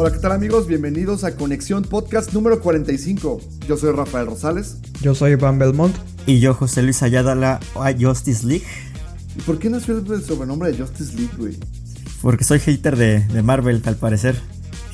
Hola, 0.00 0.12
¿qué 0.12 0.20
tal 0.20 0.30
amigos? 0.30 0.68
Bienvenidos 0.68 1.24
a 1.24 1.34
Conexión 1.34 1.82
Podcast 1.82 2.32
número 2.32 2.60
45. 2.60 3.40
Yo 3.66 3.76
soy 3.76 3.90
Rafael 3.90 4.26
Rosales. 4.26 4.76
Yo 5.00 5.12
soy 5.12 5.34
Van 5.34 5.58
Belmont. 5.58 5.92
Y 6.24 6.38
yo, 6.38 6.54
José 6.54 6.84
Luis 6.84 7.02
Ayadala, 7.02 7.58
a 7.74 7.92
Justice 7.98 8.46
League. 8.46 8.64
¿Y 9.36 9.40
por 9.40 9.58
qué 9.58 9.68
nació 9.68 9.98
el 9.98 10.22
sobrenombre 10.22 10.70
de 10.70 10.78
Justice 10.78 11.16
League, 11.16 11.32
güey? 11.36 11.56
Porque 12.22 12.44
soy 12.44 12.60
hater 12.60 12.94
de, 12.94 13.26
de 13.26 13.42
Marvel, 13.42 13.82
al 13.86 13.96
parecer. 13.96 14.40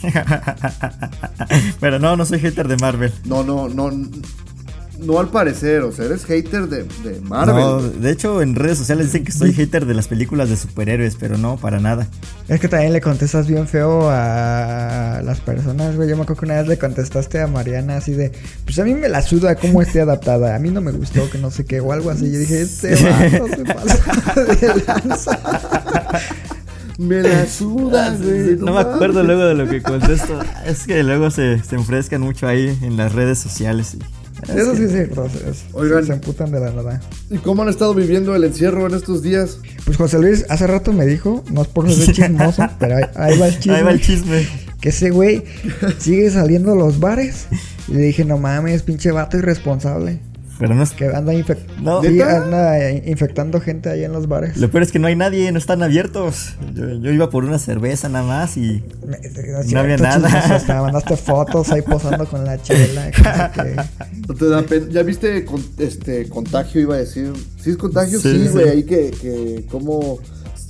Pero 1.80 1.98
no, 1.98 2.16
no 2.16 2.24
soy 2.24 2.38
hater 2.38 2.66
de 2.66 2.78
Marvel. 2.78 3.12
No, 3.26 3.44
no, 3.44 3.68
no. 3.68 3.90
No 5.04 5.18
al 5.18 5.28
parecer, 5.28 5.82
o 5.82 5.92
sea, 5.92 6.06
eres 6.06 6.24
hater 6.24 6.68
de, 6.68 6.84
de 6.84 7.20
Marvel. 7.20 7.56
No, 7.56 7.80
de 7.80 8.10
hecho 8.10 8.40
en 8.40 8.54
redes 8.54 8.78
sociales 8.78 9.06
dicen 9.06 9.24
que 9.24 9.32
soy 9.32 9.52
hater 9.52 9.86
de 9.86 9.94
las 9.94 10.08
películas 10.08 10.48
de 10.48 10.56
superhéroes, 10.56 11.16
pero 11.16 11.36
no, 11.36 11.56
para 11.56 11.80
nada. 11.80 12.08
Es 12.48 12.60
que 12.60 12.68
también 12.68 12.92
le 12.92 13.00
contestas 13.00 13.46
bien 13.46 13.68
feo 13.68 14.08
a 14.10 15.20
las 15.24 15.40
personas, 15.40 15.96
güey. 15.96 16.08
Yo 16.08 16.16
me 16.16 16.22
acuerdo 16.22 16.40
que 16.40 16.46
una 16.46 16.54
vez 16.56 16.68
le 16.68 16.78
contestaste 16.78 17.40
a 17.40 17.46
Mariana 17.46 17.96
así 17.96 18.12
de, 18.12 18.32
pues 18.64 18.78
a 18.78 18.84
mí 18.84 18.94
me 18.94 19.08
la 19.08 19.22
suda 19.22 19.56
cómo 19.56 19.82
esté 19.82 20.00
adaptada. 20.00 20.54
A 20.54 20.58
mí 20.58 20.70
no 20.70 20.80
me 20.80 20.92
gustó 20.92 21.28
que 21.30 21.38
no 21.38 21.50
sé 21.50 21.64
qué 21.64 21.80
o 21.80 21.92
algo 21.92 22.10
así. 22.10 22.30
Yo 22.32 22.38
dije, 22.38 22.62
este 22.62 22.94
vato 22.94 23.48
se 23.48 23.64
pasa 23.64 24.44
de 24.44 24.84
lanza. 24.86 25.38
Me 26.98 27.22
la 27.22 27.46
sudas, 27.46 28.22
güey. 28.22 28.56
No, 28.56 28.72
me 28.72 28.80
acuerdo 28.80 29.24
luego 29.24 29.44
de 29.44 29.54
lo 29.54 29.68
que 29.68 29.82
contesto. 29.82 30.38
Es 30.64 30.86
que 30.86 31.02
luego 31.02 31.30
se, 31.30 31.60
se 31.62 31.74
enfrescan 31.74 32.20
mucho 32.20 32.46
ahí 32.46 32.78
en 32.82 32.96
las 32.96 33.12
redes 33.12 33.38
sociales. 33.40 33.94
Y... 33.94 33.98
Eso 34.48 34.76
sí, 34.76 34.88
sí, 34.88 35.04
groseros. 35.10 35.64
Oigan. 35.72 36.06
Se 36.06 36.12
emputan 36.12 36.50
de 36.50 36.60
la 36.60 36.70
nada. 36.70 37.00
¿Y 37.30 37.38
cómo 37.38 37.62
han 37.62 37.68
estado 37.68 37.94
viviendo 37.94 38.34
el 38.34 38.44
encierro 38.44 38.86
en 38.86 38.94
estos 38.94 39.22
días? 39.22 39.58
Pues 39.84 39.96
José 39.96 40.18
Luis 40.18 40.44
hace 40.48 40.66
rato 40.66 40.92
me 40.92 41.06
dijo, 41.06 41.44
no 41.50 41.62
es 41.62 41.68
por 41.68 41.90
ser 41.90 42.12
chismoso, 42.14 42.68
pero 42.78 42.96
ahí, 42.96 43.04
ahí, 43.14 43.38
va 43.38 43.48
el 43.48 43.58
chisme. 43.58 43.76
Ahí 43.76 43.82
va 43.82 43.90
el 43.90 44.00
chisme. 44.00 44.48
Que 44.80 44.88
ese 44.90 45.10
güey 45.10 45.44
sigue 45.98 46.30
saliendo 46.30 46.72
a 46.72 46.76
los 46.76 47.00
bares. 47.00 47.46
Y 47.88 47.94
le 47.94 48.00
dije, 48.00 48.24
no 48.24 48.38
mames, 48.38 48.82
pinche 48.82 49.10
vato 49.12 49.38
irresponsable. 49.38 50.20
Pero 50.58 50.74
no 50.74 50.82
es 50.82 50.92
que 50.92 51.06
anda, 51.06 51.34
infec 51.34 51.58
no. 51.80 52.02
sí, 52.02 52.20
anda 52.20 52.90
infectando 52.90 53.60
gente 53.60 53.90
ahí 53.90 54.04
en 54.04 54.12
los 54.12 54.28
bares. 54.28 54.56
Lo 54.56 54.70
peor 54.70 54.84
es 54.84 54.92
que 54.92 54.98
no 54.98 55.08
hay 55.08 55.16
nadie, 55.16 55.50
no 55.50 55.58
están 55.58 55.82
abiertos. 55.82 56.54
Yo, 56.74 56.88
yo 56.94 57.10
iba 57.10 57.28
por 57.30 57.44
una 57.44 57.58
cerveza 57.58 58.08
nada 58.08 58.24
más 58.24 58.56
y 58.56 58.84
no, 59.04 59.16
no 59.72 59.80
había 59.80 59.96
nada. 59.96 60.28
Hasta 60.28 60.80
mandaste 60.80 61.16
fotos 61.16 61.72
ahí 61.72 61.82
posando 61.82 62.26
con 62.26 62.44
la 62.44 62.60
chela. 62.62 63.10
Que... 63.10 63.76
¿No 64.28 64.34
te 64.34 64.48
da 64.48 64.62
pena? 64.62 64.86
¿Ya 64.90 65.02
viste 65.02 65.44
con, 65.44 65.64
este 65.78 66.28
contagio? 66.28 66.80
Iba 66.80 66.94
a 66.94 66.98
decir. 66.98 67.32
¿Sí 67.60 67.70
es 67.70 67.76
contagio? 67.76 68.20
Sí, 68.20 68.48
güey. 68.52 68.64
Sí, 68.64 68.70
ahí 68.70 68.82
que, 68.84 69.10
que 69.10 69.66
como, 69.70 70.18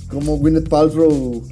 como 0.09 0.37
Gwyneth 0.37 0.67
Paltrow 0.67 1.43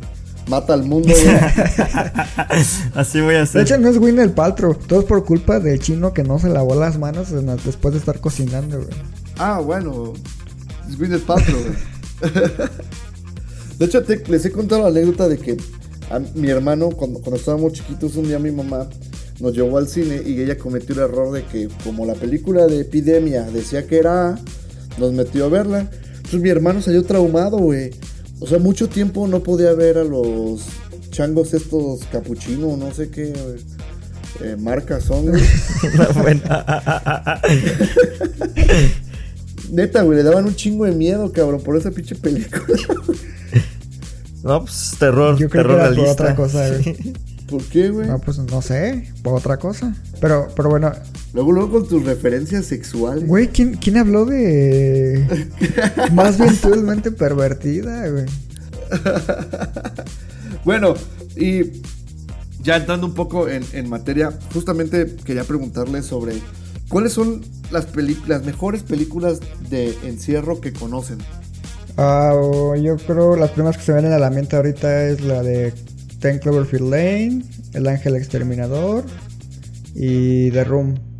mata 0.47 0.73
al 0.73 0.83
mundo, 0.83 1.09
güey. 1.09 1.35
Así 2.95 3.21
voy 3.21 3.35
a 3.35 3.43
hacer. 3.43 3.61
De 3.61 3.63
hecho, 3.63 3.77
no 3.77 3.89
es 3.89 3.97
Gwyneth 3.97 4.33
Paltrow. 4.33 4.75
Todo 4.75 4.99
es 4.99 5.05
por 5.05 5.23
culpa 5.25 5.59
del 5.59 5.79
chino 5.79 6.13
que 6.13 6.23
no 6.23 6.39
se 6.39 6.49
lavó 6.49 6.75
las 6.75 6.97
manos 6.97 7.29
después 7.65 7.93
de 7.93 7.99
estar 7.99 8.19
cocinando, 8.19 8.77
güey. 8.77 8.97
Ah, 9.37 9.59
bueno. 9.59 10.13
Es 10.89 10.97
Gwyneth 10.97 11.23
Paltrow, 11.23 11.59
güey. 11.61 12.33
De 13.79 13.85
hecho, 13.85 14.03
te, 14.03 14.23
les 14.27 14.45
he 14.45 14.51
contado 14.51 14.83
la 14.83 14.87
anécdota 14.89 15.27
de 15.27 15.37
que 15.37 15.57
a 16.09 16.19
mi 16.19 16.49
hermano, 16.49 16.89
cuando, 16.91 17.19
cuando 17.19 17.37
estábamos 17.37 17.73
chiquitos, 17.73 18.15
un 18.15 18.27
día 18.27 18.39
mi 18.39 18.51
mamá 18.51 18.87
nos 19.39 19.53
llevó 19.53 19.77
al 19.77 19.87
cine 19.87 20.21
y 20.25 20.39
ella 20.41 20.57
cometió 20.57 20.93
el 20.95 21.01
error 21.01 21.33
de 21.33 21.43
que, 21.43 21.67
como 21.83 22.05
la 22.05 22.13
película 22.13 22.67
de 22.67 22.81
Epidemia 22.81 23.43
decía 23.43 23.87
que 23.87 23.97
era, 23.97 24.37
nos 24.97 25.11
metió 25.11 25.45
a 25.45 25.49
verla. 25.49 25.89
Entonces 26.15 26.41
mi 26.41 26.49
hermano 26.49 26.81
salió 26.81 27.03
traumado, 27.03 27.57
güey. 27.57 27.91
O 28.39 28.47
sea, 28.47 28.59
mucho 28.59 28.89
tiempo 28.89 29.27
no 29.27 29.41
podía 29.41 29.73
ver 29.73 29.97
a 29.97 30.03
los 30.03 30.61
changos 31.11 31.53
estos 31.53 32.03
capuchinos, 32.11 32.77
no 32.77 32.91
sé 32.93 33.09
qué 33.09 33.33
eh, 34.41 34.55
marcas 34.57 35.03
son. 35.03 35.25
Neta, 39.71 40.03
güey, 40.03 40.17
le 40.17 40.23
daban 40.23 40.45
un 40.45 40.55
chingo 40.55 40.85
de 40.85 40.91
miedo, 40.91 41.31
cabrón, 41.31 41.61
por 41.61 41.75
esa 41.77 41.91
pinche 41.91 42.15
película. 42.15 42.79
no, 44.43 44.61
pues 44.61 44.95
terror, 44.99 45.37
Yo 45.37 45.49
creo 45.49 45.63
terror 45.63 45.79
que 45.79 45.85
era 45.85 45.95
por 45.95 46.07
otra 46.09 46.35
cosa, 46.35 46.69
güey. 46.69 47.13
¿Por 47.49 47.63
qué, 47.63 47.89
güey? 47.89 48.07
No, 48.07 48.19
pues 48.19 48.37
no 48.37 48.61
sé, 48.61 49.11
por 49.21 49.33
otra 49.33 49.57
cosa. 49.57 49.95
Pero, 50.19 50.47
pero 50.55 50.69
bueno. 50.69 50.91
Luego, 51.33 51.51
luego 51.51 51.71
con 51.71 51.87
tus 51.87 52.03
referencias 52.03 52.65
sexuales. 52.67 53.27
Güey, 53.27 53.47
¿quién, 53.47 53.73
¿quién 53.75 53.97
habló 53.97 54.25
de. 54.25 55.49
Más 56.13 56.37
virtualmente 56.39 57.11
pervertida, 57.11 58.07
güey? 58.09 58.25
bueno, 60.63 60.93
y 61.35 61.81
ya 62.61 62.77
entrando 62.77 63.07
un 63.07 63.15
poco 63.15 63.49
en, 63.49 63.63
en, 63.73 63.89
materia, 63.89 64.31
justamente 64.53 65.15
quería 65.25 65.43
preguntarle 65.43 66.03
sobre 66.03 66.35
cuáles 66.87 67.13
son 67.13 67.41
las, 67.71 67.87
las 68.27 68.45
mejores 68.45 68.83
películas 68.83 69.39
de 69.71 69.97
encierro 70.03 70.61
que 70.61 70.71
conocen. 70.71 71.17
Uh, 71.97 72.75
yo 72.75 72.97
creo 72.97 73.35
las 73.35 73.51
primeras 73.51 73.77
que 73.77 73.83
se 73.83 73.93
vienen 73.93 74.13
a 74.13 74.19
la 74.19 74.29
mente 74.29 74.55
ahorita 74.55 75.07
es 75.09 75.21
la 75.21 75.43
de 75.43 75.73
Ten 76.19 76.39
Cloverfield 76.39 76.89
Lane, 76.89 77.43
El 77.73 77.87
Ángel 77.87 78.15
Exterminador 78.15 79.03
y 79.95 80.51
The 80.51 80.63
Room. 80.63 81.12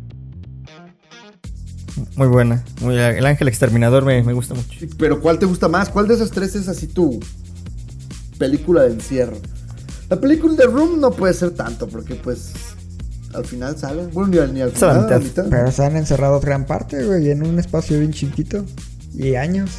Muy 2.16 2.28
buena. 2.28 2.64
Muy, 2.80 2.96
el 2.96 3.26
Ángel 3.26 3.48
Exterminador 3.48 4.04
me, 4.04 4.22
me, 4.22 4.32
gusta 4.32 4.54
mucho. 4.54 4.68
Pero 4.98 5.20
¿cuál 5.20 5.38
te 5.38 5.46
gusta 5.46 5.68
más? 5.68 5.88
¿Cuál 5.88 6.08
de 6.08 6.14
esas 6.14 6.30
tres 6.30 6.54
es 6.56 6.68
así 6.68 6.86
tu 6.86 7.20
película 8.38 8.82
de 8.82 8.92
encierro? 8.92 9.36
La 10.08 10.20
película 10.20 10.54
de 10.54 10.66
Room 10.66 11.00
no 11.00 11.12
puede 11.12 11.34
ser 11.34 11.52
tanto 11.52 11.88
porque 11.88 12.14
pues 12.14 12.52
al 13.34 13.44
final 13.44 13.76
salen. 13.76 14.10
Bueno, 14.12 14.30
ni 14.30 14.38
al, 14.38 14.54
ni 14.54 14.60
al 14.60 14.70
final. 14.70 15.06
La 15.08 15.18
mitad. 15.18 15.46
Pero 15.48 15.72
se 15.72 15.84
han 15.84 15.96
encerrado 15.96 16.40
gran 16.40 16.66
parte, 16.66 17.04
güey, 17.04 17.30
en 17.30 17.46
un 17.46 17.58
espacio 17.58 17.98
bien 17.98 18.12
chiquito. 18.12 18.64
Y 19.14 19.34
años. 19.34 19.70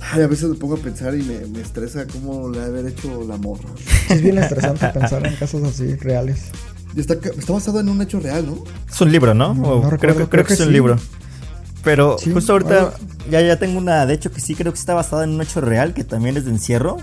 Ay, 0.00 0.22
a 0.22 0.26
veces 0.26 0.48
me 0.48 0.54
pongo 0.56 0.74
a 0.74 0.78
pensar 0.78 1.14
y 1.14 1.22
me, 1.22 1.46
me 1.46 1.60
estresa 1.60 2.06
cómo 2.06 2.48
le 2.48 2.60
ha 2.60 2.66
haber 2.66 2.86
hecho 2.86 3.22
la 3.28 3.36
morra. 3.36 3.68
Es 4.08 4.22
bien 4.22 4.38
estresante 4.38 4.88
pensar 4.88 5.26
en 5.26 5.36
casos 5.36 5.62
así 5.62 5.94
reales. 5.96 6.46
Y 6.96 7.00
está, 7.00 7.14
está, 7.14 7.52
basado 7.52 7.80
en 7.80 7.88
un 7.88 8.02
hecho 8.02 8.18
real, 8.18 8.46
¿no? 8.46 8.64
Es 8.90 9.00
un 9.00 9.12
libro, 9.12 9.34
¿no? 9.34 9.54
No, 9.54 9.82
no 9.82 9.88
creo, 9.88 10.14
creo, 10.14 10.28
creo 10.28 10.44
que, 10.44 10.48
que 10.48 10.54
es 10.54 10.60
un 10.60 10.72
libro. 10.72 10.96
Pero 11.82 12.18
Sí, 12.18 12.32
justo 12.32 12.52
ahorita 12.52 12.94
ya, 13.30 13.40
ya 13.40 13.58
tengo 13.58 13.78
una, 13.78 14.04
de 14.06 14.14
hecho 14.14 14.30
que 14.30 14.40
sí 14.40 14.54
creo 14.54 14.72
que 14.72 14.78
está 14.78 14.94
basada 14.94 15.24
en 15.24 15.30
un 15.30 15.42
hecho 15.42 15.60
real, 15.60 15.94
que 15.94 16.04
también 16.04 16.36
es 16.36 16.44
de 16.44 16.50
encierro, 16.50 16.98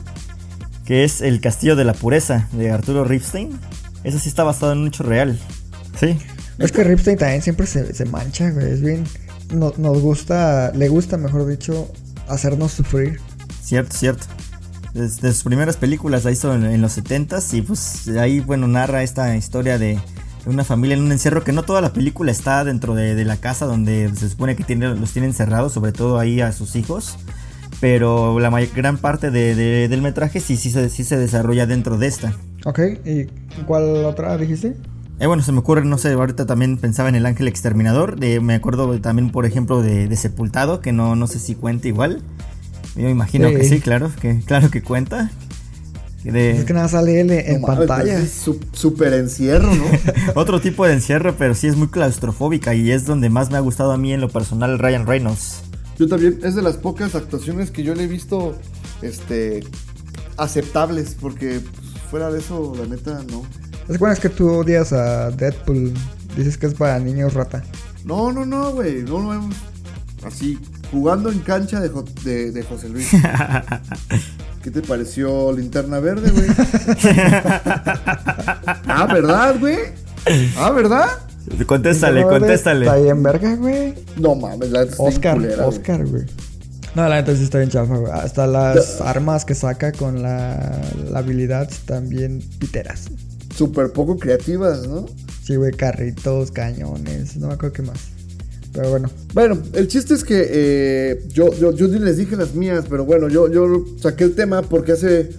que 0.86 1.04
es 1.04 1.22
El 1.22 1.42
Castillo 1.42 1.76
de 1.76 1.84
la 1.84 1.94
Pureza, 1.94 2.48
de 2.52 2.72
Arturo 2.72 3.04
Ripstein. 3.04 3.60
Esa 4.04 4.20
sí 4.20 4.30
está 4.30 4.44
basada 4.44 4.74
en 4.74 4.80
un 4.80 4.88
hecho 4.88 5.04
real. 5.04 5.40
Sí. 6.00 6.18
Es 6.60 6.72
que 6.72 6.84
Ripstein 6.84 7.18
también 7.18 7.42
siempre 7.42 7.68
se, 7.68 7.94
se 7.94 8.06
mancha, 8.06 8.50
güey. 8.52 8.72
Es 8.72 8.82
bien. 8.82 9.04
No, 9.54 9.74
nos 9.78 10.00
gusta, 10.02 10.72
le 10.76 10.90
gusta, 10.90 11.18
mejor 11.18 11.46
dicho, 11.48 11.92
hacernos 12.28 12.72
sufrir. 12.72 13.20
Cierto, 13.62 13.96
cierto. 13.96 14.26
Desde 14.94 15.32
sus 15.34 15.44
primeras 15.44 15.78
películas 15.78 16.24
la 16.24 16.32
hizo 16.32 16.54
en, 16.54 16.66
en 16.66 16.82
los 16.82 16.98
70s 16.98 17.54
y 17.54 17.62
pues 17.62 18.08
ahí, 18.18 18.40
bueno, 18.40 18.68
narra 18.68 19.04
esta 19.04 19.36
historia 19.36 19.78
de, 19.78 19.90
de 19.90 20.00
una 20.48 20.64
familia 20.64 20.96
en 20.98 21.04
un 21.04 21.12
encierro 21.12 21.44
que 21.44 21.52
no 21.52 21.64
toda 21.64 21.82
la 21.82 21.94
película 21.94 22.32
está 22.32 22.64
dentro 22.64 22.96
de, 22.96 23.16
de 23.16 23.26
la 23.26 23.38
casa 23.38 23.66
donde 23.66 24.12
se 24.16 24.30
supone 24.30 24.56
que 24.56 24.64
tiene, 24.64 24.88
los 24.96 25.12
tienen 25.12 25.32
encerrados, 25.32 25.74
sobre 25.74 25.92
todo 25.92 26.20
ahí 26.20 26.42
a 26.42 26.52
sus 26.52 26.76
hijos. 26.76 27.18
Pero 27.80 28.40
la 28.40 28.50
may- 28.50 28.72
gran 28.76 28.98
parte 28.98 29.30
de, 29.30 29.54
de- 29.56 29.88
del 29.88 30.02
metraje 30.02 30.40
sí, 30.40 30.58
sí, 30.58 30.72
se- 30.72 30.90
sí 30.90 31.04
se 31.04 31.18
desarrolla 31.18 31.66
dentro 31.68 31.98
de 31.98 32.08
esta. 32.08 32.34
Ok, 32.66 32.80
¿y 33.06 33.26
cuál 33.66 34.04
otra 34.06 34.36
dijiste? 34.38 34.76
Eh, 35.20 35.28
bueno, 35.28 35.44
se 35.44 35.52
me 35.52 35.60
ocurre, 35.60 35.84
no 35.86 35.98
sé, 35.98 36.12
ahorita 36.14 36.46
también 36.46 36.78
pensaba 36.78 37.10
en 37.10 37.16
el 37.16 37.26
ángel 37.26 37.48
exterminador. 37.48 38.20
me 38.42 38.56
acuerdo 38.56 39.00
también, 39.00 39.32
por 39.32 39.46
ejemplo, 39.46 39.82
de, 39.82 40.08
de 40.08 40.16
Sepultado, 40.16 40.80
que 40.80 40.92
no, 40.92 41.16
no 41.16 41.28
sé 41.28 41.40
si 41.40 41.56
cuenta 41.56 41.88
igual. 41.88 42.22
Yo 42.96 43.10
imagino 43.10 43.50
Sí. 43.50 43.56
que 43.56 43.64
sí, 43.64 43.80
claro, 43.80 44.12
que, 44.20 44.40
claro 44.46 44.72
que 44.72 44.82
cuenta. 44.82 45.30
De- 46.32 46.52
Es 46.58 46.66
que 46.66 46.74
nada 46.74 46.88
sale 46.88 47.20
él 47.22 47.32
en 47.32 47.62
No 47.62 47.68
pantalla. 47.68 48.14
pues 48.20 48.48
es 48.48 48.56
super 48.74 49.14
encierro, 49.14 49.74
¿no? 49.74 49.86
Otro 50.36 50.60
tipo 50.62 50.86
de 50.86 50.94
encierro, 50.94 51.36
pero 51.38 51.54
sí 51.56 51.68
es 51.68 51.76
muy 51.76 51.88
claustrofóbica 51.90 52.74
y 52.76 52.92
es 52.92 53.06
donde 53.06 53.30
más 53.30 53.50
me 53.52 53.58
ha 53.58 53.62
gustado 53.62 53.92
a 53.92 53.98
mí 53.98 54.14
en 54.14 54.22
lo 54.22 54.30
personal 54.30 54.80
Ryan 54.80 55.06
Reynolds. 55.08 55.62
Yo 55.98 56.08
también, 56.08 56.40
es 56.44 56.54
de 56.56 56.62
las 56.62 56.78
pocas 56.78 57.16
actuaciones 57.16 57.72
que 57.72 57.84
yo 57.84 57.96
le 57.96 58.04
he 58.04 58.08
visto 58.08 58.56
este, 59.02 59.64
aceptables, 60.38 61.16
porque 61.20 61.60
fuera 62.10 62.30
de 62.32 62.40
eso, 62.40 62.74
la 62.80 62.86
neta, 62.88 63.24
no. 63.32 63.44
Es 63.88 63.98
bueno 64.00 64.14
es 64.14 64.20
que 64.20 64.30
tú 64.30 64.50
odias 64.50 64.94
a 64.94 65.32
Deadpool. 65.32 65.94
Dices 66.36 66.58
que 66.58 66.68
es 66.68 66.74
para 66.74 67.00
niños 67.00 67.34
rata. 67.34 67.64
No, 68.06 68.32
no, 68.32 68.46
no, 68.46 68.72
güey. 68.74 69.02
No 69.04 69.20
lo 69.20 69.30
vemos 69.30 69.56
así, 70.24 70.60
jugando 70.92 71.30
en 71.32 71.40
cancha 71.40 71.80
de, 71.80 71.90
Jo- 71.90 72.06
de- 72.24 72.52
de 72.52 72.64
José 72.64 72.90
Luis. 72.90 73.10
¿Qué 74.64 74.72
te 74.72 74.82
pareció 74.82 75.52
Linterna 75.54 76.00
Verde, 76.00 76.30
güey? 76.32 76.48
ah, 78.88 79.08
¿verdad, 79.12 79.56
güey? 79.60 79.78
Ah, 80.58 80.72
¿verdad? 80.72 81.08
Contéstale, 81.66 82.22
Está 82.22 82.32
contéstale. 82.40 83.04
bien 83.04 83.24
verga, 83.24 83.56
güey. 83.56 83.94
No 84.18 84.36
mames, 84.36 84.70
la 84.72 84.82
está 84.84 85.02
Oscar, 85.02 85.36
culera. 85.38 85.66
Oscar, 85.66 86.06
güey. 86.06 86.24
No, 86.96 87.08
la 87.08 87.16
neta 87.16 87.36
sí 87.36 87.44
está 87.44 87.60
bien 87.60 87.70
chafa, 87.70 87.96
güey. 87.96 88.12
Hasta 88.12 88.48
las 88.48 89.00
armas 89.02 89.46
que 89.46 89.56
saca 89.56 89.92
con 89.94 90.22
la, 90.22 90.82
la 91.10 91.20
habilidad 91.20 91.70
están 91.72 92.10
bien 92.10 92.44
piteras. 92.60 93.06
Súper 93.56 93.92
poco 93.94 94.18
creativas, 94.18 94.86
¿no? 94.88 95.06
Sí, 95.44 95.56
güey, 95.56 95.72
carritos, 95.72 96.52
cañones, 96.52 97.38
no 97.38 97.48
me 97.48 97.54
acuerdo 97.54 97.74
qué 97.74 97.82
más. 97.84 98.00
Pero 98.74 98.90
bueno, 98.90 99.10
Bueno, 99.34 99.58
el 99.74 99.88
chiste 99.88 100.14
es 100.14 100.24
que 100.24 100.46
eh, 100.50 101.28
yo, 101.30 101.54
yo, 101.54 101.72
yo 101.74 101.88
les 101.88 102.18
dije 102.18 102.36
las 102.36 102.54
mías, 102.54 102.86
pero 102.90 103.06
bueno, 103.06 103.28
yo, 103.28 103.52
yo 103.52 103.86
saqué 104.00 104.24
el 104.24 104.36
tema 104.36 104.62
porque 104.62 104.94
hace... 104.94 105.30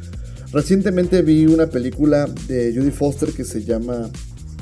Recientemente 0.53 1.21
vi 1.21 1.45
una 1.47 1.67
película 1.67 2.27
de 2.47 2.73
Judy 2.75 2.91
Foster 2.91 3.33
que 3.33 3.45
se 3.45 3.65
llama 3.65 4.11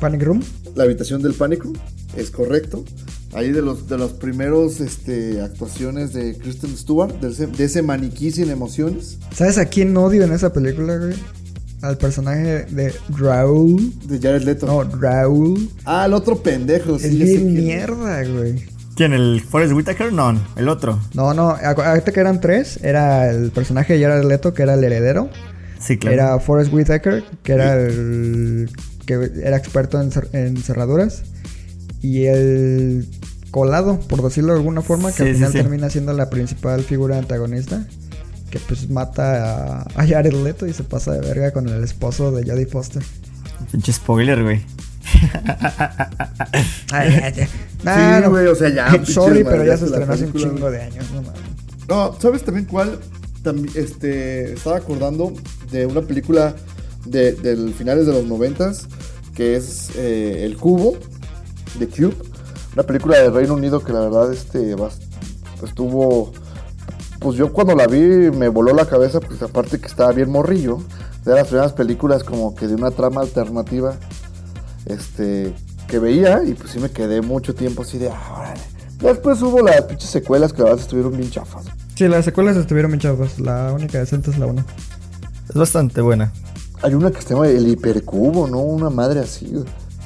Panic 0.01 0.23
Room. 0.23 0.43
La 0.75 0.83
habitación 0.83 1.23
del 1.23 1.35
pánico, 1.35 1.73
es 2.17 2.31
correcto. 2.31 2.85
Ahí 3.33 3.53
de 3.53 3.63
los, 3.63 3.89
de 3.89 3.97
los 3.97 4.13
primeros 4.13 4.81
este, 4.81 5.41
actuaciones 5.41 6.13
de 6.13 6.37
Kristen 6.39 6.77
Stewart, 6.77 7.21
de 7.21 7.29
ese, 7.29 7.47
de 7.47 7.65
ese 7.65 7.83
maniquí 7.83 8.31
sin 8.31 8.51
emociones, 8.51 9.19
¿Sabes 9.35 9.59
a 9.59 9.67
quién 9.67 9.97
odio 9.97 10.25
en 10.25 10.33
esa 10.33 10.53
película, 10.53 10.97
güey? 10.97 11.15
Al 11.83 11.99
personaje 11.99 12.65
de 12.71 12.95
Raúl. 13.17 13.93
de 14.09 14.19
Jared 14.19 14.43
Leto. 14.43 14.67
No, 14.67 14.83
Raúl. 14.85 15.69
Ah, 15.85 16.07
el 16.07 16.15
otro 16.15 16.43
pendejo, 16.43 16.97
es 16.97 17.03
sí, 17.03 17.09
sé 17.11 17.15
bien 17.25 17.27
quién 17.43 17.57
es. 17.59 17.63
mierda, 17.65 18.25
güey. 18.25 18.65
¿Quién? 18.95 19.13
¿El 19.13 19.43
Forrest 19.43 19.75
Whitaker? 19.75 20.11
No, 20.13 20.41
el 20.57 20.69
otro. 20.69 20.99
No, 21.15 21.35
no, 21.35 21.55
acu- 21.57 21.85
ahorita 21.85 22.13
que 22.13 22.21
eran 22.21 22.41
tres, 22.41 22.79
era 22.83 23.31
el 23.31 23.51
personaje 23.51 23.93
de 23.99 24.03
Jared 24.05 24.25
Leto, 24.25 24.55
que 24.55 24.63
era 24.63 24.73
el 24.75 24.83
heredero. 24.83 25.29
Sí, 25.79 25.99
claro. 25.99 26.15
Era 26.15 26.39
Forrest 26.41 26.73
Whitaker, 26.73 27.23
que 27.43 27.53
era 27.53 27.75
el 27.79 28.71
que 29.05 29.31
era 29.45 29.57
experto 29.59 30.01
en, 30.01 30.11
cer- 30.11 30.29
en 30.33 30.57
cerraduras. 30.57 31.23
Y 32.03 32.25
el 32.25 33.07
colado, 33.51 34.01
por 34.01 34.23
decirlo 34.23 34.53
de 34.55 34.59
alguna 34.61 34.81
forma, 34.81 35.11
que 35.13 35.17
Sí, 35.19 35.23
al 35.25 35.29
sí, 35.29 35.35
final 35.35 35.53
sí. 35.53 35.59
termina 35.59 35.91
siendo 35.91 36.13
la 36.15 36.31
principal 36.31 36.83
figura 36.83 37.19
antagonista. 37.19 37.87
Que 38.51 38.59
pues 38.61 38.89
mata 38.89 39.81
a, 39.81 39.83
a 39.95 40.07
Jared 40.07 40.33
Leto 40.33 40.67
y 40.67 40.73
se 40.73 40.85
pasa 40.85 41.13
de 41.13 41.21
verga 41.21 41.53
con 41.53 41.69
el 41.69 41.83
esposo 41.83 42.31
de 42.31 42.49
Jodie 42.49 42.67
Foster. 42.67 43.03
Pinche 43.73 43.93
spoiler, 43.93 44.43
güey. 44.43 44.63
Ay, 46.93 47.21
ay, 47.23 47.33
ay. 47.37 47.49
Nah, 47.83 48.19
Sí, 48.19 48.23
no. 48.25 48.31
güey, 48.31 48.47
o 48.47 48.55
sea, 48.55 48.69
ya, 48.69 48.91
pinches 48.91 49.15
Sorry, 49.15 49.45
pero 49.45 49.65
ya 49.65 49.77
se 49.77 49.87
estrenó 49.87 50.13
hace 50.13 50.27
un 50.27 50.33
chingo 50.35 50.71
de 50.71 50.83
años, 50.83 51.05
no 51.13 51.23
mames. 51.23 51.41
No, 51.89 52.17
¿sabes 52.21 52.43
también 52.43 52.67
cuál? 52.67 52.99
También, 53.43 53.71
este, 53.77 54.55
estaba 54.55 54.77
acordando 54.77 55.33
de 55.71 55.87
una 55.87 56.03
película 56.03 56.55
de, 57.05 57.33
del 57.33 57.73
finales 57.75 58.07
de 58.07 58.13
los 58.13 58.25
noventas 58.25 58.89
que 59.35 59.55
es 59.57 59.91
eh, 59.97 60.45
El 60.45 60.57
Cubo, 60.57 60.97
de 61.79 61.87
Cube. 61.89 62.17
Una 62.75 62.83
película 62.83 63.19
de 63.19 63.31
Reino 63.31 63.55
Unido 63.55 63.83
que 63.83 63.93
la 63.93 64.01
verdad 64.01 64.33
este, 64.33 64.75
estuvo... 65.63 66.33
Pues 67.21 67.37
yo 67.37 67.53
cuando 67.53 67.75
la 67.75 67.87
vi 67.87 68.31
me 68.31 68.49
voló 68.49 68.75
la 68.75 68.87
cabeza, 68.87 69.21
pues 69.21 69.43
aparte 69.43 69.81
que 69.81 69.87
estaba 69.87 70.13
bien 70.13 70.31
morrillo. 70.31 70.79
De 71.25 71.35
las 71.35 71.49
primeras 71.49 71.73
películas 71.73 72.23
como 72.23 72.55
que 72.55 72.69
de 72.69 72.75
una 72.75 72.93
trama 72.93 73.21
alternativa 73.21 73.97
este, 74.85 75.53
que 75.89 75.99
veía 75.99 76.45
y 76.45 76.55
pues 76.55 76.71
sí 76.71 76.79
me 76.79 76.91
quedé 76.91 77.21
mucho 77.21 77.55
tiempo 77.55 77.83
así 77.83 77.99
de... 77.99 78.11
Ah, 78.11 78.37
órale. 78.39 78.61
Después 79.01 79.43
hubo 79.43 79.61
las 79.61 79.83
pinches 79.83 80.09
secuelas 80.09 80.53
que 80.53 80.59
la 80.59 80.67
verdad 80.67 80.81
estuvieron 80.81 81.17
bien 81.17 81.31
chafas. 81.31 81.67
Sí, 81.97 82.09
las 82.09 82.25
secuelas 82.25 82.57
estuvieron 82.57 82.93
bien 82.93 83.01
chavas. 83.01 83.39
La 83.39 83.73
única 83.73 83.99
decente 83.99 84.31
es 84.31 84.39
la 84.39 84.47
1. 84.47 84.65
Es 85.49 85.55
bastante 85.55 86.01
buena. 86.01 86.33
Hay 86.83 86.95
una 86.95 87.11
que 87.11 87.21
se 87.21 87.31
llama 87.31 87.49
el 87.49 87.67
hipercubo, 87.69 88.47
¿no? 88.47 88.61
Una 88.61 88.91
madre 88.91 89.21
así. 89.21 89.53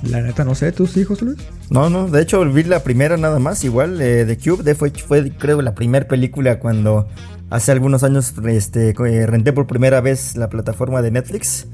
La 0.02 0.22
neta, 0.22 0.44
no 0.44 0.54
sé, 0.54 0.72
¿tus 0.72 0.96
hijos, 0.96 1.20
Luis? 1.20 1.38
No, 1.68 1.90
no, 1.90 2.08
de 2.08 2.22
hecho 2.22 2.44
vi 2.44 2.64
la 2.64 2.82
primera 2.82 3.16
nada 3.16 3.38
más, 3.38 3.64
igual 3.64 4.00
eh, 4.00 4.24
de 4.24 4.38
Cube, 4.38 4.62
de 4.62 4.74
fue, 4.74 4.90
fue 4.90 5.30
creo 5.30 5.60
la 5.60 5.74
primera 5.74 6.08
película 6.08 6.58
cuando 6.58 7.06
hace 7.50 7.72
algunos 7.72 8.02
años 8.02 8.32
este, 8.48 8.90
eh, 8.90 9.26
renté 9.26 9.52
por 9.52 9.66
primera 9.66 10.00
vez 10.00 10.36
la 10.36 10.48
plataforma 10.48 11.02
de 11.02 11.10
Netflix. 11.10 11.66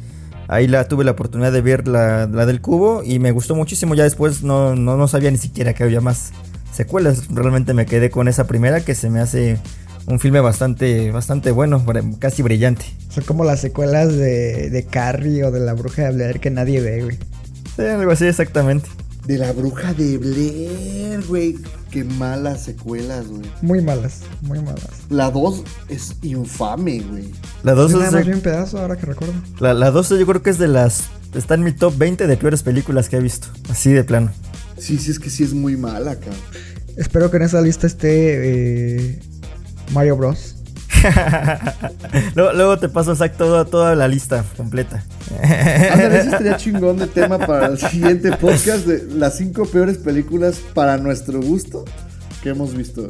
Ahí 0.48 0.68
la 0.68 0.86
tuve 0.86 1.04
la 1.04 1.12
oportunidad 1.12 1.52
de 1.52 1.60
ver 1.60 1.88
la, 1.88 2.26
la 2.26 2.46
del 2.46 2.60
cubo 2.60 3.02
y 3.04 3.18
me 3.18 3.32
gustó 3.32 3.54
muchísimo. 3.54 3.94
Ya 3.94 4.04
después 4.04 4.42
no, 4.42 4.76
no, 4.76 4.96
no 4.96 5.08
sabía 5.08 5.30
ni 5.30 5.38
siquiera 5.38 5.74
que 5.74 5.82
había 5.82 6.00
más 6.00 6.32
secuelas. 6.72 7.28
Realmente 7.28 7.74
me 7.74 7.86
quedé 7.86 8.10
con 8.10 8.28
esa 8.28 8.46
primera 8.46 8.80
que 8.80 8.94
se 8.94 9.10
me 9.10 9.20
hace 9.20 9.58
un 10.06 10.20
filme 10.20 10.40
bastante, 10.40 11.10
bastante 11.10 11.50
bueno, 11.50 11.84
casi 12.20 12.42
brillante. 12.42 12.86
Son 13.08 13.24
como 13.24 13.44
las 13.44 13.60
secuelas 13.60 14.16
de, 14.16 14.70
de 14.70 14.84
Carrie 14.84 15.42
o 15.42 15.50
de 15.50 15.60
la 15.60 15.72
bruja 15.72 16.04
de 16.04 16.12
Blair 16.12 16.38
que 16.38 16.50
nadie 16.50 16.80
ve, 16.80 17.02
güey. 17.02 17.18
Sí, 17.76 17.82
algo 17.82 18.10
así 18.10 18.24
exactamente. 18.26 18.88
De 19.26 19.38
la 19.38 19.52
bruja 19.52 19.92
de 19.92 20.18
Blair, 20.18 21.24
güey. 21.26 21.56
Qué 21.90 22.04
malas 22.04 22.64
secuelas, 22.64 23.26
güey. 23.26 23.42
Muy 23.62 23.80
malas, 23.82 24.20
muy 24.42 24.60
malas. 24.60 24.84
La 25.10 25.30
2 25.30 25.62
es 25.88 26.14
infame, 26.22 27.00
güey. 27.00 27.30
La 27.62 27.72
2 27.74 27.92
Yo 27.92 28.02
es 28.02 28.12
de- 28.12 28.22
vi 28.22 28.32
un 28.32 28.40
pedazo 28.40 28.78
ahora 28.78 28.96
que 28.96 29.06
recuerdo. 29.06 29.34
La, 29.60 29.74
la 29.74 29.90
12 29.90 30.18
yo 30.18 30.26
creo 30.26 30.42
que 30.42 30.50
es 30.50 30.58
de 30.58 30.68
las... 30.68 31.04
Está 31.34 31.54
en 31.54 31.64
mi 31.64 31.72
top 31.72 31.96
20 31.98 32.26
de 32.26 32.36
peores 32.36 32.62
películas 32.62 33.08
que 33.08 33.16
he 33.16 33.20
visto. 33.20 33.48
Así 33.68 33.92
de 33.92 34.04
plano. 34.04 34.30
Sí, 34.78 34.98
sí, 34.98 35.10
es 35.10 35.18
que 35.18 35.28
sí 35.30 35.42
es 35.44 35.52
muy 35.54 35.76
mala, 35.76 36.14
cabrón. 36.16 36.40
Espero 36.96 37.30
que 37.30 37.36
en 37.38 37.42
esa 37.44 37.60
lista 37.60 37.86
esté 37.86 39.08
eh, 39.10 39.20
Mario 39.92 40.16
Bros. 40.16 40.55
luego, 42.34 42.52
luego 42.52 42.78
te 42.78 42.88
paso 42.88 43.12
exacto 43.12 43.44
toda, 43.46 43.64
toda 43.64 43.94
la 43.94 44.08
lista 44.08 44.44
completa. 44.56 45.04
Ándale, 45.92 46.18
ese 46.18 46.26
estaría 46.28 46.56
chingón 46.58 46.96
de 46.98 47.06
tema 47.06 47.38
para 47.38 47.66
el 47.66 47.78
siguiente 47.78 48.32
podcast 48.32 48.86
de 48.86 49.04
las 49.14 49.36
cinco 49.36 49.64
peores 49.66 49.98
películas 49.98 50.60
para 50.74 50.96
nuestro 50.98 51.40
gusto 51.40 51.84
que 52.42 52.50
hemos 52.50 52.74
visto. 52.74 53.08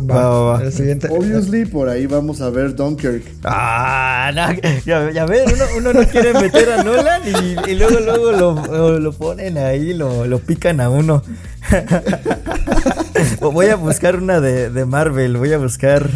Va, 0.00 0.28
va, 0.28 0.40
va. 0.58 0.62
El 0.62 0.72
siguiente. 0.72 1.08
Obviously, 1.10 1.64
por 1.64 1.88
ahí 1.88 2.06
vamos 2.06 2.40
a 2.40 2.50
ver 2.50 2.76
Dunkirk. 2.76 3.24
Ah, 3.42 4.30
no, 4.32 4.52
ya, 4.86 5.10
ya 5.10 5.26
ven, 5.26 5.40
uno, 5.52 5.64
uno 5.76 5.92
no 5.92 6.06
quiere 6.08 6.34
meter 6.34 6.70
a 6.70 6.84
Nolan 6.84 7.22
y, 7.26 7.70
y 7.70 7.74
luego, 7.74 7.98
luego 7.98 8.30
lo, 8.32 8.66
lo- 8.66 8.98
lo 9.00 9.12
ponen 9.12 9.58
ahí, 9.58 9.94
lo, 9.94 10.24
lo 10.26 10.38
pican 10.38 10.80
a 10.80 10.88
uno. 10.88 11.24
voy 13.40 13.66
a 13.66 13.76
buscar 13.76 14.16
una 14.16 14.40
de, 14.40 14.70
de 14.70 14.84
Marvel, 14.84 15.36
voy 15.36 15.52
a 15.52 15.58
buscar... 15.58 16.08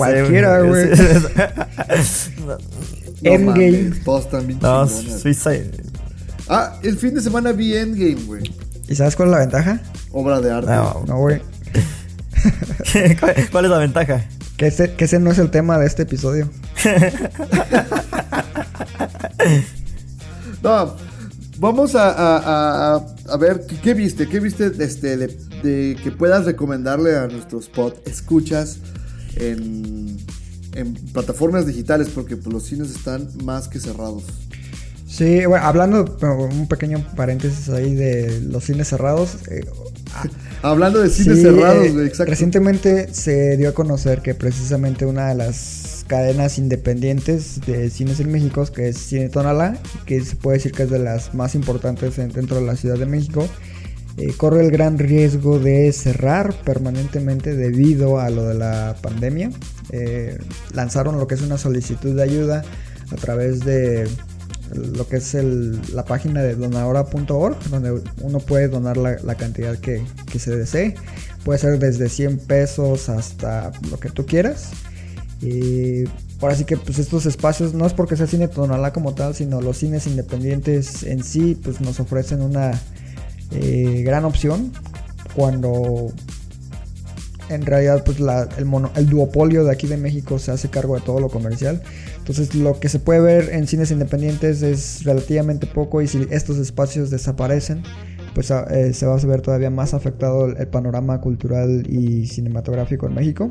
Cualquiera, 0.00 0.60
Sí, 0.62 0.68
güey. 0.68 0.88
No 3.22 3.30
Endgame. 3.32 3.70
mames, 3.82 4.04
todos 4.04 4.24
están 4.24 4.46
bien 4.46 4.58
No. 4.62 4.88
Suicide. 4.88 5.70
Ah, 6.48 6.78
el 6.82 6.96
fin 6.96 7.14
de 7.14 7.20
semana 7.20 7.52
vi 7.52 7.76
Endgame, 7.76 8.24
güey. 8.26 8.42
¿Y 8.88 8.94
sabes 8.94 9.14
cuál 9.14 9.28
es 9.28 9.32
la 9.32 9.38
ventaja? 9.40 9.80
Obra 10.10 10.40
de 10.40 10.50
arte. 10.50 10.70
No. 10.70 11.04
No, 11.06 11.18
güey. 11.18 11.40
¿Cuál, 13.20 13.34
cuál 13.52 13.64
es 13.66 13.70
la 13.70 13.78
ventaja? 13.78 14.24
Que 14.56 14.68
ese, 14.68 14.94
que 14.94 15.04
ese 15.04 15.18
no 15.18 15.30
es 15.30 15.38
el 15.38 15.50
tema 15.50 15.78
de 15.78 15.86
este 15.86 16.02
episodio. 16.02 16.48
No, 20.62 20.94
vamos 21.58 21.94
a, 21.94 22.10
a- 22.10 22.94
a- 22.96 23.06
a 23.32 23.36
ver, 23.36 23.64
¿qué, 23.66 23.76
qué 23.80 23.94
viste? 23.94 24.28
¿Qué 24.28 24.40
viste 24.40 24.70
este, 24.80 25.16
de, 25.16 25.26
de 25.62 25.96
que 26.02 26.10
puedas 26.10 26.44
recomendarle 26.44 27.16
a 27.16 27.26
nuestros 27.28 27.64
spot 27.64 28.06
escuchas 28.06 28.78
en, 29.36 30.16
en 30.74 30.94
plataformas 31.12 31.66
digitales? 31.66 32.08
Porque 32.14 32.36
pues, 32.36 32.52
los 32.52 32.64
cines 32.64 32.90
están 32.90 33.28
más 33.44 33.68
que 33.68 33.80
cerrados. 33.80 34.24
Sí, 35.06 35.44
bueno, 35.46 35.64
hablando, 35.66 36.04
un 36.52 36.68
pequeño 36.68 37.04
paréntesis 37.16 37.68
ahí 37.68 37.94
de 37.94 38.40
los 38.42 38.64
cines 38.64 38.88
cerrados. 38.88 39.36
eh, 39.50 39.64
Hablando 40.62 41.00
de 41.00 41.08
cines 41.08 41.36
sí, 41.38 41.42
cerrados, 41.42 41.86
eh, 41.86 42.06
exacto. 42.06 42.30
Recientemente 42.30 43.12
se 43.12 43.56
dio 43.56 43.70
a 43.70 43.72
conocer 43.72 44.20
que 44.22 44.34
precisamente 44.34 45.06
una 45.06 45.28
de 45.28 45.34
las 45.34 46.04
cadenas 46.06 46.58
independientes 46.58 47.60
de 47.66 47.88
cines 47.90 48.20
en 48.20 48.30
México, 48.30 48.64
que 48.66 48.88
es 48.88 48.98
Cine 48.98 49.28
Tonalá, 49.28 49.78
que 50.06 50.20
se 50.24 50.36
puede 50.36 50.58
decir 50.58 50.72
que 50.72 50.82
es 50.84 50.90
de 50.90 50.98
las 50.98 51.34
más 51.34 51.54
importantes 51.54 52.18
en- 52.18 52.30
dentro 52.30 52.56
de 52.56 52.66
la 52.66 52.76
Ciudad 52.76 52.98
de 52.98 53.06
México, 53.06 53.48
eh, 54.20 54.34
corre 54.36 54.62
el 54.62 54.70
gran 54.70 54.98
riesgo 54.98 55.58
de 55.58 55.90
cerrar 55.94 56.52
permanentemente 56.52 57.56
debido 57.56 58.20
a 58.20 58.28
lo 58.28 58.46
de 58.46 58.54
la 58.54 58.94
pandemia. 59.00 59.50
Eh, 59.92 60.38
lanzaron 60.74 61.16
lo 61.16 61.26
que 61.26 61.36
es 61.36 61.40
una 61.40 61.56
solicitud 61.56 62.14
de 62.14 62.22
ayuda 62.22 62.62
a 63.10 63.16
través 63.16 63.60
de 63.60 64.06
lo 64.74 65.08
que 65.08 65.16
es 65.16 65.34
la 65.94 66.04
página 66.04 66.42
de 66.42 66.54
donadora.org, 66.54 67.58
donde 67.70 68.02
uno 68.20 68.40
puede 68.40 68.68
donar 68.68 68.98
la, 68.98 69.34
cantidad 69.36 69.78
que, 69.78 70.02
que 70.30 70.38
se 70.38 70.54
desee. 70.54 70.96
Puede 71.42 71.58
ser 71.58 71.78
desde 71.78 72.10
100 72.10 72.40
pesos 72.40 73.08
hasta 73.08 73.72
lo 73.90 73.98
que 73.98 74.10
tú 74.10 74.26
quieras. 74.26 74.72
Y 75.40 76.04
por 76.38 76.50
así 76.50 76.66
que 76.66 76.76
pues 76.76 76.98
estos 76.98 77.24
espacios 77.24 77.72
no 77.72 77.86
es 77.86 77.94
porque 77.94 78.16
sea 78.16 78.26
cine 78.26 78.48
tonalá 78.48 78.92
como 78.92 79.14
tal, 79.14 79.34
sino 79.34 79.62
los 79.62 79.78
cines 79.78 80.06
independientes 80.06 81.04
en 81.04 81.24
sí 81.24 81.58
pues 81.60 81.80
nos 81.80 81.98
ofrecen 82.00 82.42
una 82.42 82.78
eh, 83.50 84.02
gran 84.04 84.24
opción 84.24 84.72
cuando 85.34 86.12
en 87.48 87.66
realidad 87.66 88.04
pues 88.04 88.20
la, 88.20 88.48
el, 88.56 89.08
duopolio 89.08 89.64
de 89.64 89.72
aquí 89.72 89.86
de 89.86 89.96
México 89.96 90.38
se 90.38 90.52
hace 90.52 90.70
cargo 90.70 90.94
de 90.94 91.00
todo 91.00 91.20
lo 91.20 91.28
comercial. 91.28 91.82
Entonces 92.18 92.54
lo 92.54 92.78
que 92.78 92.88
se 92.88 93.00
puede 93.00 93.20
ver 93.20 93.50
en 93.52 93.66
cines 93.66 93.90
independientes 93.90 94.62
es 94.62 95.02
relativamente 95.04 95.66
poco 95.66 96.00
y 96.00 96.06
si 96.06 96.26
estos 96.30 96.58
espacios 96.58 97.10
desaparecen 97.10 97.82
pues 98.34 98.52
eh, 98.52 98.92
se 98.94 99.06
va 99.06 99.16
a 99.16 99.26
ver 99.26 99.40
todavía 99.40 99.70
más 99.70 99.92
afectado 99.92 100.46
el, 100.46 100.56
el 100.58 100.68
panorama 100.68 101.20
cultural 101.20 101.84
y 101.88 102.26
cinematográfico 102.28 103.06
en 103.08 103.14
México. 103.14 103.50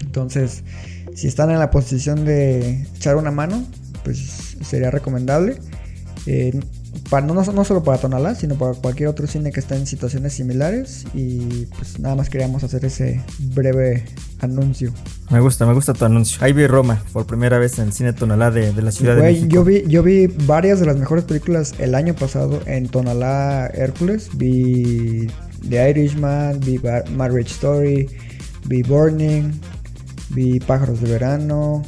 Entonces 0.00 0.64
si 1.14 1.28
están 1.28 1.50
en 1.50 1.60
la 1.60 1.70
posición 1.70 2.24
de 2.24 2.82
echar 2.96 3.16
una 3.16 3.30
mano 3.30 3.64
pues 4.02 4.56
sería 4.62 4.90
recomendable. 4.90 5.56
Eh, 6.26 6.58
para, 7.10 7.26
no, 7.26 7.34
no, 7.34 7.64
solo 7.64 7.82
para 7.82 7.98
Tonalá, 7.98 8.34
sino 8.34 8.56
para 8.56 8.74
cualquier 8.74 9.08
otro 9.08 9.26
cine 9.26 9.52
que 9.52 9.60
está 9.60 9.76
en 9.76 9.86
situaciones 9.86 10.32
similares. 10.34 11.04
Y 11.14 11.66
pues 11.66 11.98
nada 11.98 12.14
más 12.14 12.30
queríamos 12.30 12.64
hacer 12.64 12.84
ese 12.84 13.22
breve 13.38 14.04
anuncio. 14.40 14.92
Me 15.30 15.40
gusta, 15.40 15.66
me 15.66 15.74
gusta 15.74 15.94
tu 15.94 16.04
anuncio. 16.04 16.38
Ahí 16.42 16.52
vi 16.52 16.66
Roma 16.66 17.02
por 17.12 17.26
primera 17.26 17.58
vez 17.58 17.78
en 17.78 17.86
el 17.86 17.92
cine 17.92 18.12
Tonalá 18.12 18.50
de, 18.50 18.72
de 18.72 18.82
la 18.82 18.92
Ciudad 18.92 19.16
Güey, 19.16 19.26
de 19.26 19.40
México. 19.40 19.54
Yo 19.54 19.64
vi, 19.64 19.84
yo 19.86 20.02
vi 20.02 20.26
varias 20.26 20.80
de 20.80 20.86
las 20.86 20.96
mejores 20.96 21.24
películas 21.24 21.74
el 21.78 21.94
año 21.94 22.14
pasado 22.14 22.60
en 22.66 22.88
Tonalá 22.88 23.66
Hércules. 23.68 24.30
Vi 24.34 25.28
The 25.68 25.90
Irishman, 25.90 26.60
vi 26.60 26.80
Marriage 27.16 27.50
Story, 27.50 28.08
vi 28.66 28.82
Burning, 28.82 29.52
vi 30.30 30.60
Pájaros 30.60 31.00
de 31.00 31.10
Verano. 31.10 31.82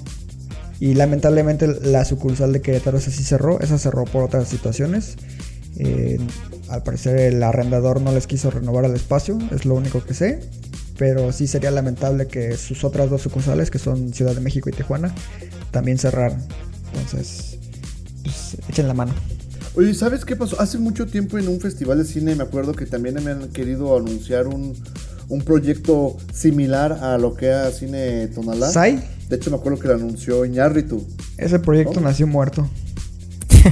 Y 0.81 0.95
lamentablemente 0.95 1.67
la 1.67 2.07
sucursal 2.07 2.55
de 2.55 2.63
Querétaro 2.63 2.97
esa 2.97 3.11
sí 3.11 3.23
cerró, 3.23 3.61
esa 3.61 3.79
cerró 3.79 4.05
por 4.07 4.25
otras 4.25 4.49
situaciones. 4.49 5.17
Eh, 5.77 6.19
al 6.69 6.83
parecer 6.83 7.19
el 7.21 7.43
arrendador 7.43 8.01
no 8.01 8.13
les 8.13 8.27
quiso 8.27 8.51
renovar 8.51 8.87
el 8.87 8.95
espacio, 8.95 9.39
es 9.53 9.67
lo 9.67 9.75
único 9.75 10.03
que 10.03 10.15
sé. 10.15 10.41
Pero 10.97 11.33
sí 11.33 11.47
sería 11.47 11.71
lamentable 11.71 12.27
que 12.27 12.57
sus 12.57 12.83
otras 12.83 13.11
dos 13.11 13.23
sucursales, 13.23 13.71
que 13.71 13.79
son 13.79 14.13
Ciudad 14.13 14.35
de 14.35 14.41
México 14.41 14.69
y 14.69 14.73
Tijuana, 14.73 15.15
también 15.71 15.99
cerraran. 15.99 16.43
Entonces, 16.93 17.59
pues, 18.23 18.57
echen 18.69 18.89
la 18.89 18.95
mano. 18.95 19.15
Oye, 19.75 19.95
¿sabes 19.95 20.25
qué 20.25 20.35
pasó? 20.35 20.61
Hace 20.61 20.79
mucho 20.79 21.07
tiempo 21.07 21.39
en 21.39 21.49
un 21.49 21.61
festival 21.61 21.99
de 21.99 22.05
cine 22.05 22.35
me 22.35 22.43
acuerdo 22.43 22.73
que 22.73 22.87
también 22.87 23.23
me 23.23 23.31
han 23.31 23.49
querido 23.51 23.97
anunciar 23.97 24.47
un, 24.47 24.75
un 25.29 25.43
proyecto 25.43 26.17
similar 26.35 26.93
a 26.93 27.19
lo 27.19 27.35
que 27.35 27.47
era 27.47 27.71
Cine 27.71 28.27
Tonalá. 28.29 28.71
¿Sai? 28.71 29.03
De 29.31 29.37
hecho, 29.37 29.51
me 29.51 29.57
acuerdo 29.57 29.79
que 29.79 29.87
lo 29.87 29.95
anunció 29.95 30.45
Iñárritu. 30.45 31.07
Ese 31.39 31.61
proyecto 31.61 32.01
¿No? 32.01 32.09
nació 32.09 32.27
muerto. 32.27 32.69
Sí, 33.49 33.63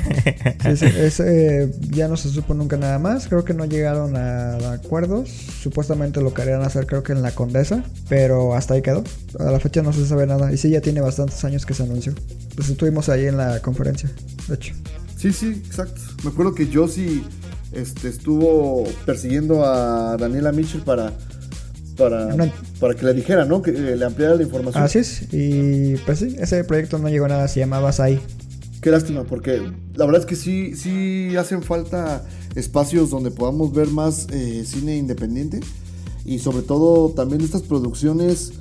ese, 0.64 1.06
ese 1.06 1.72
ya 1.90 2.06
no 2.06 2.16
se 2.16 2.28
supo 2.28 2.54
nunca 2.54 2.76
nada 2.76 3.00
más. 3.00 3.26
Creo 3.26 3.44
que 3.44 3.54
no 3.54 3.64
llegaron 3.64 4.16
a 4.16 4.56
acuerdos. 4.72 5.28
Supuestamente 5.28 6.20
lo 6.20 6.32
querían 6.32 6.62
hacer, 6.62 6.86
creo 6.86 7.02
que 7.02 7.10
en 7.12 7.22
la 7.22 7.32
Condesa. 7.32 7.82
Pero 8.08 8.54
hasta 8.54 8.74
ahí 8.74 8.82
quedó. 8.82 9.02
A 9.40 9.50
la 9.50 9.58
fecha 9.58 9.82
no 9.82 9.92
se 9.92 10.06
sabe 10.06 10.28
nada. 10.28 10.52
Y 10.52 10.56
sí, 10.58 10.70
ya 10.70 10.80
tiene 10.80 11.00
bastantes 11.00 11.44
años 11.44 11.66
que 11.66 11.74
se 11.74 11.82
anunció. 11.82 12.14
Pues 12.54 12.68
estuvimos 12.68 13.08
ahí 13.08 13.26
en 13.26 13.36
la 13.36 13.60
conferencia, 13.60 14.08
de 14.46 14.54
hecho. 14.54 14.74
Sí, 15.16 15.32
sí, 15.32 15.60
exacto. 15.66 16.00
Me 16.22 16.30
acuerdo 16.30 16.54
que 16.54 16.68
Josie 16.72 17.24
este, 17.72 18.10
estuvo 18.10 18.84
persiguiendo 19.04 19.64
a 19.64 20.16
Daniela 20.16 20.52
Mitchell 20.52 20.82
para, 20.82 21.12
para. 21.96 22.28
Para 22.80 22.94
que 22.94 23.04
le 23.04 23.14
dijera, 23.14 23.44
¿no? 23.44 23.62
Que 23.62 23.70
eh, 23.70 23.96
le 23.96 24.04
ampliara 24.04 24.34
la 24.34 24.42
información. 24.42 24.82
Así 24.82 24.98
es. 24.98 25.22
Y 25.32 25.96
pues 25.98 26.20
sí, 26.20 26.36
ese 26.38 26.64
proyecto 26.64 26.98
no 26.98 27.08
llegó 27.08 27.26
a 27.26 27.28
nada. 27.28 27.48
Se 27.48 27.60
llamaba 27.60 27.92
SAI. 27.92 28.20
Qué 28.80 28.90
lástima, 28.90 29.24
porque 29.24 29.60
la 29.94 30.04
verdad 30.06 30.20
es 30.20 30.26
que 30.26 30.36
sí, 30.36 30.76
sí 30.76 31.36
hacen 31.36 31.62
falta 31.62 32.24
espacios 32.54 33.10
donde 33.10 33.30
podamos 33.30 33.72
ver 33.72 33.88
más 33.88 34.28
eh, 34.30 34.64
cine 34.64 34.96
independiente 34.96 35.60
y 36.24 36.38
sobre 36.38 36.62
todo 36.62 37.10
también 37.10 37.40
estas 37.40 37.62
producciones, 37.62 38.52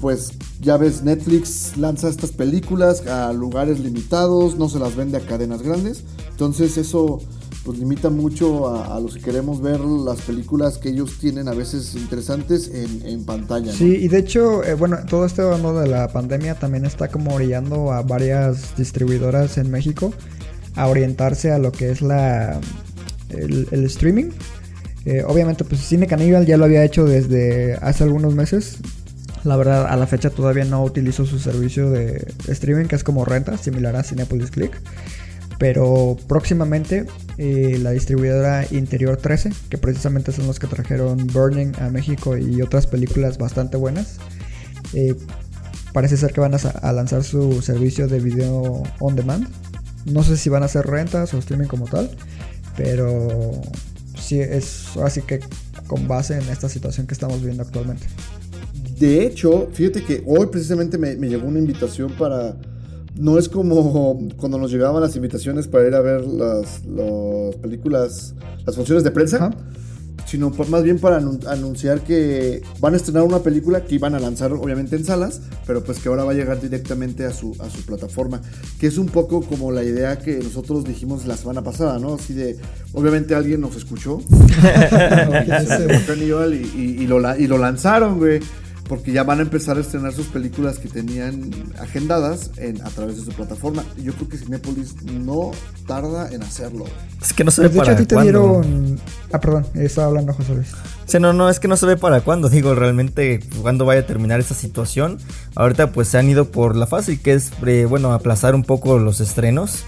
pues 0.00 0.32
ya 0.60 0.78
ves, 0.78 1.02
Netflix 1.02 1.76
lanza 1.76 2.08
estas 2.08 2.30
películas 2.30 3.06
a 3.06 3.32
lugares 3.32 3.80
limitados, 3.80 4.56
no 4.56 4.68
se 4.68 4.78
las 4.78 4.96
vende 4.96 5.18
a 5.18 5.20
cadenas 5.20 5.62
grandes, 5.62 6.04
entonces 6.30 6.78
eso 6.78 7.20
pues 7.64 7.78
limita 7.78 8.10
mucho 8.10 8.68
a, 8.68 8.98
los 9.00 9.14
que 9.14 9.20
queremos 9.20 9.60
ver 9.60 9.80
las 9.80 10.20
películas 10.22 10.78
que 10.78 10.88
ellos 10.88 11.18
tienen 11.20 11.48
a 11.48 11.52
veces 11.52 11.94
interesantes 11.94 12.70
en, 12.72 13.24
pantalla. 13.24 13.72
Sí, 13.72 13.98
y 14.02 14.08
de 14.08 14.18
hecho, 14.18 14.64
eh, 14.64 14.74
bueno, 14.74 14.98
todo 15.08 15.24
este 15.24 15.42
mundo 15.42 15.80
de 15.80 15.88
la 15.88 16.08
pandemia 16.08 16.56
también 16.56 16.84
está 16.84 17.08
como 17.08 17.34
orillando 17.34 17.92
a 17.92 18.02
varias 18.02 18.76
distribuidoras 18.76 19.58
en 19.58 19.70
México 19.70 20.12
a 20.74 20.88
orientarse 20.88 21.52
a 21.52 21.58
lo 21.58 21.70
que 21.70 21.90
es 21.90 22.02
la 22.02 22.60
el, 23.30 23.68
el 23.70 23.84
streaming. 23.84 24.30
Eh, 25.04 25.24
obviamente, 25.26 25.64
pues 25.64 25.80
Cine 25.80 26.06
Caníbal 26.06 26.46
ya 26.46 26.56
lo 26.56 26.64
había 26.64 26.84
hecho 26.84 27.04
desde 27.04 27.74
hace 27.80 28.04
algunos 28.04 28.34
meses. 28.34 28.78
La 29.44 29.56
verdad, 29.56 29.86
a 29.88 29.96
la 29.96 30.06
fecha 30.06 30.30
todavía 30.30 30.64
no 30.64 30.84
utilizo 30.84 31.26
su 31.26 31.38
servicio 31.38 31.90
de 31.90 32.32
streaming, 32.46 32.86
que 32.86 32.94
es 32.94 33.02
como 33.02 33.24
renta, 33.24 33.58
similar 33.58 33.96
a 33.96 34.04
Cinepolis 34.04 34.50
Click. 34.50 34.80
Pero 35.62 36.16
próximamente 36.26 37.06
eh, 37.38 37.78
la 37.80 37.92
distribuidora 37.92 38.66
Interior 38.72 39.16
13, 39.16 39.52
que 39.68 39.78
precisamente 39.78 40.32
son 40.32 40.48
los 40.48 40.58
que 40.58 40.66
trajeron 40.66 41.24
Burning 41.28 41.70
a 41.78 41.88
México 41.88 42.36
y 42.36 42.60
otras 42.62 42.88
películas 42.88 43.38
bastante 43.38 43.76
buenas, 43.76 44.16
eh, 44.92 45.14
parece 45.92 46.16
ser 46.16 46.32
que 46.32 46.40
van 46.40 46.52
a, 46.52 46.92
lanzar 46.92 47.22
su 47.22 47.62
servicio 47.62 48.08
de 48.08 48.18
video 48.18 48.82
on 48.98 49.14
demand. 49.14 49.46
No 50.04 50.24
sé 50.24 50.36
si 50.36 50.50
van 50.50 50.64
a 50.64 50.66
hacer 50.66 50.84
rentas 50.84 51.32
o 51.32 51.38
streaming 51.38 51.68
como 51.68 51.86
tal, 51.86 52.10
pero 52.76 53.52
sí 54.20 54.40
es 54.40 54.96
así 54.96 55.22
que 55.22 55.38
con 55.86 56.08
base 56.08 56.38
en 56.38 56.48
esta 56.48 56.68
situación 56.68 57.06
que 57.06 57.14
estamos 57.14 57.38
viviendo 57.38 57.62
actualmente. 57.62 58.08
De 58.98 59.24
hecho, 59.24 59.68
fíjate 59.72 60.02
que 60.02 60.24
hoy 60.26 60.46
precisamente 60.46 60.98
me, 60.98 61.14
me 61.14 61.28
llegó 61.28 61.46
una 61.46 61.60
invitación 61.60 62.10
para... 62.18 62.56
No 63.16 63.38
es 63.38 63.48
como 63.48 64.18
cuando 64.36 64.58
nos 64.58 64.70
llegaban 64.72 65.00
las 65.02 65.14
invitaciones 65.16 65.68
para 65.68 65.86
ir 65.86 65.94
a 65.94 66.00
ver 66.00 66.26
las, 66.26 66.84
las 66.86 67.54
películas, 67.56 68.34
las 68.66 68.74
funciones 68.74 69.04
de 69.04 69.10
prensa, 69.10 69.36
Ajá. 69.36 69.50
sino 70.26 70.50
más 70.68 70.82
bien 70.82 70.98
para 70.98 71.20
anun- 71.20 71.46
anunciar 71.46 72.00
que 72.00 72.62
van 72.80 72.94
a 72.94 72.96
estrenar 72.96 73.22
una 73.24 73.40
película 73.40 73.84
que 73.84 73.96
iban 73.96 74.14
a 74.14 74.18
lanzar 74.18 74.52
obviamente 74.54 74.96
en 74.96 75.04
salas, 75.04 75.42
pero 75.66 75.84
pues 75.84 75.98
que 75.98 76.08
ahora 76.08 76.24
va 76.24 76.32
a 76.32 76.34
llegar 76.34 76.58
directamente 76.60 77.26
a 77.26 77.32
su, 77.32 77.54
a 77.60 77.68
su 77.68 77.84
plataforma, 77.84 78.40
que 78.80 78.86
es 78.86 78.96
un 78.96 79.06
poco 79.06 79.42
como 79.42 79.70
la 79.72 79.84
idea 79.84 80.18
que 80.18 80.38
nosotros 80.38 80.84
dijimos 80.84 81.26
la 81.26 81.36
semana 81.36 81.62
pasada, 81.62 81.98
¿no? 81.98 82.14
Así 82.14 82.32
de, 82.32 82.56
obviamente 82.94 83.34
alguien 83.34 83.60
nos 83.60 83.76
escuchó 83.76 84.20
y, 86.52 86.80
y- 86.80 87.02
y 87.02 87.06
lo, 87.06 87.36
y 87.38 87.46
lo 87.46 87.58
lanzaron, 87.58 88.18
güey. 88.18 88.40
Porque 88.92 89.10
ya 89.10 89.24
van 89.24 89.38
a 89.38 89.42
empezar 89.42 89.78
a 89.78 89.80
estrenar 89.80 90.12
sus 90.12 90.26
películas 90.26 90.78
que 90.78 90.86
tenían 90.86 91.50
agendadas 91.80 92.50
en, 92.58 92.82
a 92.82 92.90
través 92.90 93.16
de 93.16 93.24
su 93.24 93.30
plataforma. 93.34 93.82
Y 93.96 94.02
yo 94.02 94.12
creo 94.12 94.28
que 94.28 94.36
Cinepolis 94.36 95.02
no 95.04 95.52
tarda 95.86 96.28
en 96.30 96.42
hacerlo. 96.42 96.84
Es 97.22 97.32
que 97.32 97.42
no 97.42 97.50
se 97.50 97.62
Pues 97.62 97.70
ve 97.70 97.74
de 97.74 97.80
hecho 97.80 97.84
para 97.86 97.92
a 97.94 97.96
ti 97.96 98.04
te 98.04 98.14
cuándo. 98.14 98.60
dieron... 98.60 99.00
Ah, 99.32 99.40
perdón, 99.40 99.64
estaba 99.76 100.08
hablando 100.08 100.34
José 100.34 100.54
Luis. 100.56 100.68
Sí, 101.06 101.18
no, 101.18 101.32
no, 101.32 101.48
es 101.48 101.58
que 101.58 101.68
no 101.68 101.78
se 101.78 101.86
ve 101.86 101.96
para 101.96 102.20
cuándo, 102.20 102.50
digo, 102.50 102.74
realmente 102.74 103.40
cuándo 103.62 103.86
vaya 103.86 104.02
a 104.02 104.06
terminar 104.06 104.40
esta 104.40 104.52
situación. 104.52 105.16
Ahorita 105.54 105.90
pues 105.92 106.08
se 106.08 106.18
han 106.18 106.28
ido 106.28 106.50
por 106.50 106.76
la 106.76 106.86
fácil, 106.86 107.18
que 107.18 107.32
es, 107.32 107.50
eh, 107.66 107.86
bueno, 107.88 108.12
aplazar 108.12 108.54
un 108.54 108.62
poco 108.62 108.98
los 108.98 109.20
estrenos. 109.20 109.84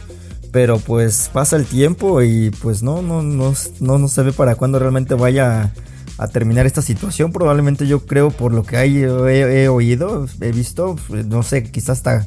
Pero 0.50 0.78
pues 0.78 1.28
pasa 1.30 1.56
el 1.56 1.66
tiempo 1.66 2.22
y 2.22 2.48
pues 2.62 2.82
no, 2.82 3.02
no, 3.02 3.22
no, 3.22 3.52
no, 3.80 3.98
no 3.98 4.08
se 4.08 4.22
ve 4.22 4.32
para 4.32 4.54
cuándo 4.54 4.78
realmente 4.78 5.12
vaya 5.12 5.74
a, 6.18 6.28
terminar 6.28 6.66
esta 6.66 6.82
situación. 6.82 7.32
Probablemente 7.32 7.86
yo 7.86 8.06
creo 8.06 8.30
por 8.30 8.52
lo 8.52 8.64
que 8.64 8.76
he, 8.76 9.62
he 9.62 9.68
oído, 9.68 10.26
he 10.40 10.52
visto, 10.52 10.96
no 11.26 11.42
sé, 11.42 11.64
quizás 11.64 11.98
hasta 11.98 12.26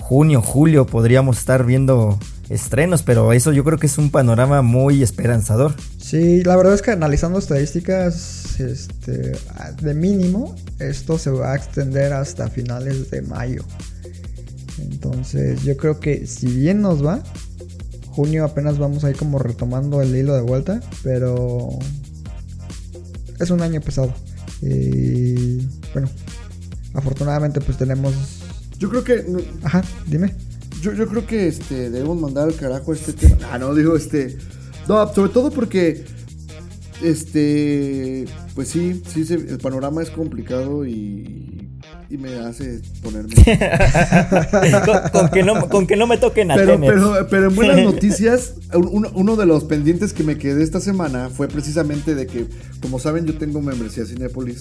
junio, 0.00 0.40
julio 0.40 0.86
podríamos 0.86 1.38
estar 1.38 1.66
viendo 1.66 2.18
estrenos, 2.48 3.02
pero 3.02 3.32
eso 3.32 3.52
yo 3.52 3.62
creo 3.64 3.78
que 3.78 3.86
es 3.86 3.98
un 3.98 4.10
panorama 4.10 4.62
muy 4.62 5.02
esperanzador. 5.02 5.74
Sí, 5.98 6.42
la 6.44 6.56
verdad 6.56 6.74
es 6.74 6.82
que 6.82 6.90
analizando 6.90 7.38
estadísticas, 7.38 8.58
este, 8.60 9.32
de 9.82 9.94
mínimo, 9.94 10.54
esto 10.78 11.18
se 11.18 11.30
va 11.30 11.52
a 11.52 11.56
extender 11.56 12.12
hasta 12.12 12.48
finales 12.48 13.10
de 13.10 13.22
mayo. 13.22 13.64
Entonces, 14.78 15.62
yo 15.62 15.76
creo 15.76 16.00
que 16.00 16.26
si 16.26 16.46
bien 16.46 16.80
nos 16.80 17.04
va, 17.04 17.22
junio 18.06 18.44
apenas 18.44 18.78
vamos 18.78 19.04
a 19.04 19.10
ir 19.10 19.16
como 19.16 19.38
retomando 19.38 20.00
el 20.00 20.14
hilo 20.16 20.34
de 20.34 20.42
vuelta, 20.42 20.80
pero 21.02 21.68
es 23.38 23.50
un 23.50 23.62
año 23.62 23.80
pesado. 23.80 24.12
Y 24.62 25.58
bueno, 25.92 26.08
afortunadamente 26.94 27.60
pues 27.60 27.78
tenemos... 27.78 28.14
Yo 28.78 28.88
creo 28.88 29.04
que. 29.04 29.24
Ajá, 29.64 29.82
dime. 30.06 30.34
Yo, 30.80 30.92
yo 30.92 31.08
creo 31.08 31.26
que 31.26 31.48
este, 31.48 31.90
debemos 31.90 32.20
mandar 32.20 32.48
al 32.48 32.54
carajo 32.54 32.92
este 32.92 33.12
tema. 33.12 33.36
Ah, 33.52 33.58
no, 33.58 33.74
digo, 33.74 33.96
este. 33.96 34.38
No, 34.86 35.12
sobre 35.12 35.32
todo 35.32 35.50
porque. 35.50 36.04
Este. 37.02 38.26
Pues 38.54 38.68
sí, 38.68 39.02
sí, 39.06 39.26
el 39.32 39.58
panorama 39.58 40.02
es 40.02 40.10
complicado 40.10 40.86
y. 40.86 41.57
y 42.10 42.16
me 42.16 42.38
hace 42.38 42.80
ponerme. 43.02 43.34
con, 44.84 45.10
con 45.12 45.28
que 45.30 45.42
no, 45.42 45.68
con 45.68 45.86
que 45.86 45.96
no 45.96 46.06
me 46.06 46.16
toquen 46.16 46.50
a 46.50 46.54
pero, 46.56 46.72
Tenet. 46.74 46.90
pero, 46.90 47.26
pero 47.28 47.48
en 47.50 47.54
buenas 47.56 47.76
noticias, 47.84 48.54
un- 48.72 48.88
uno, 48.90 49.10
uno 49.14 49.36
de 49.36 49.44
los 49.46 49.64
pendientes 49.64 50.12
que 50.14 50.22
me 50.22 50.38
quedé 50.38 50.62
esta 50.62 50.80
semana 50.80 51.28
fue 51.28 51.48
precisamente 51.48 52.14
de 52.14 52.26
que, 52.26 52.46
como 52.80 52.98
saben, 52.98 53.26
yo 53.26 53.36
tengo 53.36 53.60
membresía 53.60 54.06
Cinépolis, 54.06 54.58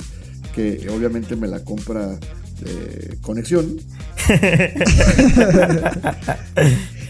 que 0.53 0.87
obviamente 0.93 1.35
me 1.37 1.47
la 1.47 1.63
compra 1.63 2.17
eh, 2.65 3.15
Conexión. 3.21 3.77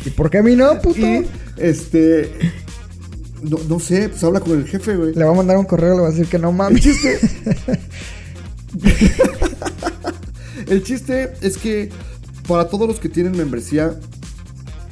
¿Y 0.06 0.10
por 0.12 0.30
qué 0.30 0.38
a 0.40 0.44
mí 0.44 0.56
no, 0.56 0.80
puto? 0.82 1.00
Y 1.00 1.26
este. 1.58 2.32
No, 3.42 3.58
no 3.70 3.80
sé, 3.80 4.10
pues 4.10 4.24
habla 4.24 4.40
con 4.40 4.58
el 4.58 4.68
jefe, 4.68 4.96
güey. 4.96 5.14
Le 5.14 5.24
va 5.24 5.32
a 5.32 5.36
mandar 5.36 5.58
un 5.58 5.66
correo, 5.66 5.96
le 5.96 6.02
va 6.02 6.08
a 6.08 6.12
decir 6.12 6.28
que 6.28 6.40
no 6.40 6.50
El 6.50 6.56
mames. 6.56 6.82
chiste. 6.82 7.20
El 10.68 10.84
chiste 10.84 11.34
es 11.42 11.58
que 11.58 11.90
para 12.48 12.68
todos 12.68 12.88
los 12.88 13.00
que 13.00 13.10
tienen 13.10 13.36
membresía, 13.36 14.00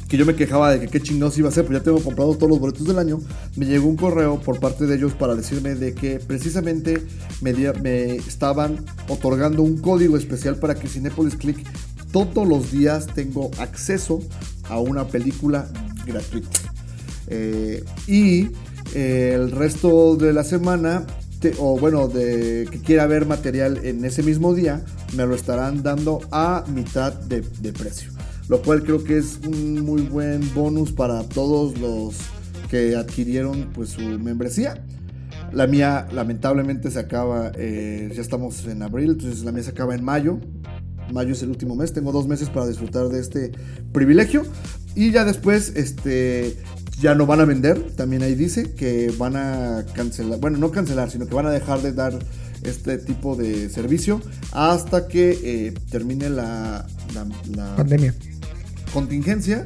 que 0.08 0.18
yo 0.18 0.26
me 0.26 0.36
quejaba 0.36 0.72
de 0.72 0.80
que 0.82 0.88
qué 0.88 1.02
chingados 1.02 1.38
iba 1.38 1.48
a 1.48 1.52
hacer, 1.52 1.66
pues 1.66 1.80
ya 1.80 1.84
tengo 1.84 2.00
comprados 2.00 2.38
todos 2.38 2.50
los 2.50 2.60
boletos 2.60 2.86
del 2.86 3.00
año, 3.00 3.20
me 3.56 3.66
llegó 3.66 3.88
un 3.88 3.96
correo 3.96 4.40
por 4.40 4.60
parte 4.60 4.86
de 4.86 4.96
ellos 4.96 5.14
para 5.14 5.36
decirme 5.36 5.76
de 5.76 5.94
que 5.94 6.20
precisamente 6.20 7.02
me, 7.42 7.54
me 7.82 8.16
estaban 8.16 8.86
otorgando 9.08 9.64
un 9.64 9.78
código 9.78 10.18
especial 10.18 10.58
para 10.58 10.76
que 10.76 10.88
Cinepolis 10.88 11.36
Click 11.36 11.58
todos 12.12 12.48
los 12.48 12.72
días 12.72 13.08
tengo 13.08 13.52
acceso 13.58 14.22
a 14.70 14.80
una 14.80 15.08
película 15.08 15.68
gratuita. 16.06 16.60
Eh, 17.28 17.84
y 18.08 18.50
el 18.94 19.52
resto 19.52 20.16
de 20.16 20.32
la 20.32 20.44
semana, 20.44 21.06
te- 21.52 21.56
o 21.60 21.78
bueno, 21.78 22.08
de 22.08 22.68
que 22.72 22.80
quiera 22.80 23.06
ver 23.08 23.26
material 23.26 23.80
en 23.84 24.04
ese 24.06 24.24
mismo 24.24 24.54
día, 24.54 24.84
me 25.16 25.26
lo 25.26 25.36
estarán 25.36 25.84
dando 25.84 26.22
a 26.32 26.64
mitad 26.74 27.14
de, 27.14 27.42
de 27.42 27.74
precio. 27.74 28.12
Lo 28.48 28.62
cual 28.62 28.84
creo 28.84 29.04
que 29.04 29.18
es 29.18 29.40
un 29.48 29.82
muy 29.82 30.02
buen 30.04 30.42
bonus 30.54 30.92
para 30.92 31.24
todos 31.24 31.78
los 31.80 32.16
que 32.70 32.96
adquirieron 32.96 33.70
pues 33.74 33.90
su 33.90 34.02
membresía. 34.02 34.84
La 35.52 35.68
mía 35.68 36.08
lamentablemente 36.12 36.90
se 36.90 37.00
acaba, 37.00 37.52
eh, 37.56 38.12
ya 38.16 38.22
estamos 38.22 38.66
en 38.66 38.82
abril, 38.82 39.12
entonces 39.12 39.44
la 39.44 39.52
mía 39.52 39.64
se 39.64 39.70
acaba 39.70 39.94
en 39.96 40.04
mayo. 40.04 40.40
Mayo 41.14 41.34
es 41.34 41.44
el 41.44 41.50
último 41.50 41.76
mes, 41.76 41.94
tengo 41.94 42.12
dos 42.12 42.28
meses 42.28 42.50
para 42.50 42.66
disfrutar 42.68 43.10
de 43.10 43.20
este 43.20 43.52
privilegio. 43.92 44.44
Y 44.96 45.12
ya 45.12 45.24
después, 45.26 45.74
este, 45.76 46.58
ya 47.00 47.14
no 47.16 47.26
van 47.26 47.42
a 47.42 47.46
vender, 47.46 47.92
también 47.96 48.24
ahí 48.24 48.36
dice 48.36 48.74
que 48.74 49.14
van 49.18 49.36
a 49.36 49.86
cancelar, 49.94 50.40
bueno, 50.40 50.58
no 50.58 50.72
cancelar, 50.72 51.12
sino 51.12 51.28
que 51.28 51.36
van 51.36 51.46
a 51.46 51.52
dejar 51.52 51.82
de 51.82 51.92
dar 51.94 52.18
este 52.64 52.98
tipo 52.98 53.36
de 53.36 53.70
servicio 53.70 54.22
hasta 54.52 55.08
que 55.08 55.38
eh, 55.44 55.74
termine 55.92 56.30
la, 56.30 56.88
la- 57.14 57.28
la 57.56 57.76
Pandemia. 57.76 58.14
contingencia, 58.94 59.64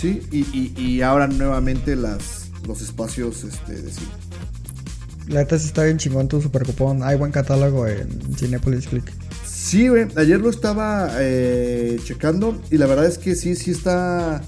¿sí? 0.00 0.22
Y, 0.32 0.40
y, 0.56 0.74
y 0.76 1.02
abran 1.02 1.36
nuevamente 1.38 1.94
las, 1.94 2.50
los 2.66 2.80
espacios 2.82 3.44
este, 3.44 3.74
de 3.82 3.90
cine. 3.92 4.08
La 5.28 5.40
neta 5.40 5.54
está 5.56 5.84
bien 5.84 5.98
chingón 5.98 6.26
tu 6.26 6.42
super 6.42 6.64
cupón. 6.64 7.02
Hay 7.04 7.16
buen 7.16 7.30
catálogo 7.30 7.86
en 7.86 8.08
Cinepolis 8.36 8.88
Click. 8.88 9.04
Sí, 9.46 9.86
güey, 9.88 10.06
ayer 10.16 10.40
lo 10.40 10.50
estaba 10.50 11.10
eh, 11.20 11.96
checando 12.04 12.60
y 12.70 12.76
la 12.78 12.86
verdad 12.86 13.06
es 13.06 13.18
que 13.18 13.36
sí, 13.36 13.54
sí 13.54 13.70
está 13.70 14.42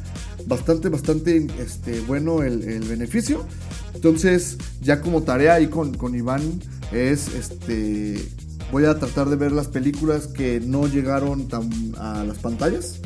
bastante, 0.46 0.88
bastante 0.88 1.46
este, 1.58 2.00
bueno 2.00 2.42
el, 2.42 2.62
el 2.64 2.82
beneficio. 2.84 3.44
Entonces, 3.94 4.58
ya 4.82 5.00
como 5.00 5.22
tarea 5.22 5.54
ahí 5.54 5.68
con, 5.68 5.94
con 5.94 6.14
Iván 6.14 6.42
es, 6.92 7.28
este, 7.34 8.16
voy 8.70 8.84
a 8.84 8.98
tratar 8.98 9.28
de 9.28 9.36
ver 9.36 9.52
las 9.52 9.68
películas 9.68 10.26
que 10.26 10.60
no 10.60 10.86
llegaron 10.86 11.48
tan 11.48 11.70
a 11.98 12.24
las 12.24 12.38
pantallas 12.38 13.00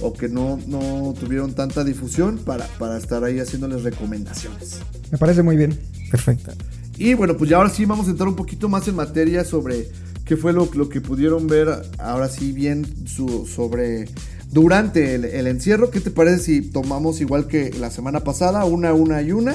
o 0.00 0.12
que 0.12 0.28
no, 0.28 0.58
no 0.66 1.12
tuvieron 1.18 1.54
tanta 1.54 1.82
difusión 1.84 2.38
para, 2.38 2.66
para 2.78 2.96
estar 2.96 3.24
ahí 3.24 3.40
haciéndoles 3.40 3.82
recomendaciones. 3.82 4.78
Me 5.10 5.18
parece 5.18 5.42
muy 5.42 5.56
bien. 5.56 5.78
Perfecto. 6.10 6.52
Y 6.96 7.14
bueno, 7.14 7.36
pues 7.36 7.50
ya 7.50 7.56
ahora 7.56 7.70
sí 7.70 7.84
vamos 7.84 8.06
a 8.06 8.10
entrar 8.10 8.28
un 8.28 8.36
poquito 8.36 8.68
más 8.68 8.86
en 8.88 8.94
materia 8.96 9.44
sobre 9.44 9.88
qué 10.24 10.36
fue 10.36 10.52
lo, 10.52 10.68
lo 10.74 10.88
que 10.88 11.00
pudieron 11.00 11.46
ver 11.46 11.68
ahora 11.98 12.28
sí 12.28 12.52
bien 12.52 12.86
su- 13.06 13.46
sobre 13.46 14.08
durante 14.50 15.14
el, 15.14 15.46
encierro. 15.46 15.90
¿Qué 15.90 16.00
te 16.00 16.10
parece 16.10 16.38
si 16.38 16.60
tomamos 16.62 17.20
igual 17.20 17.46
que 17.46 17.70
la 17.78 17.90
semana 17.90 18.20
pasada, 18.20 18.64
una, 18.64 18.92
una 18.92 19.22
y 19.22 19.32
una? 19.32 19.54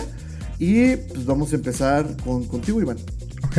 Y 0.59 0.95
pues 0.95 1.25
vamos 1.25 1.51
a 1.51 1.55
empezar 1.55 2.15
con, 2.23 2.45
contigo, 2.45 2.81
Iván. 2.81 2.97
Ok. 3.45 3.57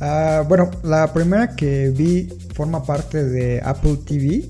Ah, 0.00 0.44
bueno, 0.48 0.70
la 0.82 1.12
primera 1.12 1.54
que 1.54 1.90
vi 1.90 2.28
forma 2.54 2.82
parte 2.82 3.24
de 3.24 3.60
Apple 3.62 3.98
TV. 4.06 4.48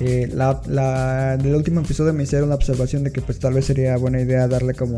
Eh, 0.00 0.28
la, 0.32 0.60
la- 0.66 1.38
último 1.56 1.80
episodio 1.80 2.12
me 2.12 2.24
hicieron 2.24 2.48
la 2.48 2.56
observación 2.56 3.04
de 3.04 3.12
que 3.12 3.20
pues 3.20 3.38
tal 3.38 3.54
vez 3.54 3.66
sería 3.66 3.96
buena 3.96 4.20
idea 4.20 4.48
darle 4.48 4.74
como 4.74 4.96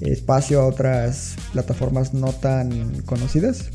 espacio 0.00 0.60
a 0.60 0.66
otras 0.66 1.34
plataformas 1.52 2.12
no 2.14 2.32
tan 2.32 3.02
conocidas. 3.02 3.70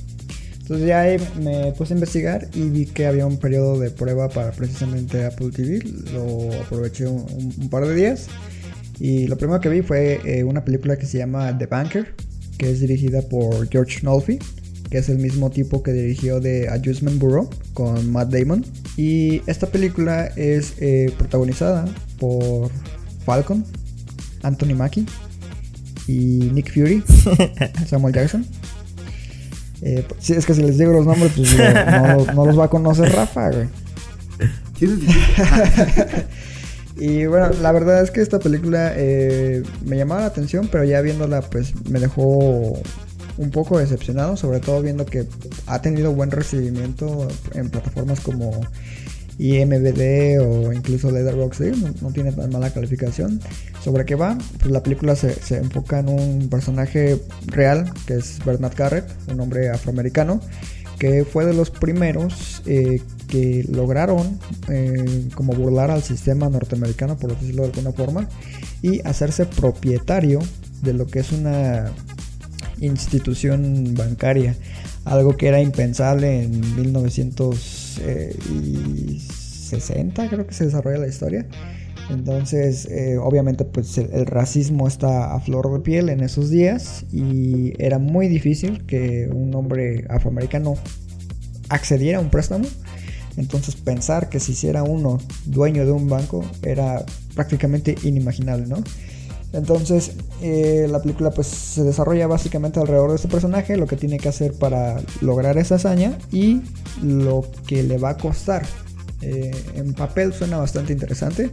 Entonces 0.67 0.87
ya 0.89 0.99
ahí 0.99 1.17
me 1.41 1.71
puse 1.71 1.93
a 1.93 1.95
investigar 1.95 2.49
y 2.53 2.67
vi 2.67 2.85
que 2.87 3.07
había 3.07 3.25
un 3.25 3.37
periodo 3.37 3.79
de 3.79 3.89
prueba 3.89 4.27
para 4.27 4.51
precisamente 4.51 5.23
Apple 5.23 5.51
TV. 5.51 5.79
Lo 6.11 6.53
aproveché 6.61 7.07
un, 7.07 7.69
par 7.69 7.87
de 7.87 7.95
días. 7.95 8.27
Y 8.99 9.27
lo 9.27 9.37
primero 9.37 9.61
que 9.61 9.69
vi 9.69 9.81
fue 9.81 10.19
eh, 10.25 10.43
una 10.43 10.65
película 10.65 10.97
que 10.97 11.05
se 11.05 11.19
llama 11.19 11.57
The 11.57 11.67
Banker, 11.67 12.13
que 12.57 12.69
es 12.69 12.81
dirigida 12.81 13.21
por 13.21 13.69
George 13.69 13.99
Nolfi, 14.03 14.39
que 14.89 14.97
es 14.97 15.07
el 15.07 15.19
mismo 15.19 15.49
tipo 15.51 15.81
que 15.81 15.93
dirigió 15.93 16.41
The 16.41 16.67
Adjustment 16.67 17.17
Bureau 17.17 17.49
con 17.73 18.11
Matt 18.11 18.29
Damon. 18.33 18.65
Y 18.97 19.41
esta 19.49 19.67
película 19.67 20.25
es 20.35 20.73
eh, 20.81 21.13
protagonizada 21.17 21.85
por 22.19 22.71
Falcon, 23.23 23.63
Anthony 24.43 24.75
Mackie 24.75 25.05
y 26.07 26.51
Nick 26.51 26.73
Fury, 26.73 27.01
Samuel 27.87 28.13
Jackson. 28.13 28.45
Eh, 29.81 30.05
sí, 30.19 30.33
es 30.33 30.45
que 30.45 30.53
si 30.53 30.63
les 30.63 30.77
digo 30.77 30.91
los 30.91 31.05
nombres, 31.05 31.31
pues 31.35 31.51
digo, 31.51 31.63
no, 31.63 32.33
no 32.33 32.45
los 32.45 32.59
va 32.59 32.65
a 32.65 32.69
conocer 32.69 33.11
Rafa, 33.11 33.51
güey. 33.51 33.67
¿Quién 34.77 35.01
es 35.07 36.25
Y 36.99 37.27
bueno, 37.27 37.49
la 37.61 37.71
verdad 37.71 38.01
es 38.01 38.09
que 38.09 38.21
esta 38.21 38.39
película 38.39 38.93
eh, 38.95 39.61
me 39.85 39.97
llamaba 39.97 40.21
la 40.21 40.27
atención, 40.27 40.67
pero 40.71 40.83
ya 40.83 40.99
viéndola 41.01 41.41
pues 41.41 41.73
me 41.89 41.99
dejó 41.99 42.81
un 43.37 43.51
poco 43.51 43.77
decepcionado, 43.77 44.35
sobre 44.35 44.59
todo 44.59 44.81
viendo 44.81 45.05
que 45.05 45.27
ha 45.67 45.79
tenido 45.81 46.11
buen 46.13 46.31
recibimiento 46.31 47.27
en 47.53 47.69
plataformas 47.69 48.19
como 48.19 48.61
IMDb 49.39 50.39
o 50.41 50.73
incluso 50.73 51.11
Letterboxd, 51.11 52.01
no, 52.01 52.11
tiene 52.11 52.31
tan 52.31 52.51
mala 52.51 52.71
calificación. 52.71 53.39
¿Sobre 53.83 54.05
qué 54.05 54.15
va? 54.15 54.37
Pues 54.59 54.71
la 54.71 54.83
película 54.83 55.15
se, 55.15 55.57
enfoca 55.57 55.99
en 55.99 56.09
un 56.09 56.49
personaje 56.49 57.21
real, 57.45 57.91
que 58.05 58.15
es 58.15 58.39
Bernard 58.45 58.75
Garrett, 58.75 59.05
un 59.31 59.39
hombre 59.39 59.69
afroamericano, 59.69 60.41
que 60.99 61.25
fue 61.25 61.45
de 61.45 61.53
los 61.53 61.69
primeros 61.69 62.63
eh, 62.65 63.01
que 63.27 63.63
lograron 63.69 64.39
eh, 64.69 65.29
como 65.35 65.53
burlar 65.53 65.91
al 65.91 66.01
sistema 66.01 66.49
norteamericano, 66.49 67.17
por 67.17 67.37
decirlo 67.37 67.63
de 67.63 67.69
alguna 67.69 67.91
forma, 67.91 68.27
y 68.81 69.01
hacerse 69.07 69.45
propietario 69.45 70.39
de 70.81 70.93
lo 70.93 71.05
que 71.07 71.19
es 71.19 71.31
una 71.31 71.91
institución 72.79 73.93
bancaria, 73.95 74.55
algo 75.05 75.37
que 75.37 75.47
era 75.47 75.61
impensable 75.61 76.43
en 76.43 76.75
1960, 77.99 80.29
creo 80.29 80.47
que 80.47 80.53
se 80.53 80.65
desarrolla 80.65 80.99
la 80.99 81.07
historia. 81.07 81.45
Entonces, 82.09 82.85
eh, 82.85 83.17
obviamente, 83.17 83.65
pues 83.65 83.97
el, 83.97 84.13
el 84.13 84.25
racismo 84.25 84.87
está 84.87 85.33
a 85.33 85.41
flor 85.41 85.73
de 85.73 85.79
piel 85.79 86.07
en 86.09 86.21
esos 86.21 86.49
días 86.49 87.05
y 87.11 87.73
era 87.83 87.99
muy 87.99 88.29
difícil 88.29 88.85
que 88.85 89.27
un 89.27 89.53
hombre 89.55 90.05
afroamericano 90.09 90.75
accediera 91.69 92.19
a 92.19 92.21
un 92.21 92.29
préstamo. 92.29 92.65
Entonces, 93.35 93.75
pensar 93.75 94.29
que 94.29 94.39
se 94.39 94.53
hiciera 94.53 94.83
uno 94.83 95.17
dueño 95.45 95.85
de 95.85 95.91
un 95.91 96.07
banco 96.09 96.45
era 96.63 97.05
prácticamente 97.35 97.95
inimaginable, 98.03 98.67
¿no? 98.67 98.77
Entonces, 99.53 100.11
eh, 100.41 100.87
la 100.89 101.01
película 101.01 101.31
pues 101.31 101.47
se 101.47 101.83
desarrolla 101.83 102.27
básicamente 102.27 102.79
alrededor 102.79 103.11
de 103.11 103.15
este 103.15 103.27
personaje, 103.27 103.77
lo 103.77 103.87
que 103.87 103.95
tiene 103.95 104.17
que 104.17 104.29
hacer 104.29 104.53
para 104.53 105.01
lograr 105.21 105.57
esa 105.57 105.75
hazaña 105.75 106.17
y 106.31 106.61
lo 107.01 107.45
que 107.65 107.83
le 107.83 107.97
va 107.97 108.11
a 108.11 108.17
costar. 108.17 108.65
Eh, 109.21 109.51
en 109.75 109.93
papel 109.93 110.33
suena 110.33 110.57
bastante 110.57 110.93
interesante. 110.93 111.49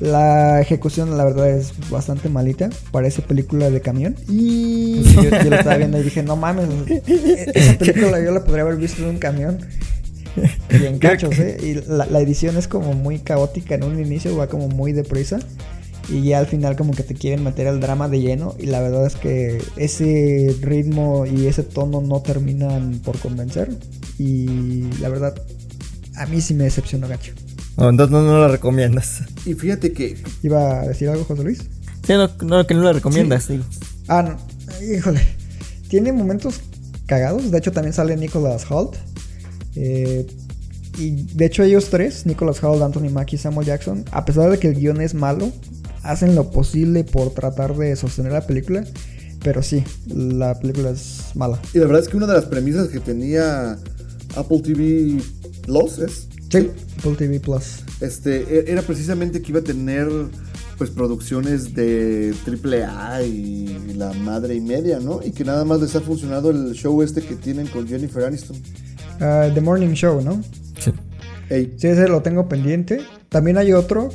La 0.00 0.60
ejecución, 0.60 1.16
la 1.16 1.24
verdad, 1.24 1.50
es 1.50 1.72
bastante 1.90 2.28
malita. 2.28 2.70
Parece 2.90 3.22
película 3.22 3.70
de 3.70 3.80
camión. 3.80 4.16
Y 4.28 5.02
yo, 5.02 5.22
yo 5.22 5.50
la 5.50 5.58
estaba 5.58 5.76
viendo 5.76 5.98
y 5.98 6.02
dije, 6.02 6.22
no 6.22 6.36
mames, 6.36 6.68
esa 7.54 7.78
película 7.78 8.20
yo 8.20 8.32
la 8.32 8.44
podría 8.44 8.62
haber 8.62 8.76
visto 8.76 9.02
en 9.02 9.10
un 9.10 9.18
camión. 9.18 9.58
Y 10.70 10.86
en 10.86 10.98
cachos, 10.98 11.38
¿eh? 11.38 11.56
Y 11.62 11.74
la, 11.90 12.06
la 12.06 12.20
edición 12.20 12.56
es 12.56 12.66
como 12.66 12.94
muy 12.94 13.18
caótica 13.18 13.74
en 13.74 13.84
un 13.84 14.00
inicio, 14.00 14.36
va 14.36 14.48
como 14.48 14.68
muy 14.68 14.92
deprisa. 14.92 15.38
Y 16.12 16.24
ya 16.24 16.38
al 16.38 16.46
final 16.46 16.76
como 16.76 16.92
que 16.92 17.02
te 17.02 17.14
quieren 17.14 17.42
meter 17.42 17.66
al 17.66 17.80
drama 17.80 18.06
de 18.08 18.20
lleno. 18.20 18.54
Y 18.58 18.66
la 18.66 18.80
verdad 18.80 19.06
es 19.06 19.16
que 19.16 19.62
ese 19.76 20.54
ritmo 20.60 21.24
y 21.24 21.46
ese 21.46 21.62
tono 21.62 22.02
no 22.02 22.20
terminan 22.20 23.00
por 23.02 23.18
convencer. 23.18 23.70
Y 24.18 24.90
la 25.00 25.08
verdad, 25.08 25.34
a 26.16 26.26
mí 26.26 26.42
sí 26.42 26.52
me 26.52 26.64
decepcionó 26.64 27.08
gacho. 27.08 27.32
No, 27.78 27.88
entonces 27.88 28.12
no, 28.12 28.22
no 28.22 28.38
la 28.38 28.48
recomiendas. 28.48 29.22
Y 29.46 29.54
fíjate 29.54 29.92
que 29.92 30.22
¿Iba 30.42 30.82
a 30.82 30.88
decir 30.88 31.08
algo, 31.08 31.24
José 31.24 31.42
Luis? 31.44 31.60
Sí, 32.06 32.12
no, 32.12 32.28
no, 32.42 32.66
que 32.66 32.74
no 32.74 32.82
la 32.82 32.92
recomiendas, 32.92 33.48
digo. 33.48 33.64
Ah, 34.08 34.22
no. 34.22 34.36
Híjole. 34.84 35.20
Tiene 35.88 36.12
momentos 36.12 36.60
cagados. 37.06 37.50
De 37.50 37.58
hecho, 37.58 37.72
también 37.72 37.94
sale 37.94 38.16
Nicholas 38.16 38.70
Holt. 38.70 38.96
Eh, 39.76 40.26
y 40.98 41.22
de 41.34 41.46
hecho, 41.46 41.62
ellos 41.62 41.88
tres, 41.88 42.26
Nicholas 42.26 42.62
Holt, 42.62 42.82
Anthony 42.82 43.10
Mackie 43.10 43.36
y 43.36 43.38
Samuel 43.38 43.66
Jackson, 43.66 44.04
a 44.10 44.24
pesar 44.24 44.50
de 44.50 44.58
que 44.58 44.68
el 44.68 44.74
guion 44.74 45.00
es 45.00 45.14
malo, 45.14 45.50
hacen 46.02 46.34
lo 46.34 46.50
posible 46.50 47.04
por 47.04 47.30
tratar 47.30 47.76
de 47.76 47.94
sostener 47.96 48.32
la 48.32 48.46
película. 48.46 48.84
Pero 49.42 49.62
sí, 49.62 49.82
la 50.06 50.58
película 50.60 50.90
es 50.90 51.32
mala. 51.34 51.60
Y 51.74 51.78
la 51.78 51.86
verdad 51.86 52.02
es 52.02 52.08
que 52.08 52.16
una 52.16 52.26
de 52.28 52.34
las 52.34 52.44
premisas 52.46 52.88
que 52.88 53.00
tenía 53.00 53.76
Apple 54.36 54.60
TV 54.62 55.18
Plus 55.62 55.98
es, 55.98 56.28
Sí, 56.50 56.70
Apple 56.98 57.14
TV 57.18 57.40
Plus. 57.40 57.80
este, 58.00 58.42
e- 58.42 58.70
era 58.70 58.82
precisamente 58.82 59.42
que 59.42 59.50
iba 59.50 59.60
a 59.60 59.64
tener 59.64 60.08
pues 60.78 60.90
producciones 60.90 61.74
de 61.74 62.34
triple 62.44 62.84
A 62.84 63.22
y 63.22 63.94
la 63.96 64.12
madre 64.12 64.54
y 64.54 64.60
media, 64.60 65.00
¿no? 65.00 65.20
Y 65.24 65.30
que 65.32 65.44
nada 65.44 65.64
más 65.64 65.80
les 65.80 65.94
ha 65.96 66.00
funcionado 66.00 66.50
el 66.50 66.72
show 66.72 67.02
este 67.02 67.20
que 67.22 67.34
tienen 67.36 67.66
con 67.68 67.86
Jennifer 67.88 68.24
Aniston. 68.24 68.56
Ah, 69.20 69.48
The 69.52 69.60
Morning 69.60 69.92
Show, 69.94 70.20
¿no? 70.22 70.42
Sí. 70.78 70.92
Ey, 71.50 71.74
Sí, 71.78 71.86
ese 71.88 72.08
lo 72.08 72.22
tengo 72.22 72.48
pendiente. 72.48 73.00
También 73.28 73.58
hay 73.58 73.72
otro 73.72 74.10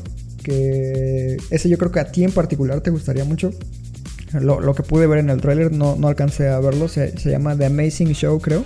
que 0.48 1.36
ese 1.50 1.68
yo 1.68 1.78
creo 1.78 1.92
que 1.92 2.00
a 2.00 2.10
ti 2.10 2.24
en 2.24 2.32
particular 2.32 2.80
te 2.80 2.90
gustaría 2.90 3.26
mucho. 3.26 3.52
Lo, 4.32 4.62
lo 4.62 4.74
que 4.74 4.84
pude 4.84 5.06
ver 5.06 5.20
en 5.20 5.30
el 5.30 5.42
tráiler, 5.42 5.74
no, 5.74 5.98
no 5.98 6.08
alcancé 6.08 6.48
a 6.48 6.60
verlo, 6.60 6.88
se, 6.88 7.18
se 7.18 7.30
llama 7.30 7.58
The 7.58 7.66
Amazing 7.66 8.14
Show, 8.14 8.40
creo. 8.40 8.64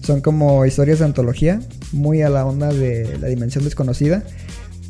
Son 0.00 0.22
como 0.22 0.64
historias 0.64 1.00
de 1.00 1.04
antología, 1.04 1.60
muy 1.92 2.22
a 2.22 2.30
la 2.30 2.46
onda 2.46 2.72
de 2.72 3.18
la 3.18 3.28
dimensión 3.28 3.62
desconocida, 3.64 4.22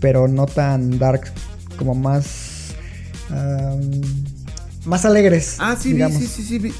pero 0.01 0.29
no 0.29 0.47
tan 0.47 0.99
dark, 0.99 1.33
como 1.77 1.97
más... 1.97 2.75
más 4.85 5.05
alegres. 5.05 5.57
Ah, 5.59 5.77
sí, 5.79 5.93
vi, 5.93 6.03
sí, 6.13 6.27
sí, 6.27 6.43
sí, 6.45 6.59
vi. 6.59 6.73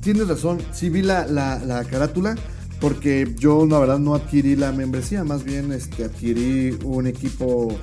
Tienes 0.00 0.28
razón, 0.28 0.58
sí 0.72 0.88
vi 0.88 1.02
la, 1.02 1.26
la, 1.26 1.58
la 1.58 1.82
carátula 1.84 2.36
porque 2.80 3.34
yo 3.38 3.66
la 3.66 3.80
verdad 3.80 3.98
no 3.98 4.14
adquirí 4.14 4.54
la 4.54 4.70
membresía, 4.70 5.24
más 5.24 5.42
bien 5.42 5.72
este, 5.72 6.04
adquirí 6.04 6.78
un 6.84 7.08
equipo 7.08 7.76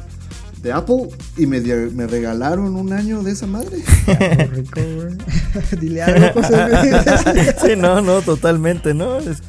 de 0.65 0.71
Apple 0.73 1.09
y 1.37 1.45
me, 1.45 1.59
regalaron 2.07 2.75
un 2.75 2.91
año 2.91 3.21
de 3.21 3.31
esa 3.31 3.45
madre. 3.45 3.83
Qué 4.05 4.49
rico, 4.51 4.81
güey. 4.81 5.79
Dile 5.79 6.01
algo. 6.01 6.41
Sí, 7.65 7.73
no, 7.77 8.01
no, 8.01 8.21
totalmente, 8.21 8.93
¿no? 8.95 9.19
Es- 9.19 9.43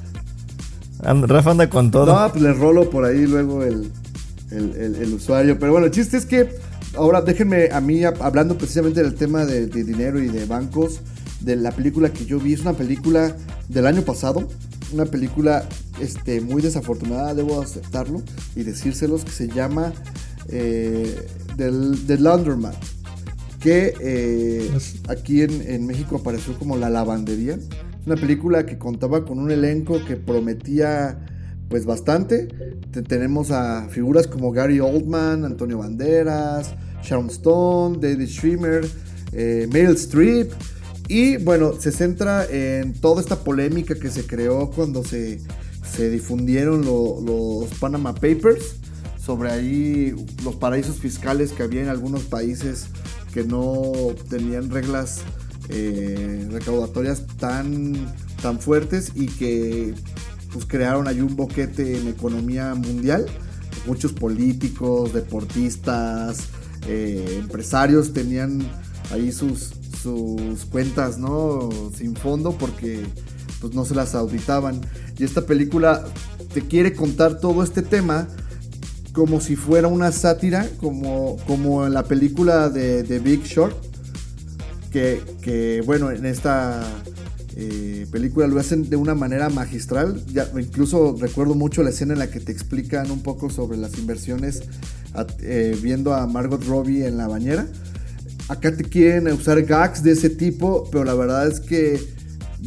And- 1.03 1.25
Rafa 1.25 1.53
anda 1.53 1.69
con 1.71 1.91
todo. 1.91 2.07
No, 2.07 2.31
pues 2.31 2.43
le 2.43 2.53
rolo 2.53 2.91
por 2.91 3.05
ahí 3.05 3.27
luego 3.27 3.63
el, 3.63 3.91
el, 4.51 4.75
el- 4.77 4.95
el 4.97 5.15
usuario. 5.15 5.59
Pero 5.59 5.73
bueno, 5.73 5.87
el 5.87 5.93
chiste 5.93 6.17
es 6.19 6.27
que 6.27 6.51
ahora 6.97 7.23
déjenme 7.23 7.71
a 7.73 7.81
mí 7.81 8.01
hab- 8.01 8.21
hablando 8.21 8.59
precisamente 8.59 9.03
del 9.03 9.15
tema 9.15 9.47
de, 9.47 9.67
de 9.67 9.85
dinero 9.85 10.21
y 10.23 10.29
de 10.29 10.45
bancos, 10.45 11.01
de 11.41 11.57
la 11.57 11.71
película 11.73 12.11
que 12.13 12.27
yo 12.27 12.39
vi. 12.39 12.53
Es 12.53 12.61
una 12.61 12.75
película 12.75 13.35
del 13.69 13.87
año 13.87 14.03
pasado. 14.03 14.49
Una 14.93 15.05
película 15.07 15.65
este, 16.01 16.41
muy 16.41 16.61
desafortunada, 16.63 17.35
debo 17.35 17.61
aceptarlo 17.61 18.23
y 18.55 18.63
decírselos, 18.63 19.25
que 19.25 19.31
se 19.33 19.49
llama 19.49 19.93
eh, 20.49 21.27
del, 21.57 21.99
The 22.07 22.19
Laundromat. 22.19 22.75
Que 23.61 23.95
eh, 24.01 24.71
aquí 25.09 25.43
en, 25.43 25.63
en 25.69 25.87
México 25.87 26.17
apareció 26.17 26.57
como 26.59 26.77
La 26.77 26.89
Lavandería. 26.91 27.59
Una 28.07 28.15
película 28.15 28.65
que 28.67 28.79
contaba 28.79 29.25
con 29.25 29.39
un 29.41 29.51
elenco 29.51 30.05
que 30.05 30.17
prometía 30.17 31.27
pues 31.69 31.85
bastante. 31.85 32.47
Te- 32.93 33.03
tenemos 33.03 33.51
a 33.51 33.89
figuras 33.89 34.29
como 34.29 34.53
Gary 34.53 34.79
Oldman, 34.79 35.45
Antonio 35.45 35.79
Banderas, 35.79 36.75
Sharon 37.03 37.27
Stone, 37.29 37.99
David 38.01 38.29
Schwimmer, 38.29 38.87
eh, 39.33 39.67
Meryl 39.73 39.97
Streep. 39.97 40.53
Y 41.09 41.37
bueno, 41.39 41.73
se 41.81 41.91
centra 41.91 42.45
en 42.49 42.93
toda 42.93 43.21
esta 43.21 43.37
polémica 43.37 43.95
que 43.97 44.11
se 44.11 44.27
creó 44.27 44.71
cuando 44.71 45.03
se, 45.05 45.41
se 45.93 46.09
difundieron 46.11 46.85
lo- 46.85 47.21
los 47.21 47.69
Panama 47.81 48.15
Papers 48.15 48.77
sobre 49.27 49.51
ahí 49.51 50.15
los 50.45 50.55
paraísos 50.55 50.99
fiscales 50.99 51.51
que 51.51 51.65
había 51.65 51.83
en 51.83 51.89
algunos 51.89 52.23
países 52.23 52.87
que 53.35 53.43
no 53.43 53.93
tenían 54.31 54.71
reglas 54.71 55.23
eh, 55.69 56.47
recaudatorias 56.53 57.27
tan, 57.37 58.15
tan 58.41 58.61
fuertes 58.61 59.11
y 59.17 59.27
que 59.27 59.95
pues 60.53 60.65
crearon 60.65 61.09
ahí 61.09 61.21
un 61.21 61.35
boquete 61.35 61.99
en 61.99 62.07
economía 62.07 62.73
mundial. 62.77 63.27
Muchos 63.85 64.13
políticos, 64.13 65.13
deportistas, 65.13 66.45
eh, 66.87 67.39
empresarios 67.41 68.13
tenían 68.13 68.61
ahí 69.11 69.33
sus, 69.33 69.73
sus 70.01 70.65
cuentas, 70.67 71.19
¿no? 71.19 71.69
Sin 71.97 72.15
fondo 72.15 72.53
porque 72.53 73.05
pues 73.61 73.75
no 73.75 73.85
se 73.85 73.97
las 73.97 74.15
auditaban. 74.15 74.81
Y 75.19 75.25
esta 75.25 75.47
película 75.47 76.05
te 76.55 76.63
quiere 76.63 76.93
contar 76.95 77.41
todo 77.41 77.65
este 77.65 77.83
tema 77.83 78.29
como 79.17 79.41
si 79.41 79.57
fuera 79.57 79.89
una 79.89 80.13
sátira, 80.13 80.69
como, 80.77 81.39
como 81.47 81.87
en 81.87 81.95
la 81.95 82.05
película 82.05 82.69
de, 82.69 83.19
Big 83.19 83.45
Short, 83.45 83.75
que, 84.93 85.83
bueno, 85.87 86.11
en 86.11 86.27
esta 86.27 86.83
eh, 87.57 88.07
película 88.13 88.47
lo 88.47 88.61
hacen 88.61 88.91
de 88.91 88.97
una 88.97 89.15
manera 89.15 89.49
magistral. 89.49 90.23
Incluso 90.59 91.17
recuerdo 91.19 91.55
mucho 91.55 91.83
la 91.83 91.91
escena 91.91 92.13
en 92.13 92.19
la 92.19 92.31
que 92.31 92.41
te 92.41 92.53
explican 92.53 93.11
un 93.11 93.23
poco 93.23 93.49
sobre 93.49 93.79
las 93.79 93.97
inversiones 93.97 94.65
eh, 95.41 95.75
viendo 95.83 96.13
a 96.13 96.27
Margot 96.27 96.63
Robbie 96.67 97.07
en 97.07 97.17
la 97.17 97.27
bañera. 97.27 97.67
Acá 98.49 98.77
te 98.77 98.85
quieren 98.85 99.29
usar 99.29 99.63
gags 99.63 100.03
de 100.03 100.13
ese 100.13 100.29
tipo, 100.29 100.91
pero 100.93 101.05
la 101.05 101.15
verdad 101.15 101.49
es 101.49 101.61
que 101.61 101.99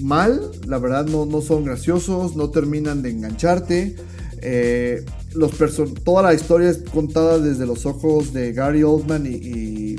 mal, 0.01 0.49
la 0.65 0.79
verdad 0.79 1.05
no, 1.05 1.27
no 1.27 1.41
son 1.41 1.63
graciosos, 1.63 2.35
no 2.35 2.49
terminan 2.49 3.03
de 3.03 3.11
engancharte. 3.11 3.95
Eh, 4.41 5.05
los 5.33 5.51
toda 6.03 6.23
la 6.23 6.33
historia 6.33 6.69
es 6.69 6.77
contada 6.77 7.39
desde 7.39 7.65
los 7.65 7.85
ojos 7.85 8.33
de 8.33 8.53
Gary 8.53 8.83
Oldman 8.83 9.25
y, 9.25 9.95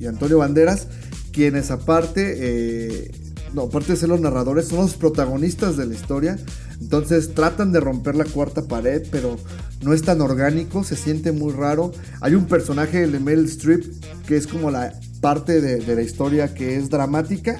y- 0.00 0.06
Antonio 0.06 0.38
Banderas, 0.38 0.88
quienes 1.32 1.70
aparte, 1.70 2.34
eh, 2.38 3.10
no, 3.54 3.62
aparte 3.62 3.92
de 3.92 3.98
ser 3.98 4.10
los 4.10 4.20
narradores, 4.20 4.68
son 4.68 4.80
los 4.80 4.94
protagonistas 4.94 5.76
de 5.78 5.86
la 5.86 5.94
historia. 5.94 6.38
Entonces 6.80 7.32
tratan 7.34 7.72
de 7.72 7.80
romper 7.80 8.14
la 8.14 8.24
cuarta 8.24 8.62
pared, 8.62 9.02
pero 9.10 9.36
no 9.82 9.94
es 9.94 10.02
tan 10.02 10.20
orgánico, 10.20 10.84
se 10.84 10.96
siente 10.96 11.32
muy 11.32 11.52
raro. 11.52 11.92
Hay 12.20 12.34
un 12.34 12.44
personaje 12.46 13.06
de 13.06 13.18
Meryl 13.20 13.46
Streep 13.46 13.84
que 14.26 14.36
es 14.36 14.46
como 14.46 14.70
la 14.70 14.92
parte 15.22 15.62
de, 15.62 15.76
de 15.78 15.94
la 15.94 16.02
historia 16.02 16.52
que 16.52 16.76
es 16.76 16.90
dramática, 16.90 17.56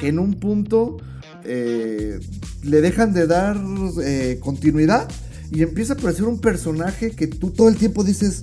que 0.00 0.08
en 0.08 0.20
un 0.20 0.34
punto 0.34 0.98
eh, 1.44 2.20
le 2.62 2.80
dejan 2.80 3.12
de 3.12 3.26
dar 3.26 3.60
eh, 4.04 4.38
continuidad 4.40 5.08
y 5.52 5.62
empieza 5.62 5.92
a 5.92 5.96
aparecer 5.96 6.24
un 6.24 6.40
personaje 6.40 7.10
que 7.10 7.26
tú 7.26 7.50
todo 7.50 7.68
el 7.68 7.76
tiempo 7.76 8.04
dices 8.04 8.42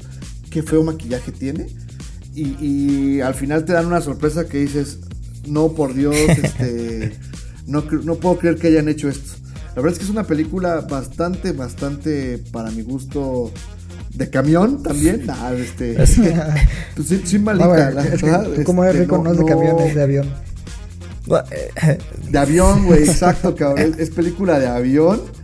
qué 0.52 0.62
feo 0.62 0.84
maquillaje 0.84 1.32
tiene. 1.32 1.67
Y, 2.36 2.56
y 2.63 3.22
al 3.22 3.34
final 3.34 3.65
te 3.65 3.74
dan 3.74 3.88
una 3.88 4.00
sorpresa 4.00 4.48
que 4.48 4.60
dices, 4.60 5.00
no, 5.48 5.74
por 5.74 5.95
Dios, 5.95 6.15
este, 6.43 7.13
no, 7.65 7.84
no 8.04 8.15
puedo 8.15 8.38
creer 8.38 8.58
que 8.58 8.67
hayan 8.67 8.88
hecho 8.89 9.10
esto. 9.10 9.34
La 9.76 9.82
verdad 9.82 9.93
es 9.93 10.00
que 10.00 10.06
es 10.06 10.12
una 10.12 10.26
película 10.26 10.82
bastante, 10.82 11.52
bastante, 11.52 12.38
para 12.52 12.69
mi 12.69 12.84
gusto, 12.84 13.52
de 14.13 14.30
camión 14.30 14.84
también. 14.84 15.26
Nah, 15.26 15.52
este, 15.54 15.93
pues 16.95 17.08
sí, 17.08 17.22
sí 17.26 17.39
malita, 17.39 17.67
bueno, 17.67 17.91
la 17.91 18.06
es 18.06 18.22
como 18.65 18.84
es 18.84 18.91
este, 18.91 19.02
rico, 19.02 19.17
no, 19.17 19.32
es 19.32 19.38
de 19.39 19.45
camión, 19.45 19.80
es 19.80 19.95
de 19.95 20.04
avión. 20.04 20.28
de 22.30 22.38
avión, 22.38 22.86
güey, 22.86 23.04
exacto, 23.04 23.56
cabrón. 23.56 23.95
Es 23.98 24.12
película 24.12 24.60
de 24.60 24.67
avión. 24.67 25.38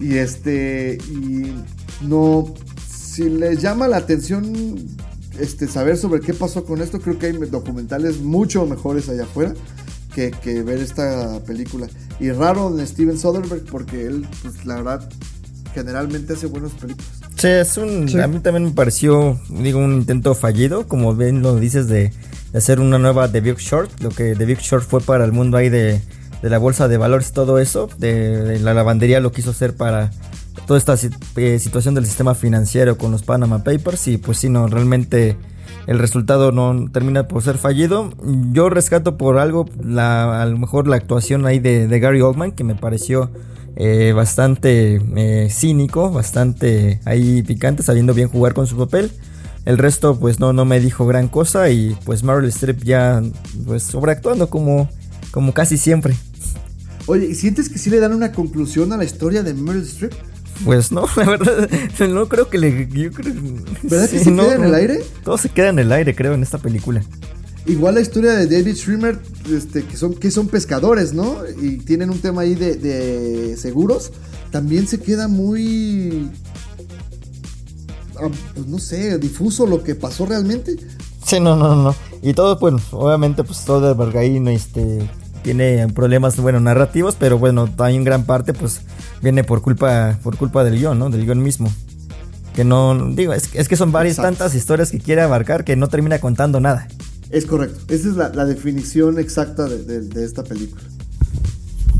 Y 0.00 0.16
este. 0.16 0.98
Y 1.08 1.54
no. 2.02 2.54
Si 2.88 3.28
les 3.28 3.60
llama 3.60 3.86
la 3.86 3.98
atención 3.98 4.52
este, 5.38 5.66
saber 5.68 5.96
sobre 5.96 6.20
qué 6.20 6.34
pasó 6.34 6.64
con 6.64 6.80
esto, 6.80 7.00
creo 7.00 7.18
que 7.18 7.26
hay 7.26 7.32
documentales 7.32 8.20
mucho 8.20 8.64
mejores 8.66 9.08
allá 9.08 9.24
afuera 9.24 9.54
que, 10.14 10.30
que 10.30 10.62
ver 10.62 10.78
esta 10.78 11.40
película. 11.44 11.88
Y 12.18 12.30
raro 12.30 12.70
de 12.70 12.86
Steven 12.86 13.18
Soderbergh, 13.18 13.64
porque 13.70 14.06
él, 14.06 14.26
pues 14.42 14.64
la 14.64 14.76
verdad, 14.76 15.08
generalmente 15.74 16.34
hace 16.34 16.46
buenas 16.46 16.72
películas. 16.72 17.10
Sí, 17.36 17.48
es 17.48 17.76
un. 17.76 18.08
Sí. 18.08 18.20
A 18.20 18.26
mí 18.26 18.40
también 18.40 18.64
me 18.64 18.70
pareció, 18.72 19.40
digo, 19.48 19.80
un 19.80 19.94
intento 19.94 20.34
fallido, 20.34 20.86
como 20.86 21.14
bien 21.14 21.42
lo 21.42 21.56
dices, 21.56 21.88
de, 21.88 22.12
de 22.52 22.58
hacer 22.58 22.80
una 22.80 22.98
nueva 22.98 23.30
The 23.30 23.40
Big 23.40 23.56
Short. 23.58 24.00
Lo 24.00 24.10
que 24.10 24.34
The 24.34 24.44
Big 24.44 24.58
Short 24.58 24.84
fue 24.84 25.00
para 25.00 25.24
el 25.24 25.32
mundo 25.32 25.56
ahí 25.56 25.68
de, 25.68 26.00
de 26.42 26.50
la 26.50 26.58
bolsa 26.58 26.88
de 26.88 26.96
valores, 26.96 27.32
todo 27.32 27.58
eso. 27.58 27.88
De, 27.98 28.58
la 28.60 28.74
lavandería 28.74 29.20
lo 29.20 29.32
quiso 29.32 29.50
hacer 29.50 29.74
para 29.76 30.10
toda 30.66 30.78
esta 30.78 30.96
si- 30.96 31.10
eh, 31.36 31.58
situación 31.58 31.94
del 31.94 32.06
sistema 32.06 32.34
financiero 32.34 32.96
con 32.98 33.10
los 33.12 33.22
Panama 33.22 33.62
Papers. 33.64 34.08
Y 34.08 34.16
pues 34.18 34.38
sí, 34.38 34.48
no, 34.48 34.66
realmente 34.66 35.36
el 35.86 35.98
resultado 35.98 36.52
no 36.52 36.90
termina 36.92 37.26
por 37.28 37.42
ser 37.42 37.58
fallido. 37.58 38.12
Yo 38.52 38.70
rescato 38.70 39.16
por 39.16 39.38
algo, 39.38 39.66
la, 39.82 40.42
a 40.42 40.46
lo 40.46 40.58
mejor 40.58 40.86
la 40.88 40.96
actuación 40.96 41.46
ahí 41.46 41.58
de, 41.58 41.88
de 41.88 42.00
Gary 42.00 42.20
Oldman, 42.20 42.52
que 42.52 42.64
me 42.64 42.74
pareció 42.74 43.30
eh, 43.76 44.12
bastante 44.14 45.00
eh, 45.16 45.48
cínico, 45.50 46.10
bastante 46.10 47.00
ahí 47.04 47.42
picante, 47.42 47.82
sabiendo 47.82 48.14
bien 48.14 48.28
jugar 48.28 48.54
con 48.54 48.66
su 48.66 48.76
papel. 48.76 49.10
El 49.66 49.76
resto 49.78 50.18
pues 50.18 50.40
no, 50.40 50.52
no 50.54 50.64
me 50.64 50.80
dijo 50.80 51.06
gran 51.06 51.28
cosa 51.28 51.68
y 51.68 51.96
pues 52.04 52.22
Meryl 52.22 52.48
Streep 52.48 52.82
ya 52.82 53.22
pues 53.66 53.82
sobreactuando 53.82 54.48
como 54.48 54.88
casi 55.54 55.76
siempre. 55.76 56.14
Oye, 57.10 57.26
¿y 57.26 57.34
sientes 57.34 57.68
que 57.68 57.76
sí 57.76 57.90
le 57.90 57.98
dan 57.98 58.14
una 58.14 58.30
conclusión 58.30 58.92
a 58.92 58.96
la 58.96 59.02
historia 59.02 59.42
de 59.42 59.52
Meryl 59.52 59.82
Streep? 59.82 60.12
Pues 60.64 60.92
no, 60.92 61.06
la 61.16 61.24
verdad, 61.24 61.68
no 62.08 62.28
creo 62.28 62.48
que 62.48 62.56
le... 62.56 62.88
Yo 62.88 63.10
creo, 63.10 63.34
¿Verdad 63.82 64.08
que 64.08 64.20
se 64.20 64.30
no, 64.30 64.44
queda 64.44 64.54
en 64.54 64.62
el 64.62 64.74
aire? 64.76 65.04
Todo 65.24 65.36
se 65.36 65.48
queda 65.48 65.70
en 65.70 65.80
el 65.80 65.90
aire, 65.90 66.14
creo, 66.14 66.34
en 66.34 66.44
esta 66.44 66.58
película. 66.58 67.02
Igual 67.66 67.96
la 67.96 68.00
historia 68.00 68.34
de 68.34 68.46
David 68.46 68.76
Schwimmer, 68.76 69.18
este, 69.52 69.84
que, 69.84 69.96
son, 69.96 70.14
que 70.14 70.30
son 70.30 70.46
pescadores, 70.46 71.12
¿no? 71.12 71.38
Y 71.60 71.78
tienen 71.78 72.10
un 72.10 72.20
tema 72.20 72.42
ahí 72.42 72.54
de, 72.54 72.76
de 72.76 73.56
seguros. 73.56 74.12
También 74.52 74.86
se 74.86 75.00
queda 75.00 75.26
muy... 75.26 76.30
ah, 78.22 78.28
Pues 78.54 78.68
no 78.68 78.78
sé, 78.78 79.18
difuso 79.18 79.66
lo 79.66 79.82
que 79.82 79.96
pasó 79.96 80.26
realmente. 80.26 80.76
Sí, 81.26 81.40
no, 81.40 81.56
no, 81.56 81.74
no. 81.74 81.92
Y 82.22 82.34
todo, 82.34 82.56
bueno, 82.60 82.80
obviamente, 82.92 83.42
pues 83.42 83.64
todo 83.64 83.80
de 83.80 83.94
Bergaín, 83.94 84.46
este, 84.46 85.10
tiene 85.42 85.88
problemas, 85.88 86.36
bueno, 86.36 86.60
narrativos, 86.60 87.16
pero 87.18 87.38
bueno, 87.38 87.68
también 87.68 88.04
gran 88.04 88.24
parte, 88.24 88.52
pues, 88.52 88.80
viene 89.22 89.44
por 89.44 89.62
culpa, 89.62 90.18
por 90.22 90.36
culpa 90.36 90.64
del 90.64 90.78
guion, 90.78 90.98
¿no? 90.98 91.10
Del 91.10 91.24
guion 91.24 91.42
mismo. 91.42 91.72
Que 92.54 92.64
no, 92.64 93.10
digo, 93.14 93.32
es, 93.32 93.48
es 93.54 93.68
que 93.68 93.76
son 93.76 93.92
varias 93.92 94.16
Exacto. 94.18 94.38
tantas 94.38 94.54
historias 94.56 94.90
que 94.90 94.98
quiere 94.98 95.22
abarcar 95.22 95.64
que 95.64 95.76
no 95.76 95.88
termina 95.88 96.18
contando 96.18 96.60
nada. 96.60 96.88
Es 97.30 97.46
correcto. 97.46 97.78
Esa 97.94 98.08
es 98.08 98.16
la, 98.16 98.28
la 98.30 98.44
definición 98.44 99.18
exacta 99.20 99.66
de, 99.66 99.84
de- 99.84 100.00
de 100.02 100.24
esta 100.24 100.42
película. 100.42 100.82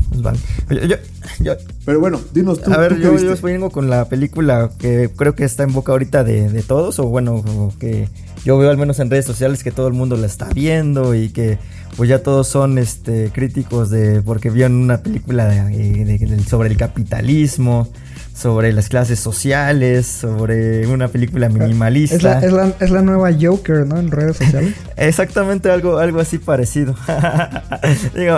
Pues, 0.09 0.21
vale. 0.21 0.39
Yo- 0.69 0.81
yo- 0.87 0.95
yo- 1.39 1.53
Pero 1.85 1.99
bueno, 2.01 2.19
dinos 2.33 2.61
tú. 2.61 2.71
a 2.73 2.77
ver, 2.77 2.95
tú 2.97 3.01
yo, 3.01 3.17
yo 3.17 3.35
vengo 3.41 3.69
con 3.69 3.89
la 3.89 4.09
película 4.09 4.71
que 4.77 5.09
creo 5.15 5.35
que 5.35 5.45
está 5.45 5.63
en 5.63 5.71
boca 5.73 5.93
ahorita 5.93 6.23
de, 6.25 6.49
de 6.49 6.63
todos, 6.63 6.99
o 6.99 7.05
bueno, 7.05 7.35
o 7.35 7.73
que 7.79 8.09
yo 8.43 8.57
veo 8.57 8.69
al 8.69 8.77
menos 8.77 8.99
en 8.99 9.09
redes 9.09 9.25
sociales 9.25 9.63
que 9.63 9.71
todo 9.71 9.87
el 9.87 9.93
mundo 9.93 10.17
la 10.17 10.27
está 10.27 10.49
viendo 10.49 11.15
y 11.15 11.29
que 11.29 11.59
pues 11.97 12.09
ya 12.09 12.23
todos 12.23 12.47
son 12.47 12.77
este 12.77 13.31
críticos 13.33 13.89
de 13.89 14.21
porque 14.21 14.49
vieron 14.49 14.75
una 14.75 15.01
película 15.03 15.45
de- 15.47 15.63
de- 16.05 16.17
de- 16.17 16.43
sobre 16.43 16.69
el 16.69 16.77
capitalismo, 16.77 17.87
sobre 18.33 18.71
las 18.73 18.89
clases 18.89 19.19
sociales, 19.19 20.07
sobre 20.07 20.87
una 20.87 21.09
película 21.09 21.49
minimalista. 21.49 22.15
Es 22.15 22.23
la, 22.23 22.39
es, 22.39 22.51
la, 22.53 22.73
es 22.79 22.89
la 22.91 23.01
nueva 23.01 23.29
Joker, 23.39 23.85
¿no? 23.85 23.97
En 23.99 24.09
redes 24.09 24.37
sociales. 24.37 24.73
Exactamente 24.97 25.69
algo, 25.69 25.97
algo 25.99 26.19
así 26.19 26.37
parecido. 26.39 26.95
digo, 28.15 28.37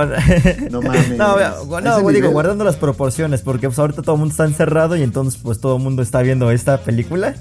No 0.72 0.82
mames. 0.82 1.18
No, 1.18 1.36
no, 1.82 1.98
digo, 1.98 2.12
nivel. 2.12 2.32
guardando 2.32 2.64
las 2.64 2.76
proporciones, 2.76 3.42
porque 3.42 3.68
pues 3.68 3.80
ahorita 3.80 4.02
todo 4.02 4.16
el 4.16 4.20
mundo 4.20 4.32
está 4.34 4.46
encerrado 4.46 4.96
y 4.98 5.04
entonces 5.04 5.40
pues 5.42 5.60
todo 5.60 5.78
el 5.78 5.84
mundo 5.84 6.02
está 6.02 6.22
viendo 6.22 6.52
esta 6.52 6.80
película. 6.82 7.36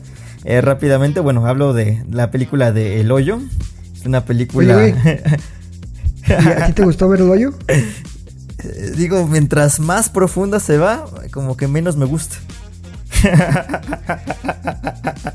Eh, 0.44 0.60
rápidamente, 0.60 1.20
bueno, 1.20 1.46
hablo 1.46 1.72
de 1.72 2.04
la 2.10 2.30
película 2.30 2.70
de 2.72 3.00
El 3.00 3.10
Hoyo. 3.12 3.38
Es 3.98 4.04
una 4.06 4.24
película... 4.24 4.76
Oye, 4.76 4.90
¿Y 4.90 5.61
a 6.32 6.66
ti 6.66 6.72
te 6.72 6.84
gustó 6.84 7.08
ver 7.08 7.20
el 7.20 7.30
hoyo? 7.30 7.52
Eh, 7.68 8.92
digo, 8.96 9.26
mientras 9.26 9.80
más 9.80 10.08
profunda 10.08 10.60
se 10.60 10.78
va, 10.78 11.04
como 11.32 11.56
que 11.56 11.66
menos 11.68 11.96
me 11.96 12.04
gusta. 12.06 12.36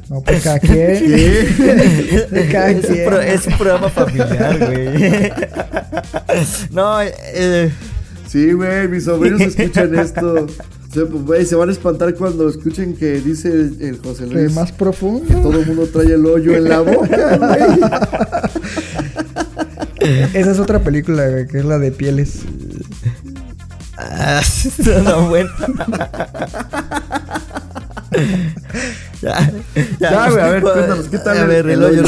No, 0.09 0.21
pues 0.21 0.43
cada 0.43 0.59
quien. 0.59 0.75
De 0.75 2.49
cada 2.51 2.69
es, 2.71 2.85
un 2.85 2.93
quien. 2.95 3.05
pro- 3.09 3.21
es 3.21 3.47
un 3.47 3.57
programa 3.57 3.89
familiar, 3.89 4.57
güey. 4.59 5.31
no, 6.71 7.01
eh, 7.01 7.71
Sí, 8.27 8.51
güey, 8.51 8.87
mis 8.89 9.05
sobrinos 9.05 9.41
escuchan 9.41 9.95
esto. 9.99 10.47
Se, 10.93 11.01
güey, 11.03 11.45
se 11.45 11.55
van 11.55 11.69
a 11.69 11.71
espantar 11.71 12.13
cuando 12.15 12.49
escuchen 12.49 12.95
que 12.95 13.19
dice 13.21 13.49
el, 13.49 13.77
el 13.81 13.99
José 13.99 14.25
Que 14.27 14.33
Luis 14.33 14.53
más 14.53 14.71
que 14.71 14.77
profundo. 14.77 15.41
todo 15.41 15.59
el 15.59 15.65
mundo 15.67 15.87
trae 15.91 16.07
el 16.13 16.25
hoyo 16.25 16.55
en 16.55 16.63
la 16.69 16.79
boca, 16.81 17.37
güey. 17.37 17.79
Esa 20.33 20.51
es 20.51 20.59
otra 20.59 20.79
película, 20.79 21.27
güey, 21.27 21.47
que 21.47 21.59
es 21.59 21.65
la 21.65 21.77
de 21.77 21.91
pieles. 21.91 22.41
Ah, 23.97 24.41
no, 25.03 25.29
bueno. 25.29 25.49
ya, 29.21 29.51
Ya, 29.99 30.29
güey, 30.29 30.43
a 30.43 30.47
ver, 30.49 30.61
cuéntanos, 30.63 31.07
¿qué 31.07 31.17
tal 31.17 31.37
A 31.39 31.45
ver, 31.45 31.67
el, 31.67 31.83
hoyo? 31.83 32.03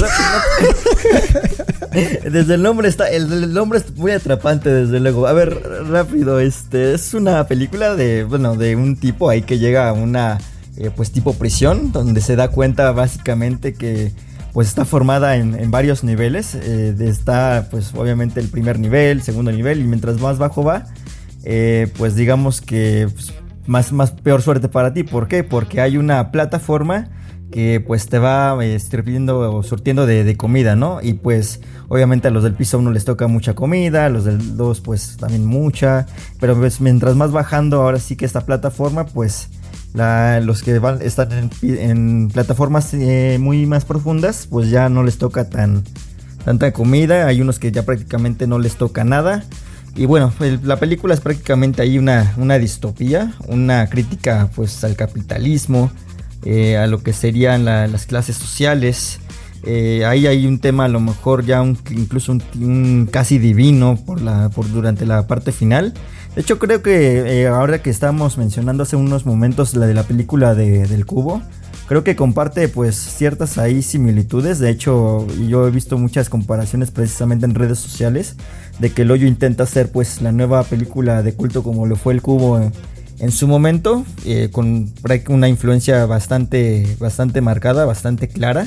desde 2.32 2.54
el 2.54 2.62
nombre 2.62 2.88
está, 2.88 3.10
el, 3.10 3.32
el 3.32 3.54
nombre 3.54 3.80
es 3.80 3.96
muy 3.96 4.12
atrapante, 4.12 4.70
desde 4.70 5.00
luego. 5.00 5.28
A 5.28 5.34
ver, 5.34 5.62
rápido, 5.90 6.40
este 6.40 6.94
es 6.94 7.14
una 7.14 7.48
película 7.48 7.96
de, 7.96 8.24
bueno, 8.24 8.56
de 8.56 8.76
un 8.76 8.96
tipo 8.96 9.30
ahí 9.30 9.42
que 9.42 9.58
llega 9.58 9.90
a 9.90 9.94
una, 9.94 10.38
eh, 10.78 10.92
pues 10.96 11.12
tipo 11.12 11.34
prisión, 11.34 11.92
donde 11.92 12.22
se 12.22 12.36
da 12.36 12.50
cuenta 12.50 12.92
básicamente 12.92 13.74
que 13.74 14.12
pues 14.54 14.68
está 14.68 14.86
formada 14.86 15.36
en, 15.36 15.72
varios 15.72 16.04
niveles. 16.04 16.56
eh, 16.56 16.96
está 17.00 17.68
pues 17.70 17.94
obviamente 17.94 18.40
el 18.40 18.50
primer 18.50 18.80
nivel, 18.80 19.22
segundo 19.22 19.52
nivel 19.52 19.82
y 19.82 19.84
mientras 19.84 20.20
más 20.20 20.38
bajo 20.38 20.64
va, 20.64 20.86
eh, 21.44 21.92
pues 21.98 22.16
digamos 22.16 22.62
que 22.62 23.08
pues, 23.14 23.34
más, 23.68 23.92
más 23.92 24.12
peor 24.12 24.42
suerte 24.42 24.70
para 24.70 24.94
ti. 24.94 25.04
¿Por 25.04 25.28
qué? 25.28 25.44
Porque 25.44 25.82
hay 25.82 25.98
una 25.98 26.32
plataforma 26.32 27.10
que 27.52 27.84
pues 27.86 28.08
te 28.08 28.20
va 28.20 28.58
eh, 28.64 28.78
o 28.78 29.64
surtiendo 29.64 30.06
de, 30.06 30.24
de 30.24 30.38
comida, 30.38 30.76
¿no? 30.76 31.00
Y 31.02 31.14
pues 31.14 31.62
obviamente 31.88 32.28
a 32.28 32.32
los 32.32 32.44
del 32.44 32.54
piso 32.54 32.78
1 32.78 32.92
les 32.92 33.06
toca 33.06 33.28
mucha 33.28 33.56
comida, 33.56 34.06
a 34.06 34.10
los 34.10 34.26
del 34.26 34.56
2 34.58 34.82
pues 34.82 35.18
también 35.18 35.46
mucha, 35.46 36.06
pero 36.40 36.56
pues 36.56 36.80
mientras 36.80 37.16
más 37.16 37.32
bajando 37.32 37.82
ahora 37.82 38.00
sí 38.00 38.16
que 38.16 38.26
esta 38.26 38.46
plataforma 38.46 39.06
pues 39.06 39.50
los 39.94 40.62
que 40.64 40.80
van, 40.80 41.02
están 41.02 41.50
en, 41.62 42.30
plataformas 42.30 42.94
eh, 42.94 43.38
muy 43.40 43.66
más 43.66 43.86
profundas 43.86 44.48
pues 44.50 44.70
ya 44.70 44.88
no 44.90 45.04
les 45.04 45.18
toca 45.18 45.50
tan 45.50 45.84
tanta 46.46 46.72
comida, 46.72 47.28
hay 47.28 47.42
unos 47.42 47.60
que 47.60 47.72
ya 47.72 47.84
prácticamente 47.84 48.48
no 48.48 48.60
les 48.60 48.76
toca 48.78 49.04
nada. 49.04 49.44
Y 49.96 50.06
bueno, 50.06 50.32
la 50.64 50.78
película 50.78 51.14
es 51.14 51.20
prácticamente 51.20 51.82
ahí 51.82 51.98
una, 51.98 52.34
una 52.38 52.58
distopía, 52.58 53.34
una 53.48 53.88
crítica 53.90 54.50
pues 54.56 54.84
al 54.84 54.96
capitalismo, 54.96 55.92
eh, 56.46 56.78
a 56.78 56.88
lo 56.88 57.04
que 57.04 57.12
serían 57.12 57.66
la- 57.66 57.88
las 57.88 58.06
clases 58.06 58.38
sociales. 58.38 59.20
Eh, 59.64 60.06
ahí 60.06 60.26
hay 60.28 60.46
un 60.48 60.60
tema 60.60 60.86
a 60.86 60.88
lo 60.88 61.02
mejor 61.02 61.44
ya 61.46 61.62
incluso 61.92 62.32
un 62.32 63.10
casi 63.12 63.38
divino 63.40 64.00
por 64.06 64.22
la, 64.22 64.48
por, 64.50 64.72
durante 64.72 65.06
la 65.06 65.28
parte 65.28 65.52
final. 65.52 65.94
De 66.36 66.42
hecho 66.42 66.60
creo 66.60 66.82
que 66.82 67.42
eh, 67.42 67.48
ahora 67.48 67.82
que 67.82 67.90
estamos 67.90 68.38
mencionando 68.38 68.84
hace 68.84 68.96
unos 68.96 69.26
momentos 69.26 69.76
la 69.76 69.88
de 69.88 69.94
la 69.94 70.04
película 70.04 70.56
de- 70.56 70.88
del 70.88 71.06
cubo, 71.06 71.42
creo 71.88 72.04
que 72.04 72.16
comparte 72.16 72.68
pues 72.70 72.96
ciertas 72.96 73.58
ahí 73.58 73.82
similitudes. 73.82 74.60
De 74.60 74.70
hecho 74.70 75.28
yo 75.48 75.68
he 75.68 75.72
visto 75.72 75.98
muchas 75.98 76.30
comparaciones 76.30 76.92
precisamente 76.92 77.46
en 77.46 77.56
redes 77.56 77.80
sociales 77.80 78.36
de 78.80 78.92
que 78.94 79.02
el 79.02 79.12
hoyo 79.12 79.28
intenta 79.28 79.64
hacer 79.64 79.92
pues 79.92 80.22
la 80.22 80.32
nueva 80.32 80.64
película 80.64 81.24
de 81.24 81.34
culto 81.34 81.64
como 81.64 81.86
lo 81.88 81.96
fue 81.98 82.14
el 82.14 82.22
cubo 82.22 82.62
en, 83.20 83.32
su 83.32 83.48
momento, 83.48 84.06
eh, 84.26 84.50
con 84.52 84.94
una 85.28 85.50
influencia 85.50 86.06
bastante, 86.06 86.96
bastante 87.00 87.42
marcada, 87.42 87.84
bastante 87.86 88.30
clara. 88.30 88.66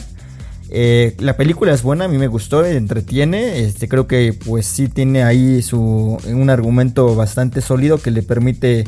Eh, 0.74 1.14
la 1.18 1.36
película 1.36 1.72
es 1.74 1.82
buena, 1.82 2.06
a 2.06 2.08
mí 2.08 2.16
me 2.16 2.28
gustó, 2.28 2.64
entretiene. 2.64 3.60
Este, 3.60 3.88
creo 3.88 4.06
que 4.06 4.32
pues 4.32 4.64
sí 4.66 4.88
tiene 4.88 5.22
ahí 5.22 5.60
su, 5.62 6.18
un 6.26 6.50
argumento 6.50 7.14
bastante 7.14 7.60
sólido 7.60 7.98
que 7.98 8.10
le 8.10 8.22
permite 8.22 8.84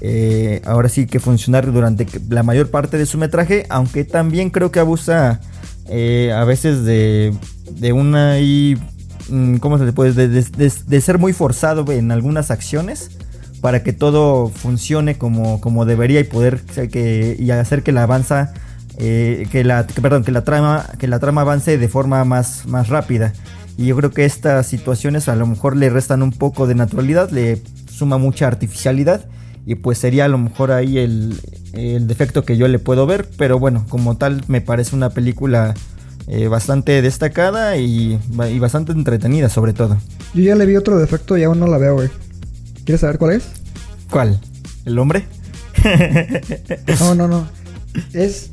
eh, 0.00 0.62
ahora 0.64 0.88
sí 0.88 1.06
que 1.06 1.18
funcionar 1.18 1.72
durante 1.72 2.06
la 2.28 2.42
mayor 2.44 2.70
parte 2.70 2.96
de 2.96 3.06
su 3.06 3.18
metraje, 3.18 3.66
aunque 3.70 4.04
también 4.04 4.50
creo 4.50 4.70
que 4.70 4.78
abusa 4.78 5.40
eh, 5.88 6.32
a 6.32 6.44
veces 6.44 6.84
de, 6.84 7.34
de 7.72 7.92
una 7.92 8.32
ahí, 8.32 8.76
mm, 9.28 9.56
¿cómo 9.56 9.78
se 9.78 9.84
le 9.84 9.92
puede? 9.92 10.12
De, 10.12 10.28
de- 10.28 11.00
ser 11.00 11.18
muy 11.18 11.32
forzado 11.32 11.90
en 11.90 12.12
algunas 12.12 12.52
acciones 12.52 13.10
para 13.60 13.82
que 13.82 13.92
todo 13.92 14.48
funcione 14.48 15.18
como, 15.18 15.60
como 15.60 15.86
debería 15.86 16.20
y 16.20 16.24
poder 16.24 16.60
y 17.38 17.50
hacer 17.50 17.82
que 17.82 17.90
la 17.90 18.04
avanza 18.04 18.52
eh, 18.98 19.46
que 19.50 19.64
la 19.64 19.86
que, 19.86 20.00
perdón 20.00 20.24
que 20.24 20.32
la 20.32 20.44
trama 20.44 20.86
que 20.98 21.06
la 21.06 21.18
trama 21.18 21.42
avance 21.42 21.78
de 21.78 21.88
forma 21.88 22.24
más 22.24 22.66
más 22.66 22.88
rápida 22.88 23.32
y 23.76 23.86
yo 23.86 23.96
creo 23.96 24.10
que 24.10 24.24
estas 24.24 24.66
situaciones 24.66 25.28
a 25.28 25.36
lo 25.36 25.46
mejor 25.46 25.76
le 25.76 25.90
restan 25.90 26.22
un 26.22 26.32
poco 26.32 26.66
de 26.66 26.74
naturalidad 26.74 27.30
le 27.30 27.60
suma 27.90 28.18
mucha 28.18 28.46
artificialidad 28.46 29.26
y 29.66 29.74
pues 29.74 29.98
sería 29.98 30.26
a 30.26 30.28
lo 30.28 30.38
mejor 30.38 30.70
ahí 30.72 30.98
el, 30.98 31.38
el 31.72 32.06
defecto 32.06 32.44
que 32.44 32.56
yo 32.56 32.68
le 32.68 32.78
puedo 32.78 33.06
ver 33.06 33.28
pero 33.36 33.58
bueno 33.58 33.84
como 33.88 34.16
tal 34.16 34.42
me 34.48 34.60
parece 34.60 34.96
una 34.96 35.10
película 35.10 35.74
eh, 36.28 36.48
bastante 36.48 37.02
destacada 37.02 37.76
y, 37.76 38.18
y 38.50 38.58
bastante 38.58 38.90
entretenida 38.92 39.48
sobre 39.48 39.72
todo 39.72 39.96
Yo 40.34 40.42
ya 40.42 40.56
le 40.56 40.66
vi 40.66 40.74
otro 40.74 40.98
defecto 40.98 41.36
y 41.36 41.44
aún 41.44 41.60
no 41.60 41.68
la 41.68 41.78
veo, 41.78 41.94
güey. 41.94 42.08
¿Quieres 42.84 43.02
saber 43.02 43.18
cuál 43.18 43.34
es? 43.34 43.44
¿cuál? 44.10 44.40
¿el 44.84 44.98
hombre? 44.98 45.26
No, 47.00 47.14
no, 47.14 47.28
no. 47.28 47.46
Es 48.12 48.50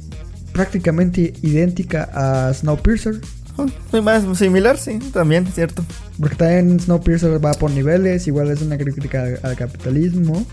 prácticamente 0.54 1.34
idéntica 1.42 2.10
a 2.14 2.54
Snowpiercer. 2.54 3.20
Oh, 3.58 4.02
más 4.02 4.24
similar 4.36 4.80
sí 4.80 4.98
también 5.14 5.46
cierto 5.46 5.86
Porque 6.20 6.36
también 6.36 6.80
Snowpiercer 6.80 7.44
va 7.44 7.52
por 7.54 7.70
niveles, 7.70 8.26
igual 8.26 8.50
es 8.50 8.62
una 8.64 8.78
crítica 8.80 9.22
al, 9.24 9.40
al 9.44 9.56
capitalismo. 9.56 10.46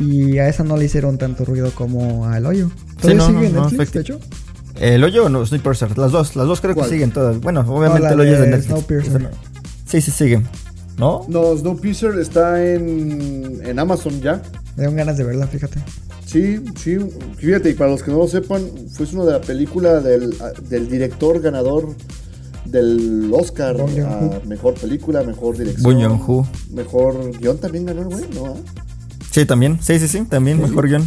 Y 0.00 0.38
a 0.38 0.48
esa 0.48 0.64
no 0.64 0.76
le 0.76 0.84
hicieron 0.84 1.18
tanto 1.18 1.44
ruido 1.44 1.70
como 1.72 2.26
al 2.26 2.46
hoyo. 2.46 2.70
¿Todavía 3.00 3.18
no, 3.22 3.26
sigue 3.26 3.50
no, 3.50 3.62
no, 3.62 3.70
Netflix, 3.70 3.90
efecti- 3.90 3.92
de 3.94 4.00
hecho? 4.00 4.20
¿El 4.80 5.02
hoyo 5.04 5.24
o 5.26 5.28
no? 5.28 5.44
Snowpiercer, 5.44 5.98
las 5.98 6.12
dos, 6.12 6.36
las 6.36 6.46
dos 6.46 6.60
creo 6.60 6.74
¿Cuál? 6.74 6.86
que 6.88 6.94
siguen 6.94 7.10
todas. 7.10 7.40
Bueno, 7.40 7.60
obviamente 7.68 8.08
el 8.08 8.20
hoyo 8.20 8.32
es 8.34 8.40
de 8.40 8.46
Netflix. 8.46 8.66
Snowpiercer. 8.66 9.30
Sí, 9.86 10.00
sí, 10.00 10.10
siguen. 10.12 10.46
¿No? 10.98 11.24
No, 11.28 11.56
Snowpiercer 11.56 12.18
está 12.18 12.64
en, 12.64 13.60
en 13.64 13.78
Amazon 13.78 14.20
ya. 14.20 14.34
Me 14.76 14.82
dieron 14.82 14.96
ganas 14.96 15.16
de 15.16 15.24
verla, 15.24 15.46
fíjate. 15.48 15.80
Sí, 16.28 16.62
sí. 16.76 16.98
Fíjate, 17.38 17.70
y 17.70 17.72
para 17.72 17.90
los 17.90 18.02
que 18.02 18.10
no 18.10 18.18
lo 18.18 18.28
sepan, 18.28 18.62
fue 18.90 19.06
uno 19.14 19.24
de 19.24 19.32
la 19.32 19.40
película 19.40 20.00
del, 20.00 20.34
del 20.68 20.90
director 20.90 21.40
ganador 21.40 21.94
del 22.66 23.30
Oscar 23.32 23.80
a 23.80 24.46
mejor 24.46 24.74
película, 24.74 25.22
mejor 25.22 25.56
dirección. 25.56 25.84
Bong 25.84 26.02
Joon-ho. 26.02 26.46
Mejor 26.70 27.38
guion 27.38 27.56
también 27.56 27.86
ganó 27.86 28.02
el 28.02 28.08
güey, 28.08 28.24
¿no? 28.34 28.58
Sí, 29.30 29.46
también. 29.46 29.78
Sí, 29.80 29.98
sí, 29.98 30.06
sí, 30.06 30.26
también, 30.28 30.60
mejor 30.60 30.86
guion. 30.86 31.02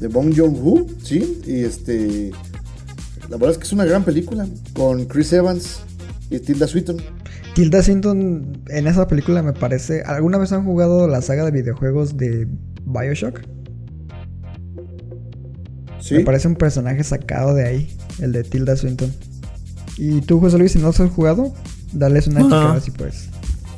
De 0.00 0.08
Bong 0.08 0.32
Joon-ho, 0.34 0.86
sí. 1.02 1.42
Y 1.46 1.64
este. 1.64 2.30
La 3.28 3.36
verdad 3.36 3.50
es 3.50 3.58
que 3.58 3.64
es 3.64 3.72
una 3.74 3.84
gran 3.84 4.04
película. 4.04 4.46
Con 4.72 5.04
Chris 5.04 5.34
Evans 5.34 5.80
y 6.30 6.38
Tilda 6.38 6.66
Swinton. 6.66 6.96
Tilda 7.54 7.82
Swinton 7.82 8.62
en 8.68 8.86
esa 8.86 9.06
película 9.06 9.42
me 9.42 9.52
parece. 9.52 10.00
¿Alguna 10.06 10.38
vez 10.38 10.50
han 10.52 10.64
jugado 10.64 11.08
la 11.08 11.20
saga 11.20 11.44
de 11.44 11.50
videojuegos 11.50 12.16
de 12.16 12.48
Bioshock? 12.86 13.51
Sí. 16.02 16.14
Me 16.16 16.20
parece 16.20 16.48
un 16.48 16.56
personaje 16.56 17.02
sacado 17.04 17.54
de 17.54 17.64
ahí, 17.66 17.96
el 18.20 18.32
de 18.32 18.42
Tilda 18.44 18.76
Swinton. 18.76 19.10
Y 19.96 20.20
tú, 20.22 20.40
José 20.40 20.58
Luis, 20.58 20.72
si 20.72 20.78
no 20.78 20.86
los 20.88 21.00
has 21.00 21.10
jugado, 21.10 21.54
dales 21.92 22.26
una 22.26 22.40
No. 22.40 22.46
checada 22.48 22.80
si 22.80 22.90
puedes. 22.90 23.28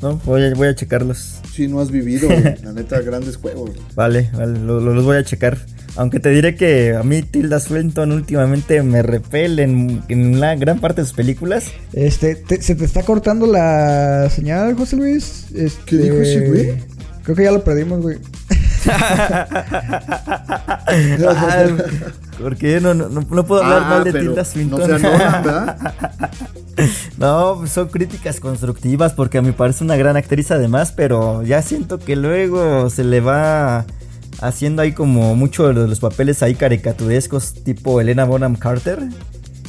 No, 0.01 0.17
voy 0.25 0.43
a, 0.43 0.53
voy 0.55 0.67
a 0.67 0.75
checarlos. 0.75 1.39
Sí, 1.53 1.67
no 1.67 1.79
has 1.79 1.91
vivido. 1.91 2.27
La 2.63 2.73
neta, 2.73 2.99
grandes 3.01 3.37
juegos. 3.37 3.71
Vale, 3.95 4.29
vale, 4.33 4.59
lo- 4.59 4.79
lo- 4.79 4.93
los 4.93 5.03
voy 5.05 5.17
a 5.17 5.23
checar. 5.23 5.57
Aunque 5.97 6.19
te 6.19 6.29
diré 6.29 6.55
que 6.55 6.93
a 6.93 7.03
mí 7.03 7.21
Tilda 7.21 7.59
Swinton 7.61 8.11
últimamente 8.11 8.83
me 8.83 9.01
repele 9.01 9.63
en, 9.63 10.03
en 10.09 10.39
la 10.41 10.55
gran 10.55 10.79
parte 10.79 11.01
de 11.01 11.07
sus 11.07 11.15
películas. 11.15 11.71
Este, 11.93 12.35
te- 12.35 12.61
se 12.61 12.75
te 12.75 12.83
está 12.83 13.03
cortando 13.03 13.45
la 13.47 14.29
señal, 14.29 14.73
José 14.75 14.97
Luis. 14.97 15.45
Este, 15.55 15.81
¿Qué 15.85 15.97
dijo 15.97 16.15
ese 16.17 16.47
güey? 16.49 16.73
Creo 17.23 17.35
que 17.37 17.43
ya 17.43 17.51
lo 17.51 17.63
perdimos, 17.63 18.01
güey. 18.01 18.17
Porque 22.41 22.79
no, 22.81 22.93
no, 22.93 23.09
no, 23.09 23.21
puedo 23.45 23.63
hablar 23.63 23.81
Ah, 23.85 23.89
mal 23.89 24.03
de 24.03 24.13
Tilda 24.13 24.45
Swinton. 24.45 24.79
No 24.79 24.85
se 24.85 24.93
anotan, 25.07 25.43
¿verdad? 25.43 25.93
No, 27.17 27.55
pues 27.59 27.71
son 27.71 27.87
críticas 27.87 28.41
constructivas 28.41 29.13
porque 29.13 29.37
a 29.37 29.41
mí 29.41 29.53
parece 29.53 29.85
una 29.85 29.95
gran 29.95 30.17
actriz 30.17 30.51
además, 30.51 30.91
pero 30.93 31.41
ya 31.41 31.61
siento 31.61 31.99
que 31.99 32.17
luego 32.17 32.89
se 32.89 33.05
le 33.05 33.21
va 33.21 33.85
haciendo 34.41 34.81
ahí 34.81 34.91
como 34.91 35.37
mucho 35.37 35.69
de 35.73 35.87
los 35.87 36.01
papeles 36.01 36.43
ahí 36.43 36.53
caricaturescos 36.55 37.53
tipo 37.63 38.01
Elena 38.01 38.25
Bonham 38.25 38.57
Carter. 38.57 38.99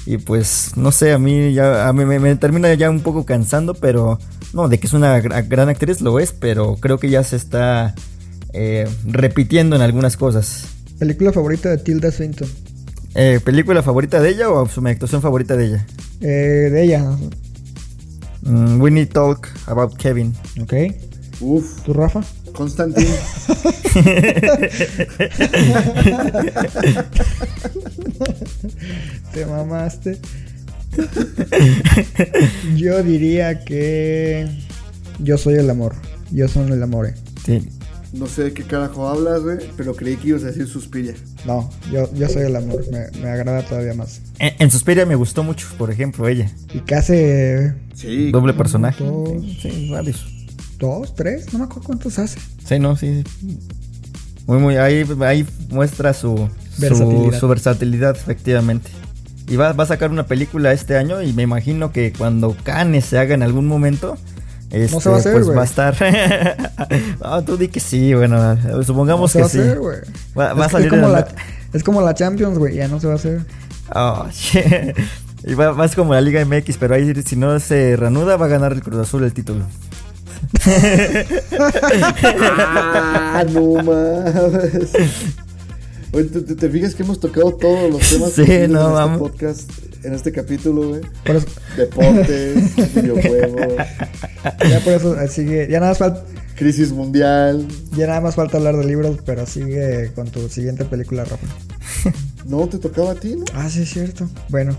Y 0.05 0.19
pues 0.19 0.73
no 0.75 0.91
sé, 0.91 1.13
a 1.13 1.19
mí 1.21 1.53
ya 1.53 1.87
a 1.89 1.93
mí 1.93 2.05
me, 2.05 2.19
me 2.19 2.35
termina 2.35 2.75
ya 2.75 2.91
un 2.91 2.99
poco 3.01 3.25
cansando, 3.25 3.75
pero 3.75 4.19
no, 4.53 4.69
de 4.69 4.81
que 4.81 4.89
es 4.89 4.93
una 4.93 5.17
gra- 5.21 5.47
gran 5.49 5.69
actriz 5.69 6.01
lo 6.01 6.19
es, 6.19 6.33
pero 6.33 6.75
creo 6.75 6.99
que 6.99 7.09
ya 7.09 7.23
se 7.23 7.37
está 7.37 7.95
eh, 8.53 8.89
repitiendo 9.07 9.77
en 9.77 9.83
algunas 9.83 10.17
cosas. 10.17 10.65
Película 10.99 11.33
favorita 11.33 11.69
de 11.71 11.79
Tilda 11.79 12.11
Swinton. 12.11 12.49
Eh, 13.15 13.41
¿Película 13.45 13.83
favorita 13.83 14.21
de 14.21 14.31
ella 14.31 14.51
o 14.51 14.69
su 14.69 14.87
actuación 14.87 15.23
favorita 15.23 15.57
de 15.57 15.67
ella? 15.67 15.87
Eh, 16.21 16.71
de 16.71 16.83
ella. 16.85 17.17
Mm, 18.43 18.81
We 18.81 18.91
Need 18.91 19.09
Talk 19.09 19.49
About 19.67 19.97
Kevin. 19.97 20.35
Ok. 20.61 20.75
Uf, 21.41 21.83
¿Tú, 21.83 21.93
Rafa? 21.93 22.23
Constantine. 22.53 23.07
Te 29.33 29.45
mamaste. 29.47 30.19
Yo 32.77 33.03
diría 33.03 33.65
que. 33.65 34.49
Yo 35.19 35.37
soy 35.37 35.55
el 35.55 35.69
amor. 35.69 35.95
Yo 36.31 36.49
soy 36.49 36.71
el 36.71 36.83
amor. 36.83 37.13
Sí. 37.45 37.69
No 38.17 38.27
sé 38.27 38.45
de 38.45 38.53
qué 38.55 38.63
carajo 38.63 39.07
hablas, 39.09 39.43
güey, 39.43 39.59
pero 39.77 39.95
creí 39.95 40.17
que 40.17 40.29
ibas 40.29 40.43
a 40.45 40.47
decir 40.47 40.67
Suspiria. 40.67 41.15
No, 41.45 41.71
yo, 41.93 42.13
yo 42.15 42.29
soy 42.29 42.45
el 42.45 42.57
amor. 42.57 42.83
Me, 42.91 43.11
me 43.21 43.29
agrada 43.29 43.63
todavía 43.63 43.93
más. 43.95 44.23
En, 44.39 44.55
en 44.59 44.71
Suspiria 44.71 45.05
me 45.05 45.15
gustó 45.17 45.45
mucho, 45.45 45.67
por 45.77 45.91
ejemplo, 45.91 46.27
ella. 46.27 46.51
Y 46.73 46.81
que 46.81 46.95
hace. 46.95 47.75
Sí. 47.95 48.31
Doble 48.31 48.55
personaje. 48.55 49.05
dos. 49.05 49.29
Sí, 49.61 49.91
varios. 49.91 50.27
¿Dos? 50.79 51.15
¿Tres? 51.15 51.53
No 51.53 51.59
me 51.59 51.65
acuerdo 51.67 51.85
cuántos 51.85 52.19
hace. 52.19 52.39
Sí, 52.65 52.79
no, 52.79 52.97
sí. 52.97 53.23
sí. 53.41 53.59
Muy, 54.47 54.59
muy. 54.59 54.77
Ahí, 54.77 55.05
ahí 55.21 55.47
muestra 55.69 56.15
su 56.15 56.49
Versatilidad. 56.79 57.33
Su, 57.33 57.41
su 57.41 57.49
versatilidad, 57.49 58.17
efectivamente. 58.17 58.91
Y 59.49 59.57
va, 59.57 59.73
va 59.73 59.85
a 59.85 59.87
sacar 59.87 60.11
una 60.11 60.27
película 60.27 60.73
este 60.73 60.97
año 60.97 61.23
y 61.23 61.33
me 61.33 61.43
imagino 61.43 61.93
que 61.93 62.13
cuando 62.13 62.57
Cannes 62.63 63.05
se 63.05 63.19
haga 63.19 63.35
en 63.35 63.43
algún 63.43 63.67
momento. 63.67 64.17
Este, 64.71 65.01
se 65.01 65.09
va 65.09 65.17
a 65.17 65.19
hacer, 65.19 65.33
pues 65.33 65.45
güey. 65.47 65.57
va 65.57 65.63
a 65.63 65.65
estar. 65.65 65.97
no, 67.23 67.45
tú 67.45 67.57
di 67.57 67.69
que 67.69 67.81
sí, 67.81 68.15
bueno. 68.15 68.59
Supongamos 68.85 69.31
se 69.31 69.39
que 69.39 69.43
va 69.43 69.47
a 69.47 69.51
sí. 69.51 69.59
hacer, 69.61 69.79
güey. 69.79 69.99
Va, 70.39 70.53
va 70.55 70.67
a 70.67 70.69
salir 70.69 70.93
es 70.93 71.01
como, 71.01 71.09
la, 71.09 71.29
es 71.73 71.85
como 71.85 72.03
la 72.03 72.15
Champions, 72.15 72.59
güey. 72.59 72.75
Ya 72.75 72.89
no 72.89 72.99
se 73.01 73.07
va 73.07 73.15
a 73.15 73.17
hacer. 73.17 73.41
Oh, 73.95 74.27
shit. 74.33 74.97
Y 75.45 75.55
va 75.55 75.73
más 75.75 75.95
como 75.95 76.13
la 76.13 76.21
Liga 76.21 76.45
MX, 76.45 76.77
pero 76.79 76.95
ahí 76.95 77.15
si 77.23 77.37
no 77.37 77.61
se 77.61 77.97
reanuda 77.97 78.37
va 78.37 78.47
a 78.47 78.49
ganar 78.49 78.73
el 78.73 78.83
Cruz 78.83 79.01
Azul 79.01 79.25
el 79.25 79.33
título. 79.33 79.65
Ah, 83.39 83.45
no 83.53 83.83
mames. 83.83 84.93
Oye, 86.17 86.29
¿te, 86.29 86.71
fijas 86.71 86.95
que 86.95 87.03
hemos 87.03 87.21
tocado 87.21 87.53
todos 87.57 87.93
los 87.93 88.01
temas 88.11 88.33
Sí, 88.33 88.43
no, 88.71 88.99
en 88.99 89.13
este 89.13 89.19
podcast, 89.19 89.71
en 90.03 90.15
este 90.15 90.33
capítulo, 90.33 90.89
güey? 90.89 91.03
Por 91.27 91.37
eso, 91.37 91.47
Deportes, 91.77 92.95
videojuegos, 92.95 93.75
ya 94.67 94.81
por 94.81 94.93
eso 94.95 95.21
eh, 95.21 95.29
sigue. 95.29 95.69
Ya 95.69 95.79
nada 95.79 95.91
más 95.91 95.99
falta. 95.99 96.25
crisis 96.55 96.91
mundial. 96.91 97.69
Ya 97.99 98.07
nada 98.07 98.23
más 98.23 98.35
falta 98.35 98.57
hablar 98.57 98.79
de 98.79 98.87
libros, 98.87 99.19
pero 99.27 99.45
sigue 99.45 100.11
con 100.15 100.31
tu 100.31 100.49
siguiente 100.49 100.87
película, 100.87 101.25
Rafa. 101.25 101.47
No 102.47 102.67
te 102.67 102.79
tocaba 102.79 103.11
a 103.11 103.15
ti, 103.17 103.35
¿no? 103.37 103.45
Ah, 103.53 103.69
sí, 103.69 103.83
es 103.83 103.91
cierto. 103.91 104.27
Bueno, 104.49 104.75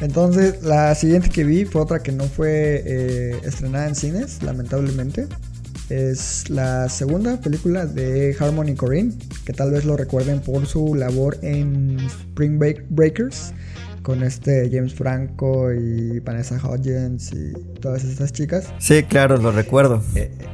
entonces 0.00 0.62
la 0.62 0.94
siguiente 0.94 1.28
que 1.28 1.44
vi 1.44 1.66
fue 1.66 1.82
otra 1.82 1.98
que 1.98 2.12
no 2.12 2.24
fue 2.24 2.82
eh, 2.86 3.40
estrenada 3.44 3.88
en 3.88 3.94
cines, 3.94 4.42
lamentablemente. 4.42 5.26
Es 5.88 6.50
la 6.50 6.88
segunda 6.90 7.40
película 7.40 7.86
de 7.86 8.36
Harmony 8.38 8.74
Korine, 8.74 9.12
que 9.46 9.52
tal 9.54 9.70
vez 9.70 9.84
lo 9.86 9.96
recuerden 9.96 10.40
por 10.40 10.66
su 10.66 10.94
labor 10.94 11.38
en 11.42 11.98
Spring 12.00 12.58
Break- 12.58 12.84
Breakers, 12.90 13.52
con 14.02 14.22
este 14.22 14.68
James 14.70 14.94
Franco 14.94 15.72
y 15.72 16.20
Vanessa 16.20 16.56
Hudgens 16.62 17.32
y 17.32 17.52
todas 17.80 18.04
estas 18.04 18.32
chicas. 18.32 18.66
Sí, 18.78 19.02
claro, 19.04 19.38
lo 19.38 19.50
recuerdo. 19.50 20.02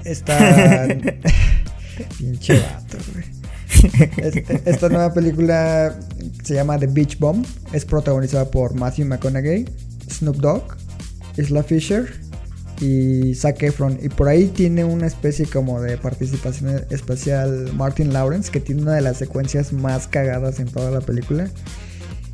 Esta. 0.05 0.87
Pinche 2.19 2.55
vato, 2.61 2.99
güey. 3.13 3.25
Es- 4.19 4.67
Esta 4.67 4.89
nueva 4.89 5.13
película 5.13 5.99
se 6.45 6.55
llama 6.55 6.79
The 6.79 6.87
Beach 6.87 7.19
Bomb. 7.19 7.45
Es 7.73 7.85
protagonizada 7.85 8.51
por 8.51 8.75
Matthew 8.75 9.07
McConaughey, 9.07 9.65
Snoop 10.11 10.37
Dogg, 10.37 10.77
Isla 11.37 11.63
Fisher 11.65 12.09
y 12.81 13.35
Zac 13.35 13.63
Efron. 13.63 13.99
Y 14.03 14.09
por 14.09 14.29
ahí 14.29 14.47
tiene 14.47 14.85
una 14.85 15.07
especie 15.07 15.47
como 15.47 15.81
de 15.81 15.97
participación 15.99 16.85
especial 16.91 17.71
Martin 17.75 18.13
Lawrence, 18.13 18.51
que 18.51 18.61
tiene 18.61 18.83
una 18.83 18.95
de 18.95 19.01
las 19.01 19.17
secuencias 19.19 19.73
más 19.73 20.07
cagadas 20.09 20.61
en 20.61 20.69
toda 20.69 20.91
la 20.91 21.01
película. 21.01 21.49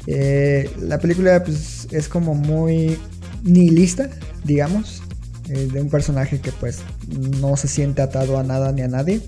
Eh, 0.06 0.70
la 0.80 0.98
película 0.98 1.44
pues, 1.44 1.86
es 1.90 2.08
como 2.08 2.34
muy 2.34 2.96
nihilista, 3.44 4.10
digamos, 4.44 5.02
eh, 5.48 5.68
de 5.72 5.80
un 5.80 5.90
personaje 5.90 6.40
que 6.40 6.52
pues 6.52 6.78
no 7.40 7.56
se 7.56 7.68
siente 7.68 8.02
atado 8.02 8.38
a 8.38 8.42
nada 8.42 8.72
ni 8.72 8.82
a 8.82 8.88
nadie. 8.88 9.20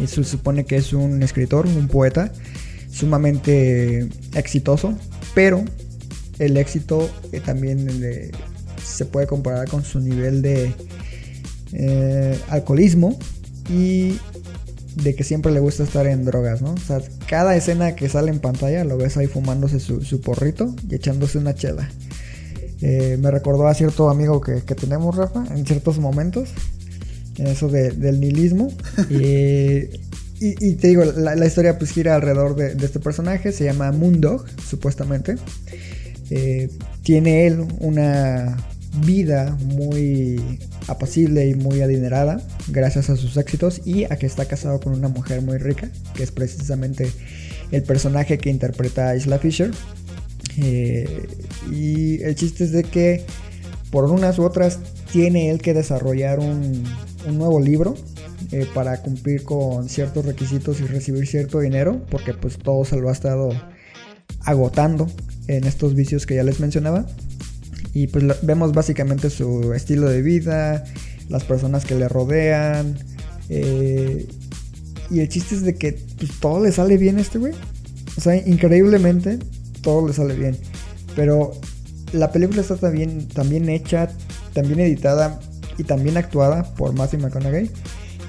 Y 0.00 0.06
se 0.06 0.22
supone 0.22 0.64
que 0.64 0.76
es 0.76 0.92
un 0.92 1.22
escritor, 1.22 1.66
un 1.66 1.88
poeta 1.88 2.32
sumamente 2.92 4.08
exitoso, 4.34 4.96
pero 5.34 5.64
el 6.38 6.56
éxito 6.56 7.10
eh, 7.32 7.40
también 7.40 8.00
le- 8.00 8.30
se 8.84 9.04
puede 9.04 9.26
comparar 9.26 9.68
con 9.68 9.84
su 9.84 10.00
nivel 10.00 10.42
de 10.42 10.72
eh, 11.72 12.38
alcoholismo 12.48 13.18
y 13.68 14.18
de 14.96 15.14
que 15.14 15.22
siempre 15.24 15.52
le 15.52 15.60
gusta 15.60 15.84
estar 15.84 16.06
en 16.06 16.24
drogas, 16.24 16.62
¿no? 16.62 16.72
O 16.72 16.76
sea, 16.78 17.00
cada 17.28 17.54
escena 17.56 17.94
que 17.94 18.08
sale 18.08 18.30
en 18.30 18.40
pantalla 18.40 18.84
lo 18.84 18.96
ves 18.96 19.16
ahí 19.16 19.28
fumándose 19.28 19.78
su, 19.80 20.02
su 20.02 20.20
porrito 20.20 20.74
y 20.88 20.94
echándose 20.96 21.38
una 21.38 21.54
chela. 21.54 21.88
Eh, 22.82 23.16
me 23.20 23.30
recordó 23.30 23.66
a 23.68 23.74
cierto 23.74 24.08
amigo 24.10 24.40
que, 24.40 24.62
que 24.62 24.74
tenemos, 24.74 25.14
Rafa, 25.16 25.44
en 25.54 25.64
ciertos 25.66 25.98
momentos. 25.98 26.48
En 27.36 27.46
eso 27.46 27.68
de- 27.68 27.92
del 27.92 28.20
nihilismo. 28.20 28.72
Eh, 29.10 30.00
y, 30.42 30.68
y 30.70 30.74
te 30.76 30.88
digo, 30.88 31.04
la, 31.04 31.34
la 31.36 31.46
historia 31.46 31.78
pues 31.78 31.90
gira 31.90 32.14
alrededor 32.14 32.56
de, 32.56 32.74
de 32.74 32.86
este 32.86 32.98
personaje. 32.98 33.52
Se 33.52 33.64
llama 33.64 33.92
Moondog, 33.92 34.46
supuestamente. 34.68 35.36
Eh, 36.30 36.70
tiene 37.02 37.46
él 37.46 37.66
una 37.80 38.56
vida 39.04 39.56
muy 39.62 40.58
apacible 40.88 41.46
y 41.48 41.54
muy 41.54 41.80
adinerada 41.80 42.40
gracias 42.68 43.10
a 43.10 43.16
sus 43.16 43.36
éxitos 43.36 43.82
y 43.84 44.04
a 44.04 44.16
que 44.16 44.26
está 44.26 44.46
casado 44.46 44.80
con 44.80 44.92
una 44.92 45.08
mujer 45.08 45.42
muy 45.42 45.58
rica, 45.58 45.90
que 46.14 46.22
es 46.22 46.30
precisamente 46.30 47.10
el 47.70 47.82
personaje 47.82 48.38
que 48.38 48.50
interpreta 48.50 49.08
a 49.08 49.16
Isla 49.16 49.38
Fisher. 49.38 49.70
Eh, 50.58 51.26
y 51.70 52.22
el 52.22 52.34
chiste 52.34 52.64
es 52.64 52.72
de 52.72 52.82
que 52.82 53.24
por 53.90 54.04
unas 54.04 54.38
u 54.38 54.44
otras 54.44 54.80
tiene 55.12 55.50
él 55.50 55.60
que 55.60 55.74
desarrollar 55.74 56.38
un, 56.38 56.84
nuevo 57.30 57.60
libro 57.60 57.94
eh, 58.50 58.66
para 58.74 59.02
cumplir 59.02 59.44
con 59.44 59.88
ciertos 59.88 60.24
requisitos 60.24 60.80
y 60.80 60.86
recibir 60.86 61.26
cierto 61.26 61.60
dinero, 61.60 62.00
porque 62.10 62.34
pues 62.34 62.56
todo 62.58 62.84
se 62.84 62.96
lo 62.96 63.08
ha 63.08 63.12
estado 63.12 63.50
agotando 64.40 65.06
en 65.46 65.64
estos 65.64 65.94
vicios 65.94 66.26
que 66.26 66.36
ya 66.36 66.42
les 66.42 66.60
mencionaba. 66.60 67.06
Y 67.92 68.06
pues 68.06 68.24
vemos 68.42 68.72
básicamente 68.72 69.30
su 69.30 69.72
estilo 69.74 70.08
de 70.08 70.22
vida, 70.22 70.84
las 71.28 71.44
personas 71.44 71.84
que 71.84 71.94
le 71.94 72.08
rodean. 72.08 72.98
eh, 73.48 74.26
y 75.10 75.18
el 75.18 75.28
chiste 75.28 75.56
es 75.56 75.62
de 75.62 75.74
que 75.74 75.98
pues, 76.18 76.38
todo 76.38 76.62
le 76.62 76.70
sale 76.70 76.96
bien 76.96 77.18
a 77.18 77.20
este 77.20 77.38
güey. 77.38 77.52
O 78.16 78.20
sea, 78.20 78.36
increíblemente 78.36 79.38
todo 79.82 80.06
le 80.06 80.14
sale 80.14 80.34
bien. 80.34 80.56
Pero 81.16 81.52
la 82.12 82.30
película 82.30 82.60
está 82.60 82.76
también, 82.76 83.28
también 83.28 83.68
hecha, 83.68 84.10
también 84.52 84.80
editada 84.80 85.40
y 85.78 85.84
también 85.84 86.16
actuada 86.16 86.74
por 86.74 86.92
Matthew 86.92 87.20
McConaughey. 87.20 87.70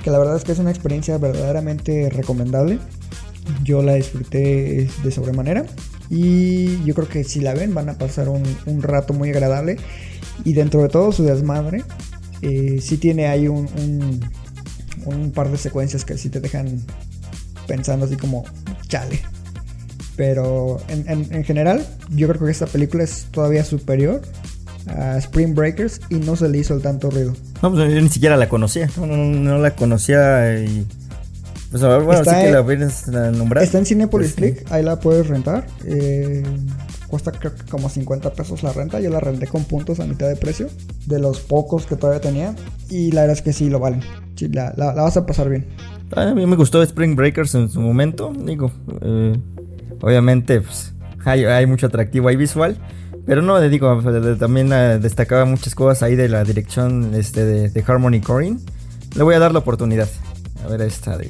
Que 0.03 0.09
la 0.09 0.17
verdad 0.17 0.37
es 0.37 0.43
que 0.43 0.53
es 0.53 0.59
una 0.59 0.71
experiencia 0.71 1.17
verdaderamente 1.17 2.09
recomendable. 2.09 2.79
Yo 3.63 3.81
la 3.83 3.95
disfruté 3.95 4.89
de 5.03 5.11
sobremanera. 5.11 5.65
Y 6.13 6.83
yo 6.83 6.93
creo 6.93 7.07
que 7.07 7.23
si 7.23 7.39
la 7.39 7.53
ven 7.53 7.73
van 7.73 7.87
a 7.87 7.93
pasar 7.97 8.27
un, 8.27 8.43
un 8.65 8.81
rato 8.83 9.13
muy 9.13 9.29
agradable. 9.29 9.77
Y 10.43 10.51
dentro 10.53 10.81
de 10.83 10.89
todo 10.89 11.11
su 11.13 11.23
desmadre, 11.23 11.83
eh, 12.41 12.79
sí 12.81 12.97
tiene 12.97 13.27
ahí 13.27 13.47
un, 13.47 13.69
un, 13.77 14.19
un 15.05 15.31
par 15.31 15.49
de 15.49 15.57
secuencias 15.57 16.03
que 16.03 16.17
sí 16.17 16.29
te 16.29 16.41
dejan 16.41 16.81
pensando 17.65 18.05
así 18.05 18.17
como, 18.17 18.43
chale. 18.87 19.21
Pero 20.17 20.79
en, 20.89 21.09
en- 21.09 21.33
en 21.33 21.43
general, 21.45 21.85
yo 22.09 22.27
creo 22.27 22.45
que 22.45 22.51
esta 22.51 22.65
película 22.67 23.03
es 23.03 23.27
todavía 23.31 23.63
superior 23.63 24.21
a 24.87 25.17
Spring 25.17 25.55
Breakers 25.55 26.01
y 26.09 26.15
no 26.15 26.35
se 26.35 26.49
le 26.49 26.57
hizo 26.57 26.73
el 26.75 26.81
tanto 26.81 27.09
ruido. 27.09 27.33
No, 27.61 27.71
pues 27.71 27.93
yo 27.93 28.01
ni 28.01 28.09
siquiera 28.09 28.35
la 28.35 28.49
conocía. 28.49 28.89
No, 28.97 29.05
no, 29.05 29.15
no, 29.15 29.25
no 29.39 29.57
la 29.59 29.75
conocía 29.75 30.59
y. 30.61 30.85
Pues 31.71 31.81
a 31.83 31.87
ver, 31.87 32.01
bueno, 32.03 32.19
Está 32.21 32.39
sí 32.39 32.45
que 32.47 32.51
la 32.51 32.61
vienes 32.61 33.07
a 33.07 33.31
nombrar. 33.31 33.63
Está 33.63 33.77
en 33.77 33.85
Cinepolis 33.85 34.33
Pues, 34.33 34.49
sí. 34.51 34.55
Click, 34.59 34.71
ahí 34.71 34.83
la 34.83 34.99
puedes 34.99 35.27
rentar. 35.27 35.65
eh, 35.85 36.43
cuesta 37.07 37.31
creo 37.31 37.55
que 37.55 37.63
como 37.63 37.89
50 37.89 38.33
pesos 38.33 38.61
la 38.63 38.73
renta. 38.73 38.99
Yo 38.99 39.09
la 39.09 39.19
renté 39.21 39.47
con 39.47 39.63
puntos 39.63 39.99
a 40.01 40.05
mitad 40.05 40.27
de 40.27 40.35
precio. 40.35 40.67
De 41.07 41.19
los 41.19 41.39
pocos 41.39 41.85
que 41.85 41.95
todavía 41.95 42.19
tenía. 42.21 42.53
Y 42.89 43.11
la 43.11 43.21
verdad 43.21 43.37
es 43.37 43.41
que 43.41 43.53
sí 43.53 43.69
lo 43.69 43.79
valen. 43.79 44.01
Sí, 44.35 44.49
la, 44.49 44.73
la- 44.75 44.93
la 44.93 45.01
vas 45.03 45.15
a 45.17 45.25
pasar 45.25 45.47
bien. 45.49 45.65
A 46.13 46.33
mí 46.33 46.45
me 46.45 46.57
gustó 46.57 46.83
Spring 46.83 47.15
Breakers 47.15 47.55
en 47.55 47.69
su 47.69 47.79
momento. 47.79 48.33
Digo, 48.45 48.69
eh, 49.01 49.37
obviamente, 50.01 50.59
pues, 50.59 50.93
hay, 51.23 51.45
hay 51.45 51.65
mucho 51.67 51.87
atractivo 51.87 52.27
ahí 52.27 52.35
visual. 52.35 52.77
Pero 53.25 53.41
no, 53.41 53.57
le 53.59 53.69
digo, 53.69 54.01
también 54.37 54.71
eh, 54.73 54.97
destacaba 54.99 55.45
muchas 55.45 55.73
cosas 55.75 56.03
ahí 56.03 56.15
de 56.15 56.27
la 56.27 56.43
dirección 56.43 57.13
este, 57.15 57.45
de, 57.45 57.69
de 57.69 57.83
Harmony 57.87 58.19
Corinne. 58.19 58.59
Le 59.15 59.23
voy 59.23 59.35
a 59.35 59.39
dar 59.39 59.53
la 59.53 59.59
oportunidad. 59.59 60.09
A 60.65 60.67
ver 60.67 60.81
esta 60.81 61.17
de 61.17 61.29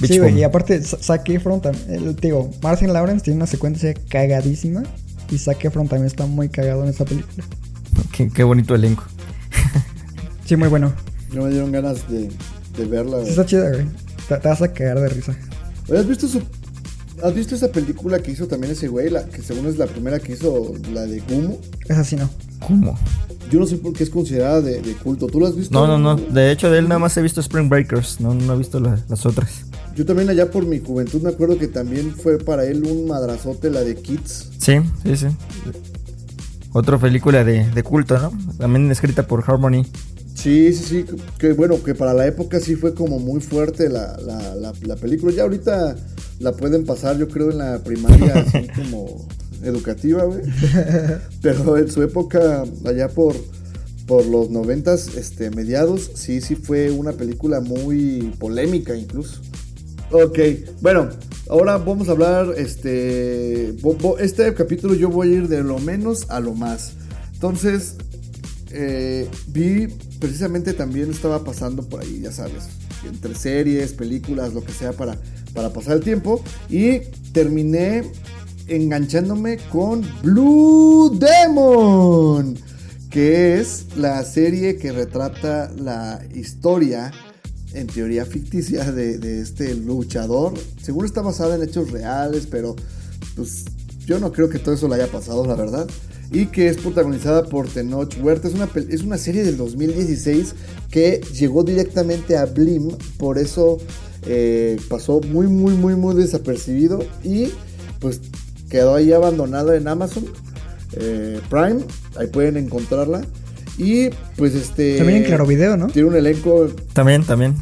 Beach 0.00 0.12
sí, 0.12 0.18
güey. 0.18 0.38
Y 0.38 0.42
aparte, 0.44 0.80
Zac 0.82 1.28
Efron 1.28 1.60
también. 1.60 2.16
Digo, 2.20 2.50
Martin 2.62 2.92
Lawrence 2.92 3.24
tiene 3.24 3.36
una 3.38 3.46
secuencia 3.46 3.94
cagadísima. 4.08 4.82
Y 5.30 5.38
Zac 5.38 5.64
Efron 5.64 5.88
también 5.88 6.06
está 6.06 6.26
muy 6.26 6.48
cagado 6.48 6.82
en 6.84 6.88
esta 6.90 7.04
película. 7.04 7.44
Qué, 8.12 8.28
qué 8.30 8.44
bonito 8.44 8.74
elenco. 8.74 9.04
Sí, 10.44 10.56
muy 10.56 10.68
bueno. 10.68 10.92
No 11.34 11.44
me 11.44 11.50
dieron 11.50 11.70
ganas 11.72 12.08
de, 12.08 12.30
de 12.76 12.84
verla. 12.86 13.22
Sí, 13.24 13.30
está 13.30 13.44
chida, 13.44 13.68
güey. 13.68 13.84
Te, 14.28 14.36
te 14.38 14.48
vas 14.48 14.62
a 14.62 14.72
cagar 14.72 14.98
de 15.00 15.08
risa. 15.10 15.36
Oye, 15.90 15.98
¿Has 15.98 16.08
visto 16.08 16.26
su... 16.26 16.40
¿Has 17.22 17.34
visto 17.34 17.54
esa 17.54 17.68
película 17.68 18.18
que 18.20 18.30
hizo 18.30 18.46
también 18.46 18.72
ese 18.72 18.88
güey? 18.88 19.10
La, 19.10 19.26
que 19.26 19.42
según 19.42 19.66
es 19.66 19.76
la 19.76 19.86
primera 19.86 20.18
que 20.20 20.32
hizo, 20.32 20.72
la 20.94 21.02
de 21.04 21.20
Gumo. 21.20 21.58
Es 21.86 21.98
así, 21.98 22.16
¿no? 22.16 22.30
¿Cómo? 22.66 22.96
Yo 23.50 23.58
no 23.60 23.66
sé 23.66 23.76
por 23.76 23.92
qué 23.92 24.04
es 24.04 24.10
considerada 24.10 24.62
de, 24.62 24.80
de 24.80 24.92
culto. 24.94 25.26
¿Tú 25.26 25.38
la 25.40 25.48
has 25.48 25.56
visto? 25.56 25.74
No, 25.74 25.86
no, 25.86 25.98
no. 25.98 26.16
De 26.16 26.50
hecho, 26.52 26.70
de 26.70 26.78
él 26.78 26.88
nada 26.88 26.98
más 27.00 27.14
he 27.18 27.22
visto 27.22 27.40
Spring 27.42 27.68
Breakers. 27.68 28.18
No, 28.20 28.32
no 28.34 28.54
he 28.54 28.56
visto 28.56 28.78
la- 28.80 29.04
las 29.08 29.26
otras. 29.26 29.64
Yo 29.98 30.06
también 30.06 30.28
allá 30.28 30.48
por 30.48 30.64
mi 30.64 30.78
juventud 30.78 31.20
me 31.22 31.30
acuerdo 31.30 31.58
que 31.58 31.66
también 31.66 32.14
fue 32.14 32.38
para 32.38 32.64
él 32.64 32.84
un 32.84 33.08
madrazote 33.08 33.68
la 33.68 33.82
de 33.82 33.96
Kids. 33.96 34.48
Sí, 34.56 34.74
sí, 35.02 35.16
sí. 35.16 35.26
Otra 36.72 36.98
película 36.98 37.42
de, 37.42 37.68
de 37.68 37.82
culto, 37.82 38.16
¿no? 38.16 38.32
También 38.58 38.88
escrita 38.92 39.26
por 39.26 39.42
Harmony. 39.44 39.84
Sí, 40.36 40.72
sí, 40.72 40.84
sí. 40.84 41.04
Que 41.36 41.52
bueno, 41.52 41.82
que 41.82 41.96
para 41.96 42.14
la 42.14 42.28
época 42.28 42.60
sí 42.60 42.76
fue 42.76 42.94
como 42.94 43.18
muy 43.18 43.40
fuerte 43.40 43.88
la, 43.88 44.16
la, 44.18 44.54
la, 44.54 44.72
la 44.82 44.94
película. 44.94 45.32
Ya 45.32 45.42
ahorita 45.42 45.96
la 46.38 46.52
pueden 46.52 46.84
pasar, 46.84 47.18
yo 47.18 47.26
creo, 47.26 47.50
en 47.50 47.58
la 47.58 47.82
primaria, 47.82 48.34
así 48.34 48.68
como 48.76 49.26
educativa, 49.64 50.22
güey. 50.22 50.42
Pero 51.42 51.76
en 51.76 51.90
su 51.90 52.04
época, 52.04 52.62
allá 52.86 53.08
por, 53.08 53.34
por 54.06 54.24
los 54.26 54.48
noventas, 54.48 55.16
este, 55.16 55.50
mediados, 55.50 56.08
sí, 56.14 56.40
sí 56.40 56.54
fue 56.54 56.92
una 56.92 57.14
película 57.14 57.58
muy 57.58 58.32
polémica 58.38 58.94
incluso. 58.94 59.40
Ok, 60.10 60.38
bueno, 60.80 61.10
ahora 61.50 61.76
vamos 61.76 62.08
a 62.08 62.12
hablar, 62.12 62.54
este, 62.56 63.74
este 64.20 64.54
capítulo 64.54 64.94
yo 64.94 65.10
voy 65.10 65.28
a 65.28 65.36
ir 65.36 65.48
de 65.48 65.62
lo 65.62 65.78
menos 65.78 66.30
a 66.30 66.40
lo 66.40 66.54
más. 66.54 66.94
Entonces, 67.34 67.96
eh, 68.70 69.28
vi 69.48 69.86
precisamente 70.18 70.72
también 70.72 71.10
estaba 71.10 71.44
pasando 71.44 71.82
por 71.86 72.00
ahí, 72.00 72.20
ya 72.22 72.32
sabes, 72.32 72.68
entre 73.06 73.34
series, 73.34 73.92
películas, 73.92 74.54
lo 74.54 74.64
que 74.64 74.72
sea 74.72 74.94
para, 74.94 75.18
para 75.52 75.74
pasar 75.74 75.98
el 75.98 76.02
tiempo. 76.02 76.42
Y 76.70 77.00
terminé 77.32 78.10
enganchándome 78.66 79.58
con 79.70 80.06
Blue 80.22 81.18
Demon, 81.18 82.56
que 83.10 83.60
es 83.60 83.86
la 83.96 84.24
serie 84.24 84.76
que 84.76 84.90
retrata 84.90 85.70
la 85.76 86.22
historia, 86.34 87.12
en 87.74 87.86
teoría 87.86 88.24
ficticia, 88.24 88.90
de, 88.92 89.40
este 89.40 89.74
luchador. 89.74 90.54
Seguro 90.80 91.06
está 91.06 91.22
basada 91.22 91.56
en 91.56 91.62
hechos 91.62 91.90
reales, 91.90 92.46
pero 92.50 92.76
pues 93.36 93.64
yo 94.06 94.18
no 94.18 94.32
creo 94.32 94.48
que 94.48 94.58
todo 94.58 94.74
eso 94.74 94.88
le 94.88 94.96
haya 94.96 95.08
pasado, 95.08 95.44
la 95.46 95.54
verdad. 95.54 95.88
Y 96.30 96.46
que 96.46 96.68
es 96.68 96.76
protagonizada 96.76 97.44
por 97.44 97.68
Tenoch 97.68 98.14
Huerta. 98.22 98.48
Es 98.48 98.54
una, 98.54 98.68
es 98.90 99.02
una 99.02 99.18
serie 99.18 99.44
del 99.44 99.56
2016 99.56 100.54
que 100.90 101.20
llegó 101.32 101.64
directamente 101.64 102.36
a 102.36 102.44
Blim. 102.46 102.90
Por 103.16 103.38
eso 103.38 103.78
eh, 104.26 104.78
pasó 104.88 105.20
muy, 105.20 105.46
muy, 105.46 105.74
muy, 105.74 105.94
muy 105.94 106.14
desapercibido. 106.14 107.04
Y 107.24 107.48
pues 107.98 108.20
quedó 108.68 108.94
ahí 108.94 109.12
abandonada 109.12 109.76
en 109.76 109.88
Amazon 109.88 110.26
eh, 110.92 111.40
Prime. 111.48 111.82
Ahí 112.16 112.26
pueden 112.26 112.56
encontrarla. 112.56 113.22
Y 113.78 114.10
pues 114.36 114.54
este. 114.54 114.98
También 114.98 115.18
en 115.20 115.24
Claro 115.24 115.46
Video, 115.46 115.76
¿no? 115.76 115.86
Tiene 115.86 116.08
un 116.08 116.16
elenco. 116.16 116.66
También, 116.92 117.22
también. 117.24 117.54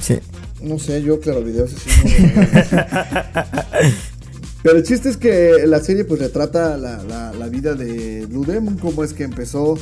Sí. 0.00 0.18
No 0.62 0.78
sé, 0.78 1.02
yo 1.02 1.20
claro 1.20 1.42
videos 1.42 1.72
así. 1.74 1.90
no- 2.22 3.42
Pero 4.62 4.78
el 4.78 4.82
chiste 4.84 5.08
es 5.08 5.16
que 5.16 5.64
la 5.66 5.80
serie 5.80 6.04
pues 6.04 6.20
retrata 6.20 6.76
la, 6.76 7.02
la- 7.04 7.32
la 7.32 7.48
vida 7.48 7.74
de 7.74 8.26
Blue 8.26 8.44
Demon, 8.44 8.76
cómo 8.78 9.04
es 9.04 9.12
que 9.12 9.22
empezó 9.24 9.78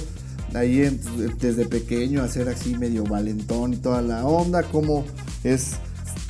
ahí 0.53 0.83
en- 0.83 1.01
desde 1.41 1.65
pequeño 1.65 2.23
a 2.23 2.29
ser 2.29 2.49
así 2.49 2.75
medio 2.77 3.05
valentón 3.05 3.73
y 3.73 3.77
toda 3.77 4.03
la 4.03 4.27
onda, 4.27 4.63
cómo 4.65 5.05
es 5.43 5.73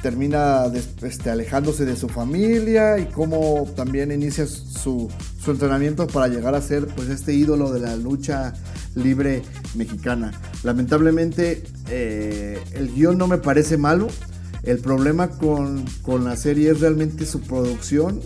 termina 0.03 0.69
des- 0.69 0.89
este, 1.03 1.31
alejándose 1.31 1.85
de 1.85 1.97
su 1.97 2.09
familia 2.09 2.99
y 2.99 3.07
cómo 3.07 3.67
también 3.75 4.13
inicia 4.13 4.47
su, 4.47 5.09
su 5.45 5.51
entrenamiento 5.51 6.07
para 6.07 6.29
llegar 6.29 6.55
a 6.55 6.63
ser 6.63 6.87
pues 6.87 7.09
este 7.11 7.35
ídolo 7.35 7.71
de 7.71 7.81
la 7.81 7.97
lucha 7.97 8.55
libre 8.95 9.43
mexicana. 9.75 10.33
Lamentablemente 10.63 11.65
eh, 11.91 12.59
el 12.73 12.95
guion 12.95 13.19
no 13.19 13.27
me 13.27 13.39
parece 13.39 13.77
malo. 13.77 14.09
El 14.63 14.79
problema 14.79 15.29
con, 15.29 15.85
con 16.01 16.25
la 16.25 16.37
serie 16.37 16.71
es 16.71 16.81
realmente 16.81 17.27
su 17.27 17.41
producción, 17.43 18.21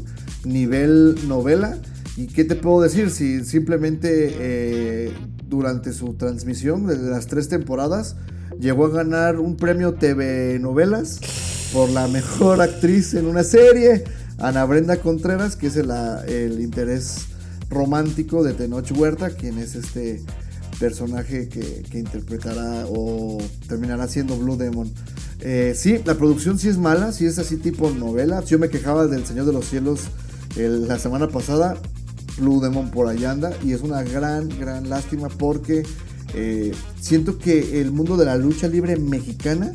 nivel 0.45 1.17
novela. 1.27 1.79
¿Y 2.17 2.29
qué 2.29 2.45
te 2.45 2.55
puedo 2.55 2.81
decir? 2.81 3.11
Si 3.11 3.45
simplemente 3.45 4.09
eh, 4.39 5.13
durante 5.49 5.93
su 5.93 6.15
transmisión, 6.15 6.87
desde 6.87 7.11
las 7.11 7.27
tres 7.27 7.49
temporadas, 7.49 8.15
llegó 8.61 8.87
a 8.87 8.91
ganar 8.91 9.41
un 9.41 9.57
premio 9.57 9.95
TV 9.95 10.59
Novelas 10.61 11.21
por 11.73 11.91
la 11.91 12.09
mejor 12.09 12.61
actriz 12.61 13.15
en 13.15 13.27
una 13.27 13.43
serie, 13.43 14.05
Ana 14.39 14.65
Brenda 14.65 14.99
Contreras, 15.01 15.57
que 15.57 15.67
es 15.67 15.77
el, 15.77 16.61
interés 16.61 17.27
romántico 17.71 18.43
de 18.45 18.55
Tenoch 18.55 18.91
Huerta, 18.97 19.31
quien 19.31 19.59
es 19.59 19.75
este 19.75 20.23
personaje 20.79 21.49
que, 21.49 21.85
interpretará 21.99 22.87
o 22.89 23.39
terminará 23.69 24.07
siendo 24.07 24.37
Blue 24.37 24.57
Demon. 24.57 24.91
Eh, 25.41 25.75
sí, 25.77 26.01
la 26.05 26.15
producción 26.15 26.59
sí 26.59 26.69
es 26.69 26.79
mala, 26.79 27.13
sí 27.13 27.27
es 27.27 27.39
así 27.39 27.57
tipo 27.57 27.91
novela. 27.91 28.43
Yo 28.45 28.59
me 28.59 28.69
quejaba 28.69 29.07
del 29.07 29.27
Señor 29.27 29.47
de 29.47 29.53
los 29.53 29.67
Cielos 29.69 30.03
el- 30.57 30.89
la 30.89 30.99
semana 30.99 31.29
pasada. 31.29 31.77
Blue 32.39 32.61
Demon 32.61 32.91
por 32.91 33.09
ahí 33.09 33.25
anda 33.25 33.53
y 33.65 33.73
es 33.73 33.81
una 33.83 34.03
gran, 34.03 34.49
gran 34.59 34.89
lástima 34.89 35.29
porque 35.29 35.83
Eh, 36.35 36.73
siento 37.01 37.39
que 37.39 37.81
el 37.81 37.91
mundo 37.91 38.19
de 38.19 38.27
la 38.27 38.37
lucha 38.37 38.69
libre 38.69 38.99
mexicana 38.99 39.73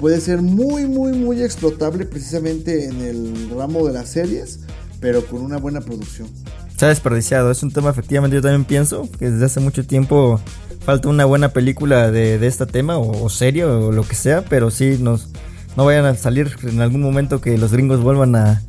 puede 0.00 0.20
ser 0.20 0.40
muy, 0.40 0.86
muy, 0.86 1.12
muy 1.12 1.42
explotable 1.42 2.06
precisamente 2.06 2.86
en 2.86 3.02
el 3.02 3.50
ramo 3.54 3.86
de 3.86 3.92
las 3.92 4.08
series, 4.08 4.60
pero 4.98 5.24
con 5.26 5.42
una 5.42 5.58
buena 5.58 5.82
producción. 5.82 6.28
Ha 6.80 6.86
desperdiciado, 6.86 7.50
es 7.50 7.62
un 7.62 7.70
tema 7.70 7.90
efectivamente 7.90 8.36
yo 8.36 8.40
también 8.40 8.64
pienso 8.64 9.06
que 9.18 9.30
desde 9.30 9.44
hace 9.44 9.60
mucho 9.60 9.86
tiempo 9.86 10.40
falta 10.80 11.10
una 11.10 11.26
buena 11.26 11.50
película 11.50 12.10
de, 12.10 12.38
de 12.38 12.46
este 12.46 12.64
tema 12.64 12.96
o, 12.96 13.24
o 13.24 13.28
serie 13.28 13.66
o 13.66 13.92
lo 13.92 14.02
que 14.02 14.14
sea, 14.14 14.42
pero 14.46 14.70
sí 14.70 14.96
nos 14.98 15.28
no 15.76 15.84
vayan 15.84 16.06
a 16.06 16.14
salir 16.14 16.50
en 16.62 16.80
algún 16.80 17.02
momento 17.02 17.42
que 17.42 17.58
los 17.58 17.70
gringos 17.70 18.00
vuelvan 18.00 18.34
a, 18.34 18.62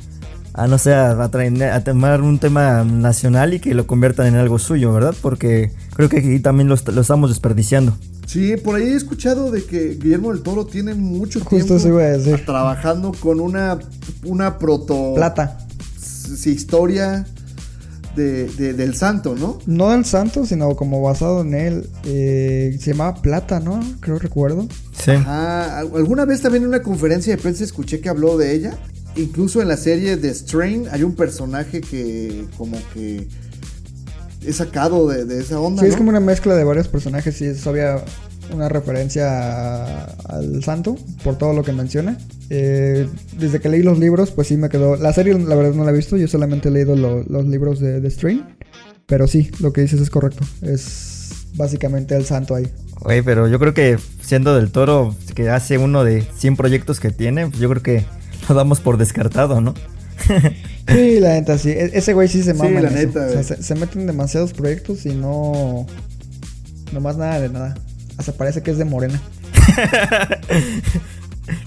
a 0.52 0.66
no 0.66 0.76
sé, 0.76 0.94
a, 0.94 1.28
traer, 1.30 1.62
a 1.64 1.82
tomar 1.82 2.20
un 2.20 2.38
tema 2.38 2.84
nacional 2.84 3.54
y 3.54 3.60
que 3.60 3.72
lo 3.72 3.86
conviertan 3.86 4.26
en 4.26 4.34
algo 4.34 4.58
suyo, 4.58 4.92
¿verdad? 4.92 5.14
Porque 5.22 5.72
creo 5.94 6.10
que 6.10 6.18
aquí 6.18 6.38
también 6.38 6.68
lo, 6.68 6.76
lo 6.92 7.00
estamos 7.00 7.30
desperdiciando. 7.30 7.96
Sí, 8.32 8.56
por 8.56 8.76
ahí 8.76 8.84
he 8.88 8.94
escuchado 8.96 9.50
de 9.50 9.62
que 9.64 9.94
Guillermo 10.00 10.32
del 10.32 10.42
Toro 10.42 10.64
tiene 10.66 10.94
mucho 10.94 11.40
Justo 11.40 11.56
tiempo 11.56 11.76
eso 11.76 11.88
iba 11.88 12.02
a 12.02 12.16
decir. 12.16 12.44
trabajando 12.46 13.12
con 13.12 13.40
una, 13.40 13.78
una 14.24 14.58
proto 14.58 15.12
Plata. 15.14 15.58
historia 16.46 17.26
de, 18.16 18.46
de- 18.48 18.74
del 18.74 18.94
santo, 18.94 19.34
¿no? 19.38 19.58
No 19.66 19.90
del 19.90 20.04
santo, 20.04 20.46
sino 20.46 20.74
como 20.76 21.02
basado 21.02 21.42
en 21.42 21.54
él. 21.54 21.86
Eh, 22.04 22.76
se 22.80 22.92
llamaba 22.92 23.20
Plata, 23.20 23.60
¿no? 23.60 23.80
Creo 24.00 24.18
recuerdo. 24.18 24.66
Sí. 24.92 25.12
Ah, 25.26 25.78
al- 25.80 25.90
alguna 25.96 26.24
vez 26.24 26.40
también 26.42 26.62
en 26.64 26.68
una 26.70 26.82
conferencia 26.82 27.34
de 27.36 27.42
prensa 27.42 27.64
escuché 27.64 28.00
que 28.00 28.08
habló 28.08 28.36
de 28.38 28.54
ella. 28.54 28.76
Incluso 29.16 29.60
en 29.60 29.68
la 29.68 29.76
serie 29.76 30.16
de 30.16 30.32
Strain 30.34 30.86
hay 30.90 31.02
un 31.02 31.14
personaje 31.14 31.80
que 31.82 32.46
como 32.56 32.78
que 32.94 33.28
es 34.46 34.56
sacado 34.56 35.08
de, 35.08 35.24
de 35.24 35.40
esa 35.40 35.60
onda. 35.60 35.82
Sí, 35.82 35.86
es 35.88 35.92
¿no? 35.94 35.98
como 35.98 36.10
una 36.10 36.20
mezcla 36.20 36.54
de 36.54 36.64
varios 36.64 36.88
personajes 36.88 37.40
y 37.40 37.46
es 37.46 37.66
obvia 37.66 38.02
una 38.52 38.68
referencia 38.68 39.26
a- 39.30 40.04
al 40.28 40.62
santo 40.64 40.96
por 41.24 41.38
todo 41.38 41.52
lo 41.52 41.62
que 41.62 41.72
menciona. 41.72 42.18
Eh, 42.50 43.08
desde 43.38 43.60
que 43.60 43.68
leí 43.68 43.82
los 43.82 43.98
libros, 43.98 44.30
pues 44.30 44.48
sí 44.48 44.56
me 44.56 44.68
quedó. 44.68 44.96
La 44.96 45.12
serie, 45.12 45.38
la 45.38 45.54
verdad, 45.54 45.72
no 45.74 45.84
la 45.84 45.90
he 45.90 45.94
visto. 45.96 46.16
Yo 46.16 46.28
solamente 46.28 46.68
he 46.68 46.72
leído 46.72 46.96
lo- 46.96 47.22
los 47.22 47.46
libros 47.46 47.80
de, 47.80 48.00
de 48.00 48.10
Strain. 48.10 48.44
Pero 49.06 49.26
sí, 49.26 49.50
lo 49.60 49.72
que 49.72 49.80
dices 49.82 50.00
es 50.00 50.10
correcto. 50.10 50.44
Es 50.62 51.46
básicamente 51.54 52.14
el 52.16 52.24
santo 52.24 52.54
ahí. 52.54 52.68
Oye, 53.04 53.22
pero 53.22 53.48
yo 53.48 53.58
creo 53.58 53.74
que 53.74 53.98
siendo 54.22 54.54
del 54.54 54.70
toro 54.70 55.14
que 55.34 55.50
hace 55.50 55.76
uno 55.78 56.04
de 56.04 56.22
100 56.36 56.56
proyectos 56.56 57.00
que 57.00 57.10
tiene, 57.10 57.46
pues 57.48 57.58
yo 57.58 57.68
creo 57.68 57.82
que 57.82 58.04
lo 58.48 58.54
damos 58.54 58.80
por 58.80 58.96
descartado, 58.96 59.60
¿no? 59.60 59.74
Sí, 60.88 61.20
la 61.20 61.30
neta, 61.34 61.58
sí. 61.58 61.70
E- 61.70 61.90
ese 61.94 62.12
güey 62.12 62.28
sí 62.28 62.42
se 62.42 62.52
Sí, 62.52 62.58
mama. 62.58 62.70
en 62.80 62.82
la 62.82 62.88
eso. 62.90 62.98
neta, 62.98 63.20
O 63.20 63.28
sea, 63.28 63.32
güey. 63.42 63.44
se, 63.44 63.62
se 63.62 63.74
meten 63.74 64.06
demasiados 64.06 64.52
proyectos 64.52 65.06
y 65.06 65.10
no. 65.14 65.86
Nomás 66.92 67.16
nada 67.16 67.40
de 67.40 67.48
nada. 67.48 67.74
Hasta 68.18 68.32
parece 68.32 68.62
que 68.62 68.70
es 68.72 68.78
de 68.78 68.84
Morena. 68.84 69.20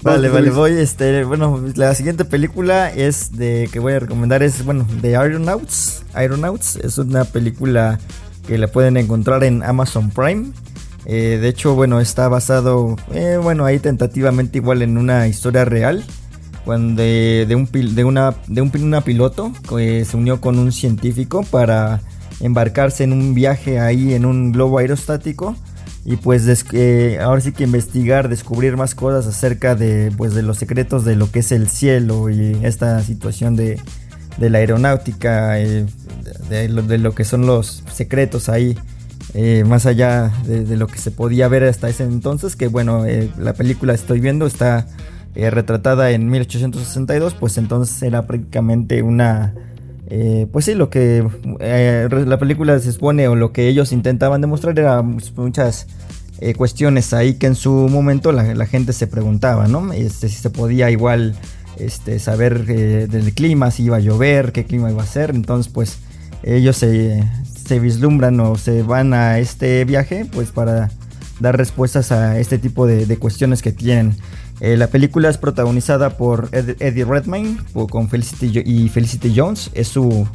Vale, 0.02 0.28
vale, 0.30 0.50
voy, 0.50 0.72
este, 0.72 1.24
bueno, 1.24 1.62
la 1.74 1.94
siguiente 1.94 2.24
película 2.24 2.90
es 2.90 3.32
de, 3.36 3.68
que 3.70 3.78
voy 3.78 3.92
a 3.92 3.98
recomendar 3.98 4.42
es, 4.42 4.64
bueno, 4.64 4.86
de 5.02 5.16
Aeronauts, 5.16 6.02
Aeronauts, 6.14 6.76
es 6.76 6.96
una 6.98 7.24
película 7.24 7.98
que 8.46 8.56
la 8.56 8.68
pueden 8.68 8.96
encontrar 8.96 9.44
en 9.44 9.62
Amazon 9.62 10.10
Prime, 10.10 10.52
Eh, 11.04 11.38
de 11.40 11.48
hecho, 11.48 11.74
bueno, 11.76 12.00
está 12.00 12.26
basado, 12.28 12.96
eh, 13.12 13.38
bueno, 13.40 13.64
ahí 13.64 13.78
tentativamente 13.78 14.58
igual 14.58 14.82
en 14.82 14.96
una 14.98 15.28
historia 15.28 15.64
real, 15.64 16.04
cuando 16.66 17.00
de, 17.00 17.46
un, 17.54 17.94
de 17.94 18.04
una, 18.04 18.34
de 18.48 18.60
un, 18.60 18.70
piloto 19.02 19.52
que 19.68 20.04
se 20.04 20.16
unió 20.16 20.40
con 20.40 20.58
un 20.58 20.72
científico 20.72 21.44
para 21.44 22.02
embarcarse 22.40 23.04
en 23.04 23.12
un 23.12 23.34
viaje 23.34 23.78
ahí 23.78 24.12
en 24.12 24.26
un 24.26 24.50
globo 24.52 24.78
aerostático 24.78 25.56
y 26.04 26.16
pues 26.16 26.44
des- 26.44 26.66
eh, 26.72 27.18
ahora 27.22 27.40
sí 27.40 27.52
que 27.52 27.64
investigar, 27.64 28.28
descubrir 28.28 28.76
más 28.76 28.96
cosas 28.96 29.26
acerca 29.26 29.76
de 29.76 30.12
pues 30.16 30.34
de 30.34 30.42
los 30.42 30.58
secretos 30.58 31.04
de 31.04 31.14
lo 31.14 31.30
que 31.30 31.38
es 31.38 31.52
el 31.52 31.68
cielo 31.68 32.30
y 32.30 32.58
esta 32.62 33.00
situación 33.02 33.54
de, 33.54 33.80
de 34.36 34.50
la 34.50 34.58
aeronáutica, 34.58 35.60
eh, 35.60 35.86
de, 36.50 36.56
de 36.62 36.68
lo, 36.68 36.82
de 36.82 36.98
lo 36.98 37.14
que 37.14 37.24
son 37.24 37.46
los 37.46 37.84
secretos 37.92 38.48
ahí, 38.48 38.76
eh, 39.34 39.64
más 39.66 39.86
allá 39.86 40.32
de, 40.46 40.64
de 40.64 40.76
lo 40.76 40.88
que 40.88 40.98
se 40.98 41.12
podía 41.12 41.46
ver 41.46 41.62
hasta 41.62 41.88
ese 41.88 42.02
entonces, 42.04 42.56
que 42.56 42.66
bueno, 42.66 43.06
eh, 43.06 43.30
la 43.38 43.52
película 43.54 43.94
estoy 43.94 44.18
viendo 44.20 44.46
está 44.46 44.86
eh, 45.36 45.50
retratada 45.50 46.10
en 46.10 46.28
1862, 46.30 47.34
pues 47.34 47.58
entonces 47.58 48.02
era 48.02 48.26
prácticamente 48.26 49.02
una... 49.02 49.54
eh, 50.08 50.46
pues 50.52 50.64
sí, 50.64 50.74
lo 50.74 50.88
que 50.90 51.26
eh, 51.60 52.08
la 52.26 52.38
película 52.38 52.78
se 52.78 52.88
expone 52.88 53.28
o 53.28 53.36
lo 53.36 53.52
que 53.52 53.68
ellos 53.68 53.92
intentaban 53.92 54.40
demostrar 54.40 54.78
era 54.78 55.02
mus- 55.02 55.32
muchas 55.36 55.86
cuestiones 56.58 57.14
ahí 57.14 57.34
que 57.34 57.46
en 57.46 57.54
su 57.54 57.70
momento 57.88 58.30
la, 58.30 58.66
gente 58.66 58.92
se 58.92 59.06
preguntaba, 59.06 59.68
¿no? 59.68 59.92
Este, 59.94 60.28
si 60.28 60.36
se 60.36 60.50
podía 60.50 60.90
igual 60.90 61.34
este, 61.78 62.18
saber 62.18 62.66
del 62.66 63.32
clima, 63.32 63.70
si 63.70 63.84
iba 63.84 63.96
a 63.96 64.00
llover, 64.00 64.52
qué 64.52 64.64
clima 64.66 64.90
iba 64.90 65.02
a 65.02 65.06
ser, 65.06 65.30
entonces 65.30 65.72
pues 65.72 65.96
ellos 66.42 66.76
se, 66.76 67.24
se 67.66 67.80
vislumbran 67.80 68.38
o 68.40 68.56
se 68.56 68.82
van 68.82 69.14
a 69.14 69.38
este 69.38 69.84
viaje 69.86 70.26
pues 70.30 70.50
para 70.50 70.90
dar 71.40 71.56
respuestas 71.56 72.12
a 72.12 72.38
este 72.38 72.58
tipo 72.58 72.86
de 72.86 73.16
cuestiones 73.16 73.62
que 73.62 73.72
tienen. 73.72 74.14
Eh, 74.60 74.76
la 74.76 74.86
película 74.86 75.28
es 75.28 75.36
protagonizada 75.38 76.16
por 76.16 76.48
Ed- 76.52 76.76
Eddie 76.80 77.04
Redmayne 77.04 77.58
con 77.90 78.08
Felicity 78.08 78.62
y 78.64 78.88
Felicity 78.88 79.32
Jones. 79.36 79.70
Es 79.74 79.88
su 79.88 80.26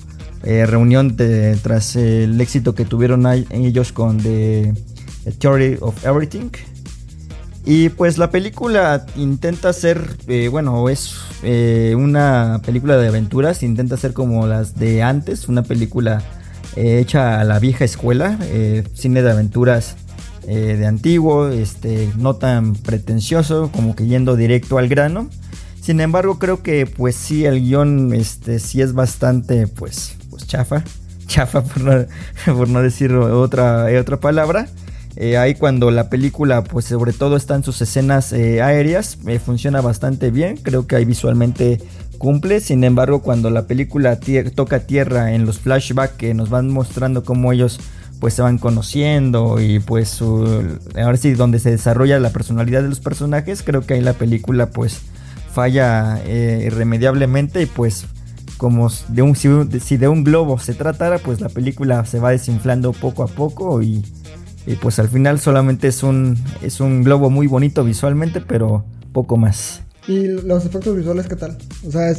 eh, 0.44 0.66
reunión 0.66 1.16
tras 1.62 1.96
el 1.96 2.40
éxito 2.40 2.76
que 2.76 2.86
tuvieron 2.86 3.26
ellos 3.50 3.92
con 3.92 4.18
The 4.18 4.74
Theory 5.40 5.78
of 5.82 6.06
Everything. 6.06 6.50
Y 7.66 7.90
pues 7.90 8.18
la 8.18 8.32
película 8.32 9.06
intenta 9.16 9.72
ser, 9.74 10.18
eh, 10.28 10.48
bueno, 10.50 10.90
es 10.90 11.16
una 11.96 12.62
película 12.66 12.98
de 12.98 13.08
aventuras, 13.08 13.62
intenta 13.64 13.98
ser 13.98 14.14
como 14.14 14.46
las 14.48 14.78
de 14.80 15.02
antes, 15.04 15.48
una 15.48 15.64
película 15.64 16.22
hecha 16.76 17.40
a 17.40 17.44
la 17.44 17.60
vieja 17.60 17.84
escuela, 17.86 18.38
cine 18.94 19.22
de 19.22 19.32
aventuras 19.32 19.96
eh, 20.54 20.76
de 20.76 20.86
antiguo, 20.86 21.48
este, 21.48 22.12
no 22.18 22.36
tan 22.36 22.74
pretencioso, 22.76 23.72
como 23.72 23.96
que 23.96 24.06
yendo 24.06 24.36
directo 24.36 24.78
al 24.78 24.90
grano. 24.90 25.30
Sin 25.82 26.02
embargo, 26.02 26.40
creo 26.40 26.62
que 26.62 26.86
pues 26.86 27.16
sí, 27.16 27.46
el 27.46 27.62
guion 27.62 28.14
este, 28.14 28.60
sí 28.60 28.82
es 28.82 28.92
bastante 28.92 29.68
pues, 29.68 30.18
pues 30.30 30.46
chafa, 30.48 30.84
chafa 31.28 31.64
por 32.46 32.68
no, 32.68 32.82
decir 32.82 33.14
otra, 33.14 33.86
otra 33.98 34.20
palabra. 34.20 34.68
Eh, 35.16 35.38
ahí 35.38 35.56
cuando 35.56 35.90
la 35.90 36.10
película, 36.10 36.66
pues 36.66 36.84
sobre 36.84 37.14
todo 37.14 37.38
está 37.38 37.56
en 37.56 37.64
sus 37.64 37.82
escenas 37.82 38.34
eh, 38.34 38.62
aéreas, 38.62 39.20
funciona 39.46 39.80
bastante 39.80 40.32
bien. 40.32 40.58
Creo 40.58 40.86
que 40.86 40.98
ahí 40.98 41.06
visualmente 41.06 41.80
cumple. 42.18 42.60
Sin 42.60 42.84
embargo, 42.84 43.22
cuando 43.22 43.50
la 43.52 43.68
película 43.68 44.20
toca 44.54 44.82
tierra 44.82 45.34
en 45.34 45.46
los 45.46 45.60
flashbacks 45.60 46.16
que 46.18 46.34
nos 46.34 46.50
van 46.50 46.70
mostrando 46.70 47.24
cómo 47.24 47.54
ellos 47.54 47.80
pues 48.22 48.36
se 48.36 48.44
van 48.44 48.60
conociendo 48.60 49.60
y 49.60 49.80
pues 49.80 50.22
ahora 50.22 51.18
sí 51.18 51.34
donde 51.34 51.58
se 51.58 51.72
desarrolla 51.72 52.20
la 52.20 52.30
personalidad 52.30 52.84
de 52.84 52.90
los 52.90 53.00
personajes, 53.00 53.64
creo 53.64 53.82
que 53.82 53.96
ahí 53.96 54.02
la 54.02 54.14
película 54.14 54.70
pues 54.70 55.02
falla 55.52 56.22
eh, 56.26 56.64
irremediablemente 56.68 57.64
y 57.64 57.66
pues 57.66 58.06
como 58.58 58.90
de 59.08 59.24
un, 59.24 59.36
si, 59.36 59.98
de 59.98 60.08
un 60.08 60.24
globo 60.24 60.60
se 60.60 60.76
tratara, 60.76 61.18
pues 61.18 61.42
la 61.42 61.50
película 61.50 62.06
se 62.06 62.20
va 62.20 62.30
desinflando 62.30 62.94
poco 62.94 63.24
a 63.24 63.28
poco 63.28 63.82
y, 63.82 64.06
y, 64.68 64.76
pues 64.76 65.00
al 65.00 65.10
final 65.10 65.40
solamente 65.40 65.88
es 65.88 66.04
un, 66.04 66.38
es 66.62 66.80
un 66.80 67.04
globo 67.04 67.32
muy 67.32 67.48
bonito 67.48 67.84
visualmente, 67.84 68.40
pero 68.40 68.86
poco 69.14 69.36
más. 69.36 69.82
¿Y 70.08 70.28
los 70.28 70.64
efectos 70.64 70.96
visuales 70.96 71.28
qué 71.28 71.36
tal? 71.36 71.58
O 71.88 71.92
sea, 71.92 72.12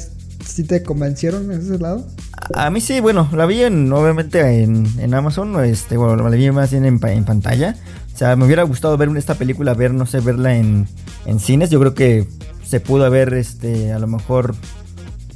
¿sí 0.47 0.65
te 0.65 0.83
convencieron 0.83 1.51
en 1.51 1.61
ese 1.61 1.79
lado? 1.79 2.07
A 2.55 2.71
mí 2.71 2.81
sí, 2.81 3.01
bueno, 3.01 3.29
la 3.33 3.47
vi 3.47 3.63
en, 3.63 3.93
obviamente 3.93 4.63
en, 4.63 4.87
en 4.99 5.15
Amazon, 5.15 5.65
este, 5.65 5.97
bueno, 5.97 6.29
la 6.29 6.37
vi 6.37 6.51
más 6.51 6.71
bien 6.71 6.85
en, 6.85 7.01
en 7.03 7.25
pantalla. 7.25 7.77
O 8.15 8.19
sea, 8.19 8.37
me 8.37 8.45
hubiera 8.45 8.63
gustado 8.63 8.97
ver 8.97 9.09
esta 9.17 9.37
película, 9.37 9.75
ver, 9.75 9.95
no 9.95 10.07
sé, 10.07 10.21
verla 10.21 10.55
en, 10.57 10.87
en 11.25 11.41
cines. 11.41 11.71
Yo 11.71 11.81
creo 11.81 11.95
que 11.95 12.29
se 12.65 12.79
pudo 12.81 13.05
haber, 13.05 13.33
este, 13.35 13.93
a 13.93 13.99
lo 13.99 14.07
mejor 14.07 14.55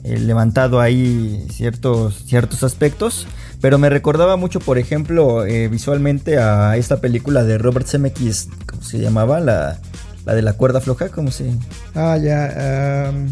eh, 0.04 0.18
levantado 0.18 0.80
ahí 0.80 1.46
ciertos, 1.50 2.24
ciertos 2.26 2.62
aspectos. 2.62 3.26
Pero 3.62 3.78
me 3.78 3.88
recordaba 3.88 4.36
mucho, 4.36 4.60
por 4.60 4.76
ejemplo, 4.76 5.46
eh, 5.46 5.68
visualmente 5.68 6.38
a 6.38 6.76
esta 6.76 7.00
película 7.00 7.42
de 7.44 7.56
Robert 7.56 7.86
Zemeckis, 7.86 8.48
¿cómo 8.66 8.82
se 8.82 8.98
llamaba? 8.98 9.40
La, 9.40 9.78
la 10.26 10.34
de 10.34 10.42
la 10.42 10.52
cuerda 10.52 10.82
floja, 10.82 11.08
¿cómo 11.08 11.30
se...? 11.30 11.50
Ah, 11.94 12.18
ya. 12.18 13.10
Um, 13.10 13.28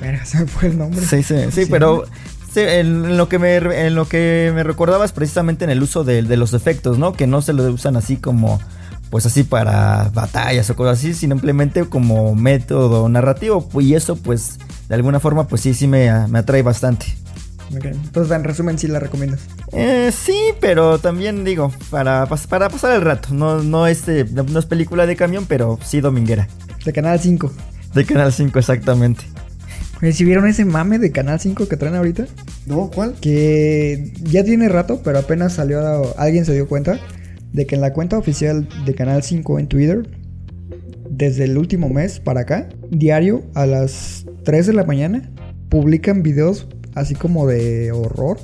verga, 0.00 0.24
se 0.24 0.40
me 0.40 0.46
fue 0.46 0.68
el 0.68 0.78
nombre. 0.78 1.00
Sí, 1.04 1.22
sí, 1.22 1.34
sí, 1.50 1.64
Sí. 1.64 1.70
pero 1.70 2.04
sí, 2.52 2.60
en, 2.60 3.16
lo 3.16 3.28
que 3.28 3.38
me, 3.38 3.56
en 3.56 3.94
lo 3.94 4.08
que 4.08 4.50
me 4.54 4.62
recordaba 4.62 5.04
es 5.04 5.12
precisamente 5.12 5.64
en 5.64 5.70
el 5.70 5.82
uso 5.82 6.04
de, 6.04 6.22
de 6.22 6.36
los 6.36 6.54
efectos, 6.54 6.98
¿no? 6.98 7.12
Que 7.12 7.26
no 7.26 7.42
se 7.42 7.52
lo 7.52 7.64
usan 7.64 7.96
así 7.96 8.16
como, 8.16 8.60
pues 9.10 9.26
así 9.26 9.42
para 9.44 10.10
batallas 10.14 10.68
o 10.70 10.76
cosas 10.76 10.98
así, 10.98 11.14
sino 11.14 11.34
simplemente 11.36 11.84
como 11.84 12.34
método 12.34 13.08
narrativo. 13.08 13.68
Y 13.80 13.94
eso, 13.94 14.16
pues, 14.16 14.58
de 14.88 14.94
alguna 14.94 15.20
forma, 15.20 15.48
pues 15.48 15.62
sí, 15.62 15.74
sí 15.74 15.86
me, 15.86 16.10
me 16.28 16.38
atrae 16.38 16.62
bastante. 16.62 17.06
Entonces, 17.72 18.34
en 18.34 18.44
resumen, 18.44 18.78
sí 18.78 18.86
la 18.86 19.00
recomiendas. 19.00 19.40
Eh, 19.72 20.12
sí, 20.16 20.38
pero 20.60 20.98
también 20.98 21.44
digo, 21.44 21.72
para, 21.90 22.26
para 22.48 22.68
pasar 22.68 22.94
el 22.94 23.02
rato. 23.02 23.28
No, 23.32 23.62
no, 23.62 23.86
es, 23.88 24.06
eh, 24.08 24.24
no 24.32 24.58
es 24.58 24.66
película 24.66 25.04
de 25.06 25.16
camión, 25.16 25.46
pero 25.46 25.78
sí 25.84 26.00
dominguera. 26.00 26.46
De 26.84 26.92
Canal 26.92 27.18
5. 27.18 27.52
De 27.92 28.04
Canal 28.04 28.32
5, 28.32 28.58
exactamente. 28.58 29.24
¿Sí 30.12 30.24
vieron 30.24 30.46
ese 30.46 30.64
mame 30.64 30.98
de 30.98 31.10
Canal 31.10 31.40
5 31.40 31.68
que 31.68 31.76
traen 31.76 31.94
ahorita? 31.94 32.26
No, 32.66 32.90
¿cuál? 32.94 33.14
Que 33.20 34.12
ya 34.22 34.44
tiene 34.44 34.68
rato, 34.68 35.00
pero 35.02 35.18
apenas 35.18 35.54
salió, 35.54 35.80
alguien 36.18 36.44
se 36.44 36.54
dio 36.54 36.68
cuenta 36.68 37.00
de 37.52 37.66
que 37.66 37.76
en 37.76 37.80
la 37.80 37.92
cuenta 37.92 38.18
oficial 38.18 38.68
de 38.84 38.94
Canal 38.94 39.22
5 39.22 39.58
en 39.58 39.68
Twitter, 39.68 40.08
desde 41.08 41.44
el 41.44 41.56
último 41.56 41.88
mes 41.88 42.20
para 42.20 42.42
acá, 42.42 42.68
diario 42.90 43.44
a 43.54 43.66
las 43.66 44.26
3 44.44 44.66
de 44.66 44.72
la 44.74 44.84
mañana, 44.84 45.30
publican 45.68 46.22
videos 46.22 46.68
así 46.94 47.14
como 47.14 47.46
de 47.46 47.92
horror, 47.92 48.38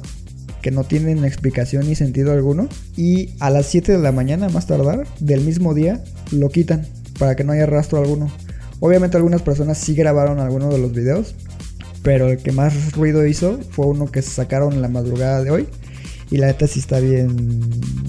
que 0.62 0.70
no 0.70 0.84
tienen 0.84 1.24
explicación 1.24 1.88
ni 1.88 1.94
sentido 1.94 2.32
alguno, 2.32 2.68
y 2.96 3.34
a 3.40 3.50
las 3.50 3.66
7 3.66 3.92
de 3.92 3.98
la 3.98 4.12
mañana, 4.12 4.48
más 4.48 4.66
tardar, 4.66 5.06
del 5.20 5.40
mismo 5.40 5.74
día, 5.74 6.02
lo 6.30 6.48
quitan 6.50 6.86
para 7.18 7.34
que 7.34 7.44
no 7.44 7.52
haya 7.52 7.66
rastro 7.66 7.98
alguno. 7.98 8.30
Obviamente 8.84 9.16
algunas 9.16 9.42
personas 9.42 9.78
sí 9.78 9.94
grabaron 9.94 10.40
algunos 10.40 10.74
de 10.74 10.78
los 10.80 10.92
videos, 10.92 11.36
pero 12.02 12.26
el 12.28 12.38
que 12.38 12.50
más 12.50 12.90
ruido 12.92 13.24
hizo 13.24 13.60
fue 13.70 13.86
uno 13.86 14.10
que 14.10 14.22
sacaron 14.22 14.72
en 14.72 14.82
la 14.82 14.88
madrugada 14.88 15.40
de 15.44 15.52
hoy. 15.52 15.68
Y 16.32 16.38
la 16.38 16.48
neta 16.48 16.66
sí 16.66 16.80
está 16.80 16.98
bien, 16.98 17.30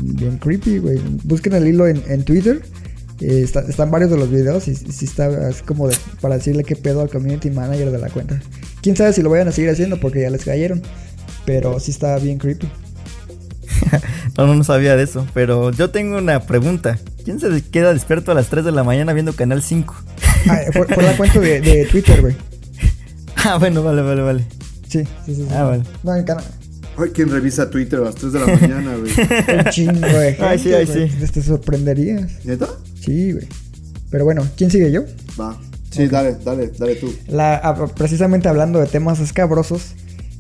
bien 0.02 0.40
creepy, 0.40 0.80
güey. 0.80 1.00
Busquen 1.26 1.54
el 1.54 1.68
hilo 1.68 1.88
en, 1.88 2.24
Twitter. 2.24 2.64
eh, 3.22 3.42
está- 3.44 3.62
están 3.62 3.92
varios 3.92 4.10
de 4.10 4.18
los 4.18 4.32
videos 4.32 4.68
y 4.68 4.74
sí 4.76 5.06
está 5.06 5.28
así 5.48 5.62
como 5.64 5.88
de- 5.88 5.96
para 6.22 6.38
decirle 6.38 6.64
qué 6.64 6.76
pedo 6.76 7.02
al 7.02 7.10
community 7.10 7.52
manager 7.52 7.92
de 7.92 8.00
la 8.00 8.10
cuenta. 8.10 8.42
Quién 8.82 8.96
sabe 8.96 9.14
si 9.14 9.22
lo 9.22 9.30
vayan 9.30 9.50
a 9.50 9.52
seguir 9.52 9.70
haciendo 9.70 10.00
porque 10.00 10.22
ya 10.22 10.30
les 10.32 10.44
cayeron. 10.44 10.82
Pero 11.46 11.80
sí 11.80 11.92
está 11.92 12.18
bien 12.18 12.40
creepy. 12.40 12.68
No, 14.38 14.56
no 14.56 14.64
sabía 14.64 14.96
de 14.96 15.04
eso. 15.04 15.28
Pero 15.36 15.70
yo 15.72 15.92
tengo 15.92 16.18
una 16.18 16.40
pregunta. 16.48 16.98
¿Quién 17.24 17.40
se 17.40 17.62
queda 17.70 17.94
despierto 17.94 18.32
a 18.32 18.36
las 18.36 18.48
3 18.48 18.66
de 18.66 18.72
la 18.72 18.84
mañana 18.84 19.14
viendo 19.14 19.34
Canal 19.34 19.62
5? 19.62 19.94
Ah, 20.50 20.60
fue, 20.72 20.86
fue 20.88 21.04
la 21.04 21.16
cuenta 21.18 21.40
de, 21.40 21.62
de 21.62 21.86
Twitter, 21.86 22.22
güey. 22.22 22.36
Ah, 23.46 23.58
bueno, 23.58 23.84
vale, 23.84 24.02
vale, 24.02 24.22
vale. 24.22 24.46
Sí, 24.88 25.04
sí, 25.26 25.36
sí. 25.36 25.48
Ah, 25.52 25.64
vale. 25.64 25.84
No, 26.04 26.16
en 26.16 26.24
Canal. 26.24 26.46
Ay, 26.98 27.10
¿quién 27.14 27.30
revisa 27.30 27.70
Twitter 27.70 28.00
a 28.00 28.04
las 28.04 28.16
3 28.16 28.32
de 28.34 28.40
la 28.40 28.46
mañana, 28.46 28.96
güey? 28.96 29.12
Un 29.66 29.72
chingo 29.72 30.00
de 30.08 30.30
gente, 30.36 30.44
Ay, 30.46 30.60
sí, 30.60 30.74
ay, 30.74 30.86
güey. 30.86 31.10
sí. 31.10 31.16
Te- 31.20 31.28
Te 31.28 31.42
sorprenderías. 31.42 32.32
¿Neta? 32.46 32.68
Sí, 33.02 33.34
güey. 33.34 33.48
Pero 34.12 34.24
bueno, 34.24 34.48
¿quién 34.56 34.70
sigue 34.72 34.92
yo? 34.92 35.04
Va. 35.40 35.60
Sí, 35.90 36.08
dale, 36.08 36.36
dale, 36.46 36.72
dale 36.78 36.96
tú. 36.96 37.14
La, 37.28 37.56
ah, 37.56 37.86
precisamente 37.96 38.48
hablando 38.48 38.80
de 38.80 38.86
temas 38.88 39.20
escabrosos, 39.20 39.94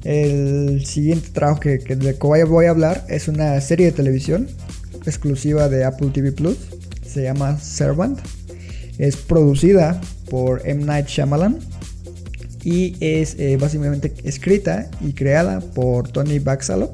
el 0.04 0.86
siguiente 0.86 1.30
trabajo 1.34 1.60
que, 1.60 1.80
que 1.80 1.95
de 1.95 2.14
que 2.14 2.26
voy 2.28 2.39
a- 2.39 2.45
voy 2.45 2.66
a 2.68 2.70
hablar 2.70 3.04
es 3.10 3.28
una 3.28 3.60
serie 3.60 3.88
de 3.88 3.91
televisión 3.91 4.47
exclusiva 5.06 5.68
de 5.68 5.84
Apple 5.84 6.10
TV 6.14 6.32
Plus. 6.32 6.58
Se 7.06 7.24
llama 7.24 7.60
Servant. 7.60 8.20
Es 8.98 9.18
producida 9.18 10.00
por 10.30 10.68
M. 10.68 10.86
Night 10.86 11.08
Shyamalan 11.08 11.60
y 12.64 12.96
es 13.00 13.36
eh, 13.39 13.58
básicamente 13.58 14.14
escrita 14.24 14.89
y 15.02 15.14
creada 15.14 15.60
por 15.60 16.10
Tony 16.10 16.39
Baxalop. 16.39 16.94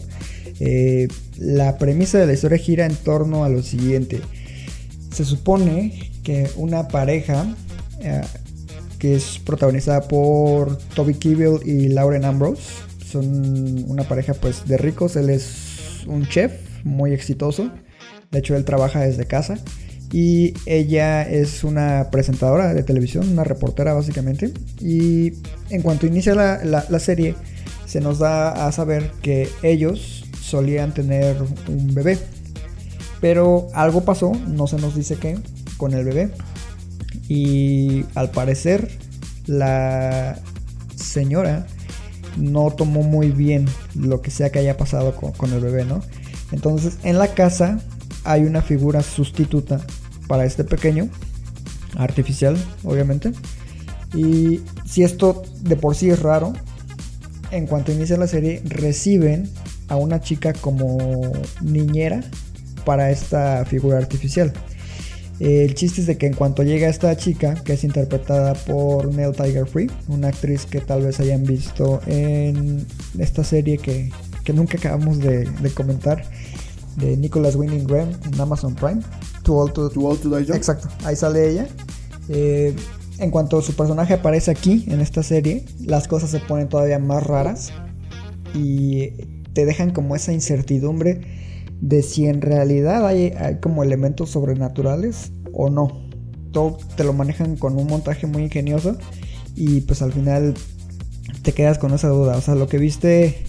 Eh, 0.60 1.08
la 1.38 1.78
premisa 1.78 2.18
de 2.18 2.26
la 2.26 2.34
historia 2.34 2.58
gira 2.58 2.86
en 2.86 2.95
torno 2.95 3.43
a 3.43 3.50
lo 3.50 3.62
siguiente. 3.62 4.20
Se 5.14 5.26
supone 5.26 6.12
que 6.24 6.50
una 6.56 6.88
pareja 6.88 7.45
eh, 8.02 8.22
que 8.97 9.16
es 9.16 9.39
protagonizada 9.39 10.02
por 10.02 10.78
Toby 10.93 11.16
Kebbell 11.16 11.60
y 11.66 11.88
Lauren 11.88 12.26
Ambrose 12.26 12.62
son 13.06 13.86
una 13.88 14.04
pareja 14.04 14.34
pues 14.34 14.68
de 14.68 14.78
ricos. 14.78 15.16
Él 15.16 15.30
es 15.30 16.04
un 16.08 16.28
chef 16.28 16.52
muy 16.84 17.14
exitoso. 17.14 17.72
De 18.32 18.39
hecho, 18.39 18.56
él 18.56 18.66
trabaja 18.66 19.00
desde 19.00 19.26
casa. 19.26 19.58
Y 20.12 20.53
ella 20.66 21.22
es 21.22 21.64
una 21.64 22.10
presentadora 22.12 22.74
de 22.74 22.82
televisión, 22.84 23.30
una 23.30 23.43
reportera 23.43 23.93
básicamente. 23.93 24.51
Y 24.80 25.34
en 25.70 25.82
cuanto 25.84 26.07
inicia 26.07 26.34
la, 26.34 26.64
la- 26.64 26.99
serie, 26.99 27.36
se 27.86 28.01
nos 28.01 28.18
da 28.20 28.68
a 28.68 28.72
saber 28.72 29.12
que 29.22 29.49
ellos 29.62 30.26
solían 30.41 30.93
tener 30.93 31.38
un 31.68 31.93
bebé. 31.93 32.18
Pero 33.22 33.68
algo 33.74 34.03
pasó, 34.03 34.32
no 34.47 34.66
se 34.66 34.78
nos 34.78 34.95
dice 34.95 35.18
qué, 35.18 35.38
con 35.78 35.93
el 35.93 36.03
bebé. 36.05 36.32
Y 37.28 38.05
al 38.16 38.32
parecer 38.32 38.89
la 39.45 40.39
señora 40.95 41.68
no 42.38 42.72
tomó 42.72 43.03
muy 43.03 43.30
bien 43.32 43.66
lo 43.95 44.22
que 44.22 44.32
sea 44.32 44.51
que 44.51 44.60
haya 44.60 44.78
pasado 44.78 45.16
con, 45.16 45.34
con 45.34 45.51
el 45.53 45.60
bebé, 45.60 45.86
¿no? 45.86 46.01
Entonces 46.51 46.97
en 47.03 47.18
la 47.20 47.34
casa 47.34 47.80
hay 48.24 48.43
una 48.43 48.62
figura 48.62 49.01
sustituta 49.03 49.80
para 50.30 50.45
este 50.45 50.63
pequeño, 50.63 51.09
artificial, 51.97 52.55
obviamente. 52.84 53.34
Y 54.13 54.61
si 54.86 55.03
esto 55.03 55.41
de 55.61 55.75
por 55.75 55.95
sí 55.95 56.11
es 56.11 56.19
raro, 56.21 56.53
en 57.49 57.65
cuanto 57.65 57.91
inicia 57.91 58.15
la 58.15 58.27
serie, 58.27 58.61
reciben 58.63 59.49
a 59.88 59.95
una 59.95 60.21
chica 60.21 60.53
como 60.53 61.32
niñera 61.61 62.21
para 62.86 63.09
esta 63.09 63.65
figura 63.65 63.97
artificial. 63.97 64.53
Eh, 65.39 65.65
El 65.65 65.73
chiste 65.73 66.01
es 66.01 66.07
de 66.07 66.17
que 66.19 66.27
en 66.27 66.34
cuanto 66.34 66.61
llega 66.61 66.88
esta 66.89 67.15
chica, 67.17 67.55
que 67.63 67.73
es 67.73 67.84
interpretada 67.84 68.53
por 68.53 69.11
Nell 69.11 69.32
Tiger 69.32 69.65
Free, 69.65 69.89
una 70.09 70.27
actriz 70.27 70.67
que 70.67 70.80
tal 70.80 71.01
vez 71.01 71.19
hayan 71.19 71.43
visto 71.43 72.01
en 72.05 72.86
esta 73.17 73.43
serie 73.43 73.80
que, 73.80 74.11
que 74.43 74.53
nunca 74.53 74.77
acabamos 74.77 75.17
de, 75.17 75.47
comentar, 75.73 76.23
de 76.97 77.17
Nicholas 77.17 77.55
Winning 77.55 77.88
Graham 77.88 78.11
en 78.32 78.39
Amazon 78.39 78.75
Prime, 78.75 79.01
Too 79.50 79.58
Old 79.58 79.74
to, 79.74 79.89
Too 79.89 80.06
Old 80.06 80.22
to 80.22 80.30
Die 80.30 80.45
Young. 80.45 80.58
Exacto, 80.58 80.89
ahí 81.04 81.16
sale 81.16 81.50
ella. 81.50 81.68
Eh, 82.28 82.76
en 83.18 83.32
cuanto 83.32 83.64
su 83.64 83.74
personaje 83.74 84.14
aparece 84.14 84.52
aquí 84.52 84.86
en 84.88 85.02
esta 85.02 85.24
serie, 85.24 85.66
las 85.84 86.08
cosas 86.08 86.30
se 86.30 86.39
ponen 86.39 86.70
todavía 86.70 87.00
más 87.00 87.24
raras 87.24 87.72
y 88.54 89.08
te 89.54 89.66
dejan 89.66 89.89
como 89.89 90.16
esa 90.16 90.34
incertidumbre 90.34 91.22
de 91.82 92.04
si 92.04 92.28
en 92.28 92.41
realidad 92.41 93.08
hay, 93.08 93.34
hay 93.39 93.60
como 93.60 93.84
elementos 93.84 94.30
sobrenaturales 94.30 95.32
o 95.52 95.72
no. 95.72 96.08
Todo 96.52 96.78
te 96.95 97.04
lo 97.04 97.14
manejan 97.14 97.58
con 97.58 97.76
un 97.76 97.88
montaje 97.88 98.28
muy 98.28 98.43
ingenioso 98.43 98.97
y 99.56 99.82
pues 99.82 100.04
al 100.04 100.14
final 100.14 100.54
te 101.41 101.54
quedas 101.54 101.80
con 101.80 101.91
esa 101.95 102.10
duda. 102.10 102.38
O 102.38 102.41
sea, 102.41 102.54
lo 102.54 102.68
que 102.68 102.78
viste 102.78 103.43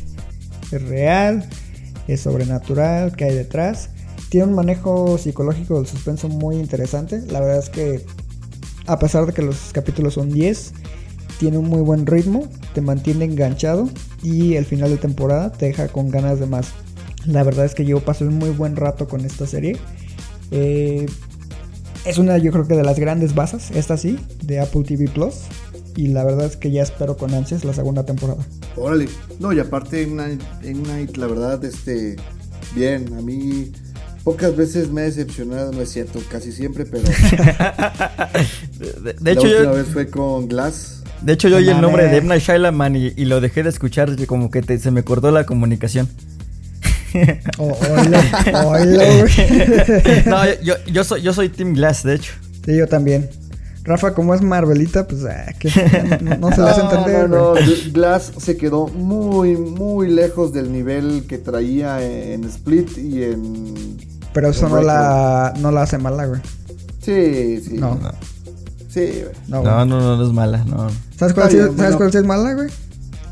es 0.72 0.82
real, 0.82 1.46
es 2.08 2.22
sobrenatural, 2.22 3.14
¿qué 3.14 3.24
hay 3.26 3.34
detrás? 3.34 3.90
Tiene 4.30 4.46
un 4.46 4.54
manejo 4.54 5.18
psicológico 5.18 5.74
del 5.74 5.86
suspenso 5.86 6.28
muy 6.28 6.56
interesante. 6.56 7.20
La 7.26 7.40
verdad 7.40 7.58
es 7.58 7.68
que 7.68 8.06
a 8.86 8.98
pesar 8.98 9.26
de 9.26 9.32
que 9.32 9.42
los 9.42 9.72
capítulos 9.72 10.14
son 10.14 10.30
10, 10.30 10.72
tiene 11.40 11.58
un 11.58 11.68
muy 11.68 11.80
buen 11.80 12.06
ritmo, 12.06 12.48
te 12.72 12.80
mantiene 12.80 13.24
enganchado 13.24 13.90
y 14.22 14.54
el 14.54 14.64
final 14.64 14.90
de 14.90 14.98
temporada 14.98 15.50
te 15.50 15.66
deja 15.66 15.88
con 15.88 16.10
ganas 16.10 16.38
de 16.38 16.46
más. 16.46 16.72
La 17.26 17.42
verdad 17.42 17.64
es 17.64 17.74
que 17.74 17.84
yo 17.84 18.00
pasé 18.00 18.24
un 18.24 18.38
muy 18.38 18.50
buen 18.50 18.76
rato 18.76 19.08
con 19.08 19.24
esta 19.24 19.46
serie. 19.46 19.76
Eh, 20.52 21.06
es 22.04 22.18
una, 22.18 22.38
yo 22.38 22.52
creo 22.52 22.66
que 22.66 22.76
de 22.76 22.84
las 22.84 22.98
grandes 22.98 23.34
bases, 23.34 23.72
esta 23.72 23.96
sí, 23.96 24.18
de 24.44 24.60
Apple 24.60 24.84
TV 24.84 25.08
Plus. 25.08 25.42
Y 25.96 26.06
la 26.08 26.24
verdad 26.24 26.46
es 26.46 26.56
que 26.56 26.70
ya 26.70 26.82
espero 26.82 27.16
con 27.16 27.34
ansias 27.34 27.64
la 27.64 27.74
segunda 27.74 28.04
temporada. 28.04 28.46
Órale. 28.76 29.08
No, 29.40 29.52
y 29.52 29.58
aparte 29.58 30.02
en 30.02 30.16
Night, 30.16 30.42
Night, 30.62 31.16
la 31.16 31.26
verdad, 31.26 31.64
este, 31.64 32.16
bien, 32.74 33.12
a 33.14 33.20
mí 33.20 33.72
pocas 34.24 34.56
veces 34.56 34.90
me 34.90 35.02
ha 35.02 35.04
decepcionado, 35.04 35.72
no 35.72 35.80
es 35.82 35.90
cierto, 35.90 36.20
casi 36.30 36.52
siempre, 36.52 36.84
pero 36.84 37.04
De, 38.78 39.12
de 39.12 39.14
la 39.22 39.30
hecho, 39.32 39.42
última 39.42 39.64
yo, 39.64 39.72
vez 39.74 39.86
fue 39.92 40.08
con 40.08 40.48
Glass. 40.48 41.02
de 41.22 41.32
hecho, 41.32 41.48
yo 41.48 41.56
oí 41.58 41.68
el 41.68 41.80
nombre 41.80 42.06
de. 42.08 42.20
Night 42.22 42.42
Shyamalan 42.42 42.96
y, 42.96 43.12
y 43.16 43.24
lo 43.26 43.40
dejé 43.40 43.62
de 43.62 43.68
escuchar 43.70 44.14
y 44.18 44.26
como 44.26 44.50
que 44.50 44.62
te- 44.62 44.78
se 44.78 44.90
me 44.90 45.02
cortó 45.04 45.30
la 45.30 45.44
comunicación. 45.44 46.08
Oh, 47.58 47.76
oilo, 48.66 49.00
güey. 49.18 50.22
no, 50.26 50.44
yo, 50.46 50.60
yo, 50.62 50.74
yo 50.92 51.04
soy, 51.04 51.22
yo 51.22 51.32
soy 51.32 51.48
Team 51.48 51.74
Glass, 51.74 52.04
de 52.04 52.14
hecho. 52.14 52.32
Sí, 52.64 52.76
yo 52.76 52.86
también. 52.86 53.28
Rafa, 53.82 54.12
como 54.14 54.34
es 54.34 54.42
Marvelita, 54.42 55.08
pues 55.08 55.24
ah, 55.24 55.52
que 55.58 55.70
no, 56.22 56.36
no 56.36 56.52
se 56.54 56.60
le 56.60 56.68
hace 56.68 56.82
No, 56.82 56.90
entender. 56.92 57.28
no, 57.30 57.54
no, 57.54 57.60
Gl- 57.60 57.92
Glass 57.92 58.32
se 58.38 58.56
quedó 58.56 58.86
muy, 58.88 59.56
muy 59.56 60.08
lejos 60.10 60.52
del 60.52 60.70
nivel 60.70 61.24
que 61.26 61.38
traía 61.38 62.00
en 62.04 62.44
Split 62.44 62.96
y 62.98 63.24
en... 63.24 63.96
Pero 64.32 64.48
eso 64.50 64.68
no 64.68 64.80
la, 64.82 65.52
no 65.58 65.70
la 65.70 65.82
hace 65.82 65.98
mala, 65.98 66.26
güey. 66.26 66.40
Sí, 67.02 67.60
sí. 67.66 67.74
No. 67.78 67.98
Sí, 68.88 69.00
güey. 69.22 69.34
No. 69.48 69.62
No, 69.62 69.84
no, 69.84 70.00
no, 70.00 70.16
no 70.16 70.26
es 70.26 70.32
mala, 70.32 70.64
no. 70.64 70.88
¿Sabes 71.16 71.34
cuál, 71.34 71.48
Está 71.48 71.50
sí- 71.50 71.56
bien, 71.56 71.66
¿sabes 71.66 71.76
bueno. 71.76 71.96
cuál 71.98 72.12
sí 72.12 72.18
es 72.18 72.24
mala, 72.24 72.54
güey? 72.54 72.68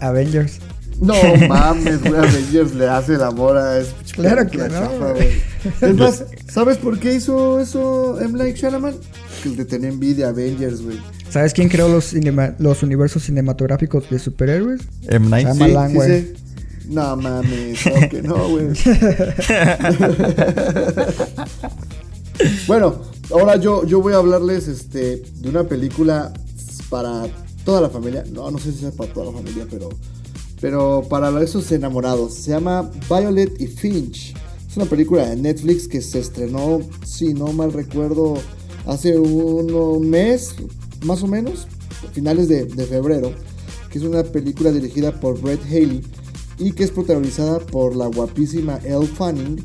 Avengers. 0.00 0.58
No 1.00 1.14
mames, 1.48 2.00
güey, 2.00 2.16
Avengers 2.16 2.74
le 2.74 2.88
hace 2.88 3.14
el 3.14 3.22
amor 3.22 3.56
a 3.56 3.78
pinche 3.78 4.14
Claro 4.14 4.46
que 4.50 4.58
no, 4.58 4.68
chafa. 4.68 5.14
Es 5.86 5.94
más, 5.94 6.24
¿sabes 6.48 6.76
por 6.78 6.98
qué 6.98 7.14
hizo 7.14 7.60
eso 7.60 8.20
M. 8.20 8.36
Night 8.36 8.56
Shyamalan? 8.56 8.94
Que 9.42 9.50
le 9.50 9.64
tenía 9.64 9.88
envidia 9.90 10.26
a 10.26 10.30
Avengers, 10.30 10.82
güey. 10.82 10.98
¿Sabes 11.30 11.52
quién 11.52 11.68
creó 11.68 11.88
los, 11.88 12.04
cinema- 12.12 12.54
los 12.58 12.82
universos 12.82 13.22
cinematográficos 13.24 14.10
de 14.10 14.18
superhéroes? 14.18 14.80
M. 15.08 15.28
Night. 15.28 15.46
Se 15.46 15.52
llama 15.54 15.66
Sí, 15.66 15.70
Alan, 15.72 15.88
sí 15.90 15.94
güey. 15.94 16.08
sé. 16.08 16.34
No 16.88 17.16
mames, 17.16 17.82
claro 17.82 18.08
que 18.08 18.22
no, 18.22 18.48
güey. 18.48 18.68
bueno, 22.66 23.02
ahora 23.30 23.56
yo, 23.56 23.84
yo 23.84 24.00
voy 24.00 24.14
a 24.14 24.16
hablarles 24.16 24.68
este, 24.68 25.16
de 25.16 25.50
una 25.50 25.64
película 25.64 26.32
para 26.88 27.26
toda 27.64 27.82
la 27.82 27.90
familia. 27.90 28.24
No, 28.32 28.50
no 28.50 28.56
sé 28.58 28.72
si 28.72 28.86
es 28.86 28.94
para 28.94 29.12
toda 29.12 29.26
la 29.26 29.32
familia, 29.32 29.66
pero, 29.70 29.90
pero 30.62 31.04
para 31.10 31.42
esos 31.42 31.70
enamorados. 31.72 32.32
Se 32.34 32.52
llama 32.52 32.90
Violet 33.08 33.60
y 33.60 33.66
Finch. 33.66 34.34
Es 34.66 34.76
una 34.76 34.86
película 34.86 35.28
de 35.28 35.36
Netflix 35.36 35.88
que 35.88 36.00
se 36.00 36.20
estrenó, 36.20 36.80
si 37.04 37.34
no 37.34 37.52
mal 37.52 37.74
recuerdo, 37.74 38.38
hace 38.86 39.18
un 39.18 40.08
mes, 40.08 40.54
más 41.04 41.22
o 41.22 41.26
menos, 41.26 41.66
finales 42.12 42.48
de, 42.48 42.64
de 42.64 42.86
febrero. 42.86 43.30
Que 43.90 43.98
es 43.98 44.04
una 44.04 44.22
película 44.22 44.70
dirigida 44.70 45.20
por 45.20 45.38
Brett 45.38 45.62
Haley 45.66 46.02
y 46.58 46.72
que 46.72 46.84
es 46.84 46.90
protagonizada 46.90 47.60
por 47.60 47.94
la 47.94 48.06
guapísima 48.06 48.78
Elle 48.84 49.06
Fanning 49.06 49.64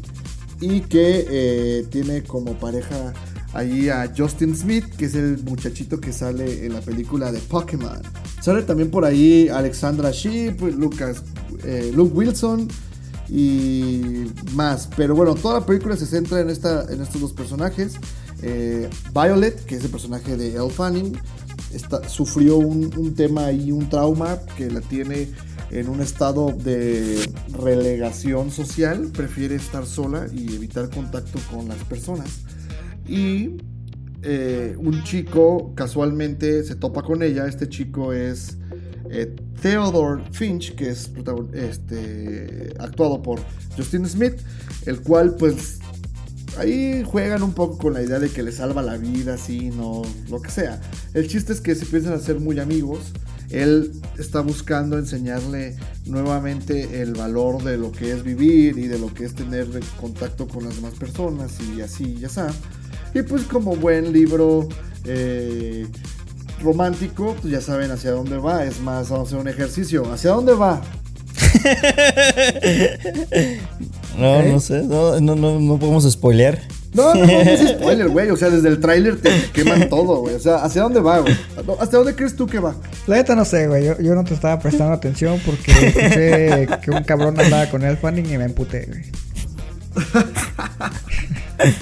y 0.62 0.82
que 0.82 1.26
eh, 1.30 1.88
tiene 1.90 2.24
como 2.24 2.54
pareja 2.54 3.14
allí 3.54 3.90
a 3.90 4.12
Justin 4.16 4.56
Smith, 4.56 4.86
que 4.98 5.06
es 5.06 5.16
el 5.16 5.44
muchachito 5.44 6.00
que 6.00 6.12
sale 6.12 6.66
en 6.66 6.74
la 6.74 6.82
película 6.82 7.32
de 7.32 7.40
Pokémon. 7.40 8.02
Sale 8.42 8.64
también 8.64 8.90
por 8.90 9.06
ahí 9.06 9.50
Alexandra 9.50 10.12
Sheep, 10.12 10.62
Lucas, 10.78 11.24
eh, 11.64 11.92
Luke 11.94 12.14
Wilson 12.14 12.68
y 13.30 14.26
más. 14.54 14.90
Pero 14.96 15.16
bueno, 15.16 15.36
toda 15.36 15.60
la 15.60 15.66
película 15.66 15.96
se 15.96 16.06
centra 16.06 16.42
en, 16.42 16.50
esta, 16.50 16.86
en 16.92 17.02
estos 17.02 17.22
dos 17.22 17.34
personajes. 17.34 17.96
Eh, 18.42 18.90
Violet, 19.14 19.64
que 19.66 19.76
es 19.76 19.84
el 19.86 19.92
personaje 19.92 20.36
de 20.36 20.56
Elle 20.56 20.70
Fanning, 20.70 21.18
sufrió 22.08 22.58
un, 22.58 22.92
un 22.98 23.14
tema 23.16 23.52
y 23.52 23.72
un 23.72 23.90
trauma 23.90 24.40
que 24.58 24.70
la 24.70 24.82
tiene 24.82 25.30
en 25.74 25.90
un 25.90 26.02
estado 26.02 26.52
de 26.52 27.20
relegación 27.60 28.52
social, 28.52 29.10
prefiere 29.12 29.56
estar 29.56 29.86
sola 29.86 30.28
y 30.32 30.56
evitar 30.56 30.90
contacto 30.90 31.40
con 31.52 31.68
las 31.68 31.84
personas. 31.86 32.42
Y 33.08 33.58
eh, 34.22 34.76
un 34.78 35.04
chico 35.04 35.74
casualmente 35.76 36.64
se 36.64 36.76
topa 36.76 37.02
con 37.02 37.24
ella, 37.24 37.48
este 37.48 37.68
chico 37.68 38.14
es 38.14 38.58
eh, 39.10 39.36
Theodore 39.62 40.24
Finch, 40.32 40.76
que 40.76 40.90
es 40.90 41.12
este, 41.54 42.74
actuado 42.78 43.24
por 43.24 43.40
Justin 43.76 44.08
Smith, 44.08 44.36
el 44.86 45.02
cual 45.02 45.36
pues 45.38 45.80
ahí 46.58 47.04
juegan 47.04 47.42
un 47.42 47.54
poco 47.54 47.80
con 47.80 47.94
la 47.94 48.04
idea 48.04 48.20
de 48.20 48.30
que 48.30 48.44
le 48.44 48.52
salva 48.52 48.84
la 48.84 48.98
vida, 48.98 49.34
así, 49.34 49.72
no, 49.72 50.04
lo 50.30 50.40
que 50.40 50.52
sea. 50.52 50.80
El 51.16 51.28
chiste 51.28 51.52
es 51.52 51.62
que 51.62 51.74
se 51.74 51.86
empiezan 51.86 52.14
a 52.14 52.20
ser 52.20 52.40
muy 52.40 52.60
amigos 52.60 53.12
él 53.54 53.92
está 54.18 54.42
buscando 54.42 54.98
enseñarle 54.98 55.76
nuevamente 56.06 57.02
el 57.02 57.14
valor 57.14 57.64
de 57.64 57.78
lo 57.78 57.92
que 57.92 58.12
es 58.12 58.24
vivir 58.24 58.78
y 58.78 58.88
de 58.88 58.98
lo 58.98 59.14
que 59.14 59.26
es 59.26 59.36
tener 59.36 59.68
contacto 60.02 60.48
con 60.48 60.66
las 60.66 60.76
demás 60.76 60.96
personas 60.96 61.54
y 61.76 61.82
así, 61.82 62.18
ya 62.20 62.28
está. 62.28 62.48
Y 63.14 63.22
pues 63.22 63.44
como 63.44 63.76
buen 63.76 64.12
libro 64.12 64.68
eh, 65.06 65.88
romántico, 66.62 67.36
pues 67.40 67.54
ya 67.54 67.62
saben 67.62 67.92
hacia 67.92 68.12
dónde 68.12 68.38
va. 68.38 68.66
Es 68.66 68.82
más, 68.82 69.10
vamos 69.10 69.28
a 69.28 69.30
hacer 69.30 69.40
un 69.40 69.48
ejercicio. 69.48 70.12
¿Hacia 70.12 70.32
dónde 70.32 70.54
va? 70.54 70.82
no, 74.18 74.44
no 74.44 74.60
sé, 74.60 74.84
no, 74.84 75.20
no, 75.20 75.36
no, 75.36 75.60
no 75.60 75.78
podemos 75.78 76.12
spoilear. 76.12 76.60
No, 76.94 77.14
no, 77.14 77.26
no, 77.26 77.26
es 77.26 77.70
spoiler, 77.80 78.10
güey. 78.10 78.30
O 78.30 78.38
sea, 78.38 78.50
desde 78.50 78.70
el 78.70 78.80
tráiler 78.80 79.20
te 79.20 79.30
queman 79.52 79.90
todo, 79.90 80.22
güey. 80.22 80.36
O 80.36 80.40
sea, 80.40 80.58
¿hacia 80.58 80.84
dónde 80.84 81.00
va, 81.00 81.20
güey? 81.20 81.36
¿Hasta 81.80 81.98
dónde 81.98 82.16
crees 82.16 82.36
tú 82.36 82.46
que 82.48 82.60
va? 82.60 82.76
La 83.08 83.16
neta 83.16 83.36
no 83.36 83.46
sé, 83.46 83.68
güey. 83.68 83.86
Yo, 83.86 84.00
yo 84.00 84.16
no 84.16 84.24
te 84.24 84.34
estaba 84.34 84.60
prestando 84.60 84.94
atención 84.94 85.40
porque 85.46 85.72
escuché 85.72 86.68
que 86.82 86.92
un 86.92 87.04
cabrón 87.04 87.40
andaba 87.40 87.70
con 87.70 87.84
el 87.84 87.98
fanning 87.98 88.32
y 88.32 88.38
me 88.38 88.46
emputé, 88.46 88.86
güey. 88.86 89.04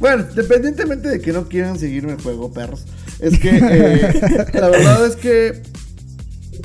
bueno, 0.00 0.24
dependientemente 0.34 1.08
de 1.08 1.20
que 1.20 1.32
no 1.32 1.48
quieran 1.48 1.78
seguirme 1.78 2.12
el 2.12 2.20
juego, 2.20 2.52
perros. 2.52 2.84
Es 3.20 3.38
que 3.38 3.50
eh, 3.50 4.50
la 4.54 4.68
verdad 4.68 5.06
es 5.06 5.16
que 5.16 5.62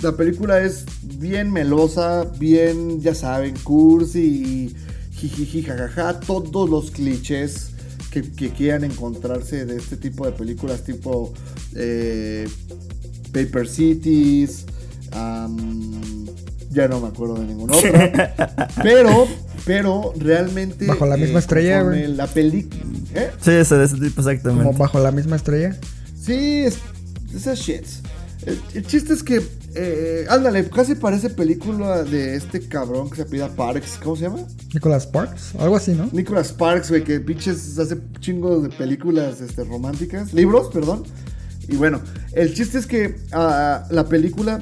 la 0.01 0.13
película 0.13 0.61
es 0.61 0.85
bien 1.03 1.51
melosa, 1.51 2.25
bien, 2.37 3.01
ya 3.01 3.13
saben, 3.13 3.55
cursi 3.63 4.19
y 4.19 4.75
jijiji, 5.11 5.63
jajaja, 5.63 6.19
todos 6.19 6.69
los 6.69 6.91
clichés 6.91 7.71
que, 8.09 8.49
quieran 8.51 8.83
encontrarse 8.83 9.65
de 9.65 9.77
este 9.77 9.97
tipo 9.97 10.25
de 10.25 10.31
películas 10.31 10.83
tipo 10.83 11.33
eh, 11.75 12.47
Paper 13.31 13.67
Cities, 13.67 14.65
ya 16.71 16.87
no 16.87 16.99
me 16.99 17.07
acuerdo 17.07 17.35
de 17.35 17.45
ninguna 17.45 17.75
otra, 17.75 18.67
pero, 18.83 19.27
pero 19.65 20.13
realmente... 20.17 20.85
Bajo 20.85 21.05
la 21.05 21.17
misma 21.17 21.39
eh, 21.39 21.41
estrella, 21.41 21.81
güey. 21.81 22.07
La 22.07 22.27
película... 22.27 22.81
¿eh? 23.15 23.31
Sí, 23.41 23.51
ese 23.51 23.75
de 23.75 23.85
ese 23.85 23.95
tipo 23.95 24.21
exactamente. 24.21 24.65
Como 24.65 24.77
bajo 24.77 24.99
la 24.99 25.11
misma 25.11 25.35
estrella. 25.35 25.77
Sí, 26.19 26.63
es, 26.65 26.79
esas 27.35 27.59
shits. 27.59 28.01
el 28.73 28.85
chiste 28.85 29.13
es 29.13 29.23
que 29.23 29.58
eh, 29.81 30.25
ándale, 30.29 30.69
casi 30.69 30.95
parece 30.95 31.29
película 31.29 32.03
de 32.03 32.35
este 32.35 32.67
cabrón 32.67 33.09
que 33.09 33.15
se 33.15 33.25
pida 33.25 33.47
Parks. 33.47 33.97
¿Cómo 34.03 34.17
se 34.17 34.23
llama? 34.23 34.39
Nicholas 34.73 35.07
Parks, 35.07 35.55
algo 35.57 35.77
así, 35.77 35.93
¿no? 35.93 36.09
Nicholas 36.11 36.51
Parks, 36.51 36.89
güey, 36.89 37.03
que 37.03 37.21
pinches 37.21 37.79
hace 37.79 37.97
chingos 38.19 38.63
de 38.63 38.69
películas 38.69 39.39
este, 39.39 39.63
románticas. 39.63 40.33
Libros, 40.33 40.67
perdón. 40.73 41.03
Y 41.69 41.77
bueno, 41.77 42.01
el 42.33 42.53
chiste 42.53 42.77
es 42.77 42.87
que 42.87 43.15
ah, 43.31 43.85
la 43.89 44.05
película 44.05 44.61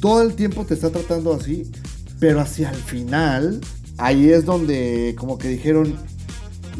todo 0.00 0.22
el 0.22 0.34
tiempo 0.34 0.64
te 0.64 0.74
está 0.74 0.90
tratando 0.90 1.32
así, 1.32 1.70
pero 2.18 2.40
hacia 2.40 2.70
el 2.70 2.76
final, 2.76 3.60
ahí 3.98 4.30
es 4.30 4.44
donde 4.44 5.14
como 5.16 5.38
que 5.38 5.48
dijeron, 5.48 5.94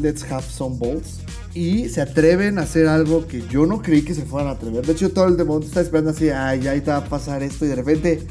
let's 0.01 0.23
have 0.29 0.43
some 0.43 0.77
balls 0.77 1.21
y 1.53 1.89
se 1.89 2.01
atreven 2.01 2.59
a 2.59 2.61
hacer 2.61 2.87
algo 2.87 3.27
que 3.27 3.43
yo 3.49 3.65
no 3.65 3.81
creí 3.81 4.03
que 4.03 4.13
se 4.13 4.23
fueran 4.23 4.49
a 4.49 4.51
atrever. 4.51 4.85
De 4.85 4.93
hecho, 4.93 5.11
todo 5.11 5.27
el 5.27 5.45
mundo 5.45 5.65
está 5.65 5.81
esperando 5.81 6.11
así, 6.11 6.29
ay, 6.29 6.67
ahí 6.67 6.81
te 6.81 6.91
va 6.91 6.97
a 6.97 7.05
pasar 7.05 7.43
esto 7.43 7.65
y 7.65 7.69
de 7.69 7.75
repente, 7.75 8.21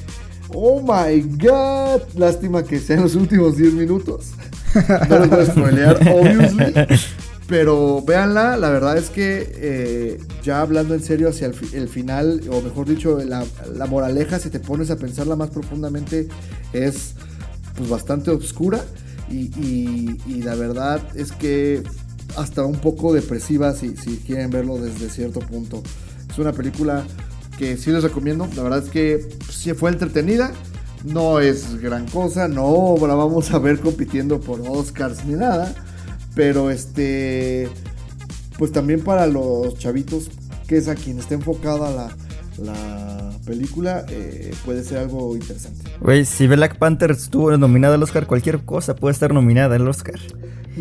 oh 0.55 0.81
my 0.81 1.21
god, 1.37 2.03
lástima 2.17 2.63
que 2.63 2.79
sean 2.79 3.03
los 3.03 3.15
últimos 3.15 3.57
10 3.57 3.75
minutos. 3.75 4.33
No 5.09 5.19
les 5.19 5.31
voy 5.31 5.41
a 5.41 5.47
spoilear, 5.47 5.97
obviously. 6.15 6.73
Pero 7.49 8.03
véanla, 8.03 8.57
la 8.57 8.71
verdad 8.71 8.97
es 8.97 9.11
que 9.11 9.53
eh, 9.57 10.21
ya 10.45 10.61
hablando 10.61 10.95
en 10.95 11.03
serio 11.03 11.29
hacia 11.29 11.49
el, 11.49 11.89
final, 11.89 12.41
o 12.49 12.63
mejor 12.63 12.87
dicho, 12.87 13.19
la, 13.19 13.45
moraleja, 13.87 14.39
si 14.39 14.49
te 14.49 14.61
pones 14.61 14.93
a 14.93 14.97
pensarla 14.97 15.35
más 15.35 15.51
profundamente, 15.51 16.29
es 16.73 17.15
pues 17.77 17.89
bastante 17.89 18.31
oscura. 18.31 18.79
y 19.29 20.43
la 20.45 20.55
verdad 20.55 21.03
es 21.17 21.33
que 21.33 21.83
hasta 22.37 22.65
un 22.65 22.79
poco 22.81 23.13
depresiva 23.13 23.75
si, 23.75 23.97
si 23.97 24.19
quieren 24.19 24.51
verlo 24.51 24.79
desde 24.79 25.11
cierto 25.11 25.41
punto. 25.41 25.83
Es 26.31 26.39
una 26.39 26.53
película 26.53 27.05
que 27.59 27.77
sí 27.77 27.91
les 27.91 28.03
recomiendo. 28.03 28.49
La 28.57 28.63
verdad 28.63 28.83
es 28.85 28.91
que 28.91 29.29
sí 29.51 29.73
fue 29.75 29.91
entretenida. 29.91 30.53
No 31.05 31.41
es 31.41 31.81
gran 31.81 32.07
cosa, 32.07 32.49
no 32.49 32.95
la 33.07 33.15
vamos 33.15 33.53
a 33.53 33.59
ver 33.59 33.81
compitiendo 33.81 34.41
por 34.41 34.61
Oscars 34.61 35.25
ni 35.25 35.35
nada. 35.35 35.75
Pero 36.35 36.71
este, 36.71 37.69
pues 38.59 38.73
también 38.73 39.03
para 39.03 39.27
los 39.27 39.79
chavitos, 39.79 40.31
que 40.67 40.77
es 40.77 40.89
a 40.89 40.95
quien 40.95 41.19
está 41.19 41.35
enfocada 41.35 41.91
la, 41.91 42.17
la 42.63 43.31
película, 43.45 44.05
eh, 44.09 44.53
puede 44.65 44.85
ser 44.85 44.99
algo 44.99 45.35
interesante. 45.35 45.91
Si 46.25 46.47
Black 46.47 46.79
Panther 46.79 47.11
estuvo 47.11 47.57
nominada 47.57 47.95
al 47.95 48.03
Oscar, 48.03 48.27
cualquier 48.27 48.65
cosa 48.65 48.95
puede 48.95 49.13
estar 49.13 49.35
nominada 49.35 49.77
al 49.77 49.89
Oscar. 49.89 50.21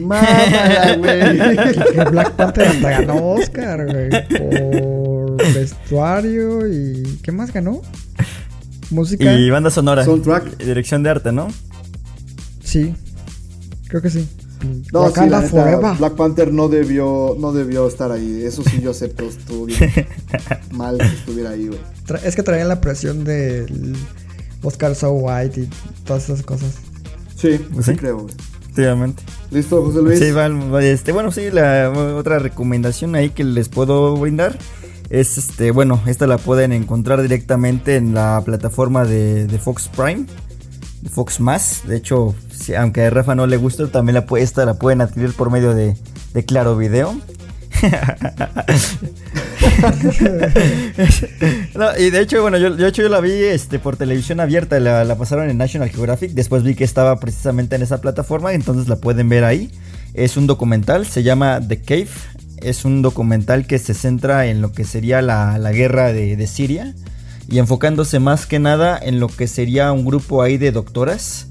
Mámala, 0.06 0.96
güey. 0.98 2.12
Black 2.12 2.32
Panther 2.32 2.68
hasta 2.68 2.90
ganó 2.90 3.32
Oscar, 3.32 3.86
güey. 3.86 4.10
Por 4.38 5.54
vestuario 5.54 6.68
y. 6.68 7.20
¿Qué 7.24 7.32
más 7.32 7.54
ganó? 7.54 7.82
Música. 8.90 9.34
Y 9.34 9.50
banda 9.50 9.70
sonora. 9.70 10.04
Soundtrack. 10.06 10.58
Dirección 10.58 11.04
de 11.04 11.10
arte, 11.10 11.32
¿no? 11.32 11.48
Sí. 12.64 12.96
Creo 13.88 14.02
que 14.02 14.10
sí. 14.10 14.28
No, 14.92 15.04
Wakanda 15.04 15.42
sí, 15.44 15.50
Forever. 15.50 15.98
Black 15.98 16.16
Panther 16.16 16.52
no 16.52 16.68
debió, 16.68 17.36
no 17.40 17.54
debió 17.54 17.88
estar 17.88 18.12
ahí. 18.12 18.44
Eso 18.44 18.64
sí 18.64 18.82
yo 18.82 18.92
acepto. 18.92 19.24
Estuvo 19.26 19.66
bien 19.66 19.80
mal 20.72 20.98
que 20.98 21.06
estuviera 21.06 21.52
ahí, 21.52 21.68
güey. 21.68 21.80
Es 22.24 22.36
que 22.36 22.44
traía 22.44 22.66
la 22.66 22.82
presión 22.82 23.24
del 23.24 23.96
Oscar 24.64 24.96
So 24.96 25.12
White 25.12 25.62
y 25.62 25.70
todas 26.04 26.26
esas 26.26 26.44
cosas. 26.44 26.76
Sí, 27.36 27.60
pues 27.74 27.86
sí, 27.86 27.96
creo, 27.96 28.20
güey. 28.20 28.34
Efectivamente. 28.80 29.24
¿Listo, 29.52 29.84
José 29.84 30.02
Luis? 30.02 30.20
Sí, 30.20 30.34
este, 30.88 31.12
bueno, 31.12 31.32
sí, 31.32 31.52
la 31.52 31.92
otra 32.16 32.40
recomendación 32.40 33.16
ahí 33.16 33.30
que 33.32 33.44
les 33.44 33.68
puedo 33.68 34.16
brindar 34.16 34.58
es, 35.10 35.38
este, 35.38 35.72
bueno, 35.72 36.02
esta 36.06 36.28
la 36.28 36.38
pueden 36.38 36.72
encontrar 36.72 37.22
directamente 37.22 37.98
en 37.98 38.14
la 38.14 38.42
plataforma 38.46 39.04
de, 39.06 39.60
Fox 39.62 39.90
Prime, 39.90 40.26
de 41.02 41.10
Fox 41.10 41.40
Más. 41.40 41.82
De 41.88 41.98
hecho, 41.98 42.36
aunque 42.78 43.04
a 43.04 43.10
Rafa 43.10 43.36
no 43.36 43.48
le 43.48 43.58
gusta, 43.58 43.88
también 43.88 44.16
la, 44.16 44.26
esta 44.38 44.66
la 44.66 44.76
pueden 44.76 45.02
adquirir 45.02 45.34
por 45.34 45.52
medio 45.52 45.74
de, 45.74 45.98
de 46.34 46.46
Claro 46.46 46.78
Video. 46.78 47.20
Y 52.00 52.10
de 52.10 52.22
hecho, 52.22 52.42
bueno, 52.42 52.58
yo, 52.58 52.76
yo 52.76 53.10
la 53.10 53.22
vi 53.22 53.32
este, 53.32 53.80
por 53.80 53.98
televisión 53.98 54.40
abierta, 54.40 54.80
la, 54.80 55.06
la 55.06 55.16
pasaron 55.16 55.50
en 55.50 55.58
National 55.58 55.90
Geographic, 55.90 56.32
después 56.32 56.64
vi 56.64 56.76
que 56.76 56.84
estaba 56.84 57.20
precisamente 57.20 57.76
en 57.76 57.82
esa 57.82 58.02
plataforma, 58.02 58.54
entonces 58.54 58.88
la 58.88 58.98
pueden 58.98 59.30
ver 59.30 59.44
ahí. 59.44 59.72
Es 60.14 60.38
un 60.38 60.48
documental, 60.48 61.06
se 61.06 61.24
llama 61.24 61.60
The 61.66 61.82
Cave, 61.82 62.10
es 62.62 62.86
un 62.86 63.02
documental 63.02 63.68
que 63.68 63.80
se 63.80 63.94
centra 63.94 64.48
en 64.48 64.62
lo 64.62 64.72
que 64.72 64.84
sería 64.84 65.22
la, 65.22 65.58
la 65.58 65.72
guerra 65.72 66.12
de, 66.12 66.36
de 66.36 66.48
Siria 66.48 66.94
y 67.48 67.60
enfocándose 67.60 68.20
más 68.20 68.46
que 68.46 68.60
nada 68.60 69.00
en 69.02 69.20
lo 69.20 69.28
que 69.28 69.48
sería 69.48 69.92
un 69.92 70.06
grupo 70.06 70.44
ahí 70.44 70.58
de 70.58 70.72
doctoras 70.72 71.48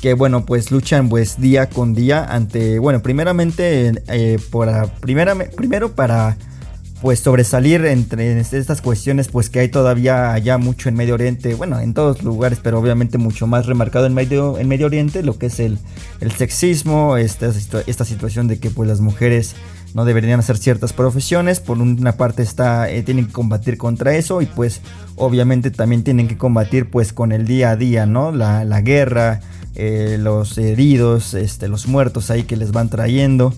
que 0.00 0.14
bueno 0.14 0.44
pues 0.44 0.70
luchan 0.70 1.08
pues 1.08 1.40
día 1.40 1.68
con 1.68 1.94
día 1.94 2.24
ante 2.24 2.78
bueno 2.78 3.00
primeramente 3.00 3.92
eh, 4.08 4.38
por, 4.50 4.68
primera, 5.00 5.34
primero 5.34 5.92
para 5.92 6.36
pues 7.02 7.20
sobresalir 7.20 7.84
entre 7.84 8.40
estas 8.40 8.80
cuestiones 8.80 9.28
pues 9.28 9.50
que 9.50 9.60
hay 9.60 9.68
todavía 9.68 10.32
allá 10.32 10.58
mucho 10.58 10.88
en 10.88 10.94
Medio 10.94 11.14
Oriente 11.14 11.54
bueno 11.54 11.78
en 11.78 11.94
todos 11.94 12.22
lugares 12.22 12.58
pero 12.62 12.78
obviamente 12.78 13.18
mucho 13.18 13.46
más 13.46 13.66
remarcado 13.66 14.06
en 14.06 14.14
Medio, 14.14 14.58
en 14.58 14.68
Medio 14.68 14.86
Oriente 14.86 15.22
lo 15.22 15.38
que 15.38 15.46
es 15.46 15.60
el, 15.60 15.78
el 16.20 16.32
sexismo 16.32 17.16
esta, 17.16 17.52
esta 17.86 18.04
situación 18.04 18.48
de 18.48 18.58
que 18.58 18.70
pues 18.70 18.88
las 18.88 19.00
mujeres 19.00 19.54
no 19.96 20.04
deberían 20.04 20.40
hacer 20.40 20.58
ciertas 20.58 20.92
profesiones. 20.92 21.58
Por 21.58 21.78
una 21.78 22.12
parte 22.18 22.42
está, 22.42 22.90
eh, 22.90 23.02
tienen 23.02 23.26
que 23.26 23.32
combatir 23.32 23.78
contra 23.78 24.14
eso 24.14 24.42
y 24.42 24.46
pues 24.46 24.82
obviamente 25.16 25.70
también 25.70 26.04
tienen 26.04 26.28
que 26.28 26.36
combatir 26.36 26.90
pues 26.90 27.14
con 27.14 27.32
el 27.32 27.46
día 27.46 27.70
a 27.70 27.76
día, 27.76 28.04
¿no? 28.04 28.30
La, 28.30 28.64
la 28.64 28.82
guerra, 28.82 29.40
eh, 29.74 30.18
los 30.20 30.58
heridos, 30.58 31.32
este, 31.32 31.68
los 31.68 31.86
muertos 31.86 32.30
ahí 32.30 32.42
que 32.42 32.56
les 32.56 32.72
van 32.72 32.90
trayendo. 32.90 33.54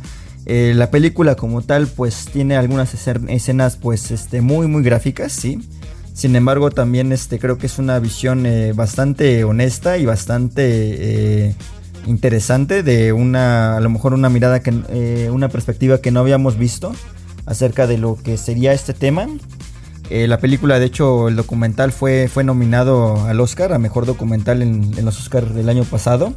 Eh, 0.49 0.73
la 0.75 0.91
película 0.91 1.37
como 1.37 1.63
tal 1.63 1.87
pues 1.87 2.27
tiene 2.33 2.57
algunas 2.57 2.93
escenas 2.95 3.77
pues 3.77 4.11
este, 4.11 4.41
muy 4.41 4.67
muy 4.67 4.83
gráficas, 4.83 5.33
¿sí? 5.33 5.61
Sin 6.15 6.35
embargo 6.35 6.71
también 6.71 7.13
este, 7.13 7.39
creo 7.39 7.59
que 7.59 7.67
es 7.67 7.79
una 7.79 7.99
visión 8.01 8.45
bastante 8.75 9.45
honesta 9.45 9.99
y 9.99 10.07
bastante 10.07 11.55
interesante 12.09 12.83
de 12.83 13.13
una, 13.13 13.77
a 13.77 13.81
lo 13.81 13.91
mejor 13.91 14.15
una 14.15 14.29
mirada 14.29 14.61
que, 14.61 14.75
eh, 14.89 15.31
una 15.31 15.49
perspectiva 15.49 16.01
que 16.01 16.11
no 16.11 16.21
habíamos 16.21 16.59
visto 16.59 16.93
acerca 17.47 17.87
de 17.87 17.99
lo 17.99 18.17
que 18.17 18.37
sería 18.37 18.73
este 18.73 18.95
tema. 18.95 19.27
Eh, 20.11 20.27
la 20.27 20.39
película, 20.39 20.79
de 20.79 20.87
hecho, 20.87 21.29
el 21.29 21.37
documental 21.37 21.93
fue, 21.93 22.29
fue 22.29 22.43
nominado 22.43 23.27
al 23.27 23.41
Oscar, 23.41 23.73
a 23.73 23.79
mejor 23.79 24.07
documental 24.07 24.63
en, 24.63 25.05
los 25.05 25.21
Oscars 25.21 25.55
del 25.55 25.69
año 25.69 25.85
pasado. 25.85 26.35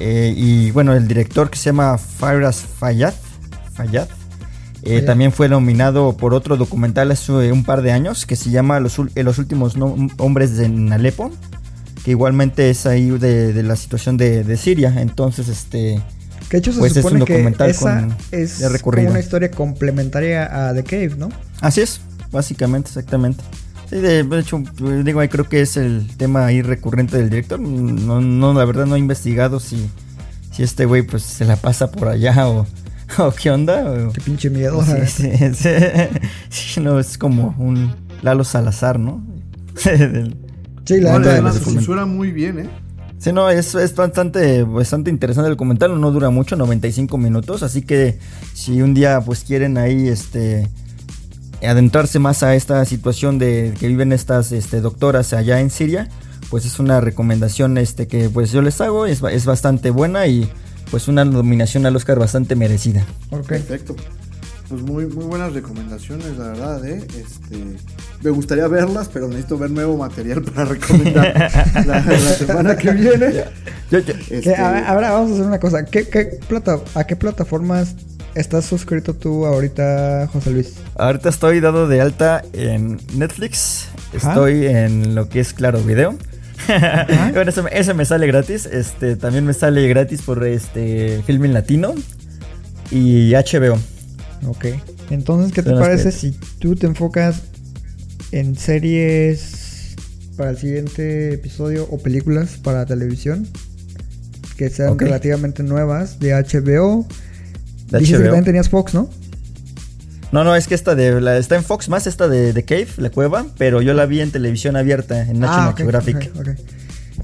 Eh, 0.00 0.32
y 0.36 0.70
bueno, 0.70 0.94
el 0.94 1.06
director 1.06 1.50
que 1.50 1.58
se 1.58 1.66
llama 1.66 1.98
Faraz 1.98 2.56
Fayad, 2.56 3.14
Fayad 3.74 4.08
también 5.06 5.30
fue 5.30 5.48
nominado 5.48 6.16
por 6.16 6.32
otro 6.32 6.56
documental 6.56 7.10
hace 7.10 7.52
un 7.52 7.64
par 7.64 7.82
de 7.82 7.92
años 7.92 8.24
que 8.24 8.34
se 8.34 8.50
llama 8.50 8.80
Los, 8.80 8.98
los 9.14 9.38
últimos 9.38 9.76
hombres 10.16 10.58
en 10.58 10.90
Alepo 10.90 11.30
que 12.04 12.12
igualmente 12.12 12.70
es 12.70 12.86
ahí 12.86 13.10
de, 13.10 13.62
la 13.62 13.76
situación 13.76 14.16
de, 14.16 14.56
Siria. 14.56 14.94
Entonces, 14.98 15.48
este. 15.48 16.00
Que 16.48 16.56
hecho 16.56 16.72
se 16.72 16.80
pues 16.80 16.94
supone 16.94 17.16
es 17.16 17.22
un 17.22 17.28
documental 17.28 17.68
que 17.68 18.42
esa 18.42 18.72
es 18.72 18.82
como 18.82 19.00
una 19.00 19.20
historia 19.20 19.50
complementaria 19.52 20.68
a 20.68 20.74
The 20.74 20.82
Cave, 20.82 21.12
¿no? 21.16 21.28
Así 21.60 21.80
es, 21.80 22.00
básicamente, 22.32 22.88
exactamente. 22.88 23.44
Sí, 23.90 23.96
de, 23.96 24.20
hecho, 24.38 24.62
digo, 25.02 25.18
ahí 25.18 25.26
creo 25.26 25.48
que 25.48 25.62
es 25.62 25.76
el 25.76 26.06
tema 26.16 26.46
ahí 26.46 26.62
recurrente 26.62 27.16
del 27.16 27.28
director. 27.28 27.58
No, 27.58 28.20
no 28.20 28.54
la 28.54 28.64
verdad 28.64 28.86
no 28.86 28.94
he 28.94 29.00
investigado 29.00 29.58
si, 29.58 29.90
si 30.52 30.62
este 30.62 30.84
güey 30.84 31.02
pues 31.02 31.24
se 31.24 31.44
la 31.44 31.56
pasa 31.56 31.90
por 31.90 32.06
allá 32.06 32.48
o, 32.48 32.68
o 33.18 33.32
qué 33.32 33.50
onda. 33.50 34.12
qué 34.14 34.20
pinche 34.20 34.48
miedo. 34.48 34.80
Sí, 34.84 35.32
sí, 35.52 35.68
sí, 36.50 36.80
no, 36.80 37.00
es 37.00 37.18
como 37.18 37.56
un 37.58 37.92
Lalo 38.22 38.44
Salazar, 38.44 39.00
¿no? 39.00 39.24
Sí, 40.86 40.98
la 40.98 41.18
verdad 41.18 41.52
se 41.52 41.60
censura 41.60 42.04
muy 42.04 42.32
bien, 42.32 42.58
¿eh? 42.58 42.70
Sí, 43.18 43.32
no, 43.32 43.48
es, 43.48 43.76
es 43.76 43.94
bastante, 43.94 44.64
bastante 44.64 45.10
interesante 45.10 45.48
el 45.48 45.56
comentario, 45.56 45.94
no 45.96 46.10
dura 46.10 46.30
mucho, 46.30 46.56
95 46.56 47.16
minutos, 47.16 47.62
así 47.62 47.82
que 47.82 48.18
si 48.54 48.82
un 48.82 48.92
día 48.92 49.20
pues 49.20 49.44
quieren 49.44 49.78
ahí 49.78 50.08
este 50.08 50.68
adentrarse 51.62 52.18
más 52.18 52.42
a 52.42 52.54
esta 52.54 52.84
situación 52.84 53.38
de 53.38 53.74
que 53.78 53.88
viven 53.88 54.12
estas 54.12 54.52
este, 54.52 54.80
doctoras 54.80 55.32
allá 55.32 55.60
en 55.60 55.70
Siria, 55.70 56.08
pues 56.50 56.64
es 56.64 56.78
una 56.78 57.00
recomendación 57.00 57.78
este 57.78 58.06
que 58.06 58.28
pues 58.28 58.52
yo 58.52 58.62
les 58.62 58.80
hago, 58.80 59.06
es, 59.06 59.22
es 59.22 59.46
bastante 59.46 59.90
buena 59.90 60.26
y 60.26 60.50
pues 60.90 61.08
una 61.08 61.24
nominación 61.24 61.86
al 61.86 61.96
Oscar 61.96 62.18
bastante 62.18 62.56
merecida. 62.56 63.04
Perfecto. 63.30 63.94
Pues 64.68 64.82
muy, 64.82 65.06
muy 65.06 65.24
buenas 65.24 65.52
recomendaciones, 65.52 66.38
la 66.38 66.48
verdad, 66.48 66.84
¿eh? 66.84 67.04
Este, 67.18 67.76
me 68.22 68.30
gustaría 68.30 68.68
verlas, 68.68 69.10
pero 69.12 69.26
necesito 69.26 69.58
ver 69.58 69.70
nuevo 69.72 69.96
material 69.96 70.42
para 70.42 70.64
recomendar 70.64 71.50
la, 71.86 72.04
semana 72.36 72.76
que 72.76 72.92
viene. 72.92 73.44
Este, 73.90 74.54
ahora 74.56 75.10
vamos 75.10 75.32
a 75.32 75.34
hacer 75.34 75.46
una 75.46 75.58
cosa. 75.58 75.84
¿Qué, 75.84 76.08
qué 76.08 76.38
plata, 76.46 76.78
¿A 76.94 77.02
qué 77.02 77.16
plataformas 77.16 77.96
estás 78.34 78.64
suscrito 78.64 79.14
tú 79.14 79.46
ahorita, 79.46 80.28
José 80.32 80.50
Luis? 80.50 80.74
Ahorita 80.96 81.28
estoy 81.28 81.60
dado 81.60 81.88
de 81.88 82.00
alta 82.00 82.42
en 82.52 83.00
Netflix. 83.14 83.88
Estoy 84.12 84.66
en 84.66 85.14
lo 85.14 85.28
que 85.28 85.40
es 85.40 85.52
Claro 85.52 85.80
Video. 85.82 86.16
bueno, 87.32 87.50
eso, 87.72 87.94
me 87.94 88.04
sale 88.04 88.26
gratis. 88.26 88.66
Este, 88.66 89.16
también 89.16 89.46
me 89.46 89.54
sale 89.54 89.86
gratis 89.88 90.22
por 90.22 90.44
este 90.44 91.22
Filming 91.26 91.52
Latino 91.52 91.94
y 92.90 93.32
HBO. 93.32 93.78
Ok. 94.46 94.66
Entonces, 95.10 95.52
¿qué 95.52 95.62
te 95.62 95.72
parece 95.72 96.12
si 96.12 96.32
tú 96.58 96.76
te 96.76 96.86
enfocas 96.86 97.42
en 98.32 98.56
series 98.56 99.96
para 100.36 100.50
el 100.50 100.58
siguiente 100.58 101.34
episodio 101.34 101.86
o 101.90 101.98
películas 101.98 102.58
para 102.62 102.86
televisión 102.86 103.46
que 104.56 104.70
sean 104.70 104.98
relativamente 104.98 105.62
nuevas 105.62 106.20
de 106.20 106.32
HBO? 106.32 107.06
De 107.90 107.98
Dices 107.98 108.18
que 108.18 108.24
también 108.24 108.44
tenías 108.44 108.68
Fox, 108.68 108.94
¿no? 108.94 109.08
No, 110.32 110.44
no, 110.44 110.54
es 110.54 110.68
que 110.68 110.74
esta 110.74 110.94
de 110.94 111.20
la, 111.20 111.36
está 111.36 111.56
en 111.56 111.64
Fox 111.64 111.88
más 111.88 112.06
esta 112.06 112.28
de, 112.28 112.52
The 112.52 112.64
Cave, 112.64 112.88
la 112.98 113.10
cueva, 113.10 113.46
pero 113.58 113.82
yo 113.82 113.94
la 113.94 114.06
vi 114.06 114.20
en 114.20 114.30
televisión 114.30 114.76
abierta 114.76 115.22
en 115.22 115.40
National 115.40 115.70
ah, 115.70 115.74
Geographic. 115.76 116.30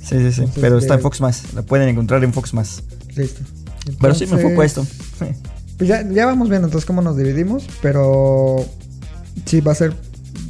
Sí, 0.03 0.19
sí, 0.19 0.33
sí, 0.33 0.45
pero 0.61 0.79
está 0.79 0.95
en 0.95 1.01
Fox 1.01 1.21
más, 1.21 1.55
la 1.55 1.63
pueden 1.63 1.89
encontrar 1.89 2.25
en 2.25 2.33
Fox 2.33 2.53
más. 2.53 2.83
Listo. 3.15 3.43
pero 4.01 4.15
sí 4.15 4.27
me 4.27 4.41
enfoco 4.41 4.61
a 4.61 4.65
esto. 4.65 4.87
Pues 5.79 5.89
ya, 5.89 6.09
ya 6.09 6.27
vamos 6.27 6.49
viendo 6.49 6.67
entonces 6.67 6.87
cómo 6.87 7.01
nos 7.01 7.17
dividimos, 7.17 7.67
pero 7.81 8.65
sí 9.45 9.61
va 9.61 9.73
a 9.73 9.75
ser 9.77 9.93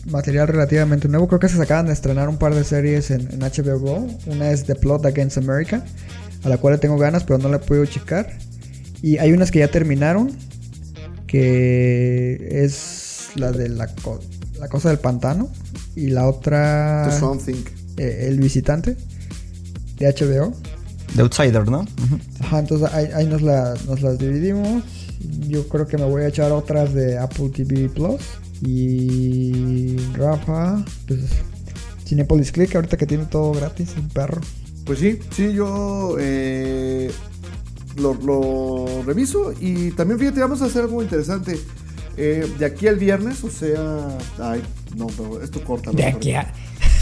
material 0.07 0.49
relativamente 0.49 1.09
nuevo. 1.09 1.29
Creo 1.29 1.41
que 1.41 1.49
se 1.49 1.61
acaban 1.61 1.87
de 1.87 1.93
estrenar 1.93 2.29
un 2.29 2.39
par 2.39 2.55
de 2.55 2.65
series 2.65 3.11
en, 3.11 3.41
HBO 3.41 3.79
Go. 3.79 4.07
Una 4.27 4.51
es 4.51 4.65
The 4.65 4.77
Plot 4.77 5.05
Against 5.05 5.39
America, 5.39 5.85
a 6.45 6.49
la 6.49 6.59
cual 6.59 6.75
le 6.75 6.79
tengo 6.79 6.97
ganas, 6.97 7.25
pero 7.25 7.39
no 7.39 7.49
la 7.49 7.61
podido 7.61 7.85
checar. 7.87 8.39
Y 9.07 9.19
hay 9.19 9.31
unas 9.31 9.53
que 9.53 9.61
ya 9.61 9.69
terminaron, 9.69 10.33
que 11.29 12.65
es 12.65 13.29
la 13.37 13.53
de 13.53 13.69
la, 13.69 13.89
la 14.59 14.69
cosa 14.69 14.89
del 14.89 14.99
pantano. 14.99 15.49
Y 15.95 16.09
la 16.09 16.27
otra... 16.27 17.07
The 17.09 17.21
Something. 17.21 17.63
Eh, 17.99 18.25
el 18.27 18.41
visitante, 18.41 18.97
de 19.99 20.13
HBO. 20.13 20.53
The 21.15 21.23
Outsider, 21.23 21.71
¿no? 21.71 21.87
Ajá, 22.41 22.59
entonces 22.59 22.93
ahí, 22.93 23.29
nos, 23.29 23.43
nos 23.43 24.03
las 24.03 24.19
dividimos 24.19 24.83
yo 25.47 25.69
creo 25.69 25.87
que 25.87 25.99
me 25.99 26.05
voy 26.05 26.25
a 26.25 26.27
echar 26.27 26.51
otras 26.51 26.93
de 26.93 27.17
Apple 27.17 27.51
TV 27.51 27.89
Plus. 27.89 28.21
Y 28.61 29.99
Rafa, 30.15 30.85
pues 31.07 31.21
Cinepolis 32.05 32.51
Click, 32.51 32.75
ahorita 32.75 32.97
que 32.97 33.07
tiene 33.07 33.27
todo 33.27 33.53
gratis, 33.53 33.95
un 33.97 34.09
perro. 34.09 34.41
Pues 34.85 34.99
sí, 34.99 35.21
sí, 35.31 35.53
yo 35.53 36.17
eh, 36.19 37.09
lo, 37.97 39.03
reviso 39.05 39.53
y 39.61 39.91
también 39.93 40.19
fíjate, 40.19 40.41
vamos 40.41 40.63
a 40.63 40.67
hacer 40.67 40.83
algo 40.83 41.03
interesante. 41.03 41.59
Eh, 42.19 42.51
de 42.59 42.65
aquí 42.65 42.89
al 42.89 42.97
viernes, 42.97 43.45
o 43.45 43.51
sea, 43.51 44.17
ay, 44.39 44.63
no, 44.97 45.07
pero 45.09 45.43
esto 45.43 45.63
corta. 45.63 45.91
De 45.91 46.07
aquí 46.07 46.33
a 46.33 46.51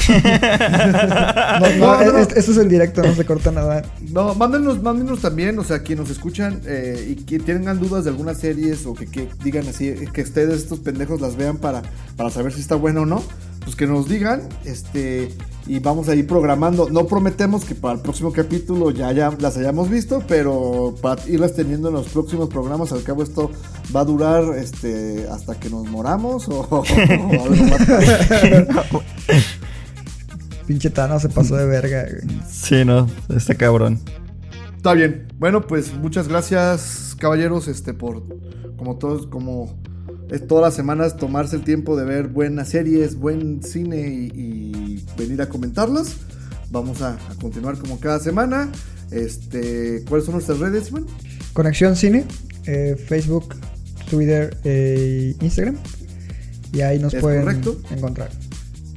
no, 1.79 2.05
no, 2.05 2.19
Esto 2.19 2.51
es 2.51 2.59
en 2.59 2.69
directo, 2.69 3.03
no 3.03 3.15
se 3.15 3.25
corta 3.25 3.51
nada. 3.51 3.85
No, 4.11 4.35
mándenos, 4.35 4.83
mándenos 4.83 5.21
también, 5.21 5.59
o 5.59 5.65
sea, 5.65 5.83
quienes 5.83 6.09
nos 6.09 6.17
escuchan 6.17 6.61
eh, 6.67 7.15
y 7.17 7.23
que 7.25 7.39
tengan 7.39 7.81
dudas 7.81 8.05
de 8.05 8.11
algunas 8.11 8.39
series 8.39 8.87
o 8.87 8.95
que, 8.95 9.29
digan 9.43 9.67
así, 9.69 9.95
que 10.13 10.23
ustedes, 10.23 10.63
estos 10.63 10.81
pendejos, 10.81 11.21
las 11.21 11.37
vean 11.37 11.57
para, 11.57 11.83
para 12.17 12.31
saber 12.31 12.53
si 12.53 12.61
está 12.61 12.75
bueno 12.75 13.03
o 13.03 13.07
no, 13.07 13.23
pues 13.63 13.77
que 13.77 13.87
nos 13.87 14.09
digan, 14.09 14.49
este, 14.65 15.31
y 15.67 15.79
vamos 15.81 16.09
a 16.09 16.15
ir 16.15 16.27
programando. 16.27 16.89
No 16.91 17.07
prometemos 17.07 17.65
que 17.65 17.75
para 17.75 17.95
el 17.95 18.01
próximo 18.01 18.33
capítulo 18.33 18.91
ya, 18.91 19.13
ya 19.13 19.35
las 19.39 19.57
hayamos 19.57 19.89
visto, 19.89 20.23
pero 20.27 20.95
para 21.01 21.27
irlas 21.29 21.55
teniendo 21.55 21.89
en 21.89 21.95
los 21.95 22.09
próximos 22.09 22.49
programas, 22.49 22.93
al 22.93 23.03
cabo 23.03 23.23
esto 23.23 23.51
va 23.95 24.01
a 24.01 24.05
durar 24.05 24.57
este 24.57 25.27
hasta 25.31 25.59
que 25.59 25.71
nos 25.71 25.87
moramos 25.87 26.49
o, 26.49 26.61
o 26.71 26.85
algo 26.85 27.65
más. 27.65 27.83
Pinche 30.67 30.91
Tano 30.91 31.21
se 31.21 31.29
pasó 31.29 31.57
de 31.57 31.67
verga, 31.67 32.07
Sí, 32.51 32.85
no, 32.85 33.07
este 33.35 33.55
cabrón. 33.55 34.01
Está 34.77 34.95
bien. 34.95 35.29
Bueno, 35.39 35.67
pues 35.67 35.95
muchas 35.95 36.29
gracias, 36.29 37.17
caballeros, 37.19 37.69
este, 37.69 37.95
por 37.95 38.23
como 38.77 38.97
todos, 38.97 39.27
como 39.27 39.79
es 40.31 40.47
todas 40.47 40.63
las 40.65 40.75
semanas 40.75 41.17
tomarse 41.17 41.57
el 41.57 41.65
tiempo 41.65 41.97
de 41.97 42.05
ver 42.05 42.29
buenas 42.29 42.69
series, 42.71 43.17
buen 43.17 43.63
cine 43.63 43.99
y, 44.09 44.31
y 44.37 45.05
venir 45.19 45.43
a 45.43 45.49
comentarlas. 45.49 46.17
Vamos 46.71 47.03
a, 47.03 47.13
a 47.15 47.35
continuar 47.41 47.79
como 47.79 48.01
cada 48.01 48.19
semana. 48.19 48.71
Este, 49.11 50.05
¿Cuáles 50.09 50.25
son 50.25 50.35
nuestras 50.35 50.59
redes, 50.59 50.91
man? 50.91 51.07
Conexión 51.53 51.95
Cine, 51.95 52.25
eh, 52.67 52.97
Facebook, 53.09 53.55
Twitter 54.11 54.57
e 54.65 55.37
Instagram. 55.41 55.77
Y 56.73 56.81
ahí 56.81 56.99
nos 56.99 57.15
Es 57.15 57.21
pueden 57.21 57.45
correcto. 57.45 57.81
encontrar. 57.91 58.31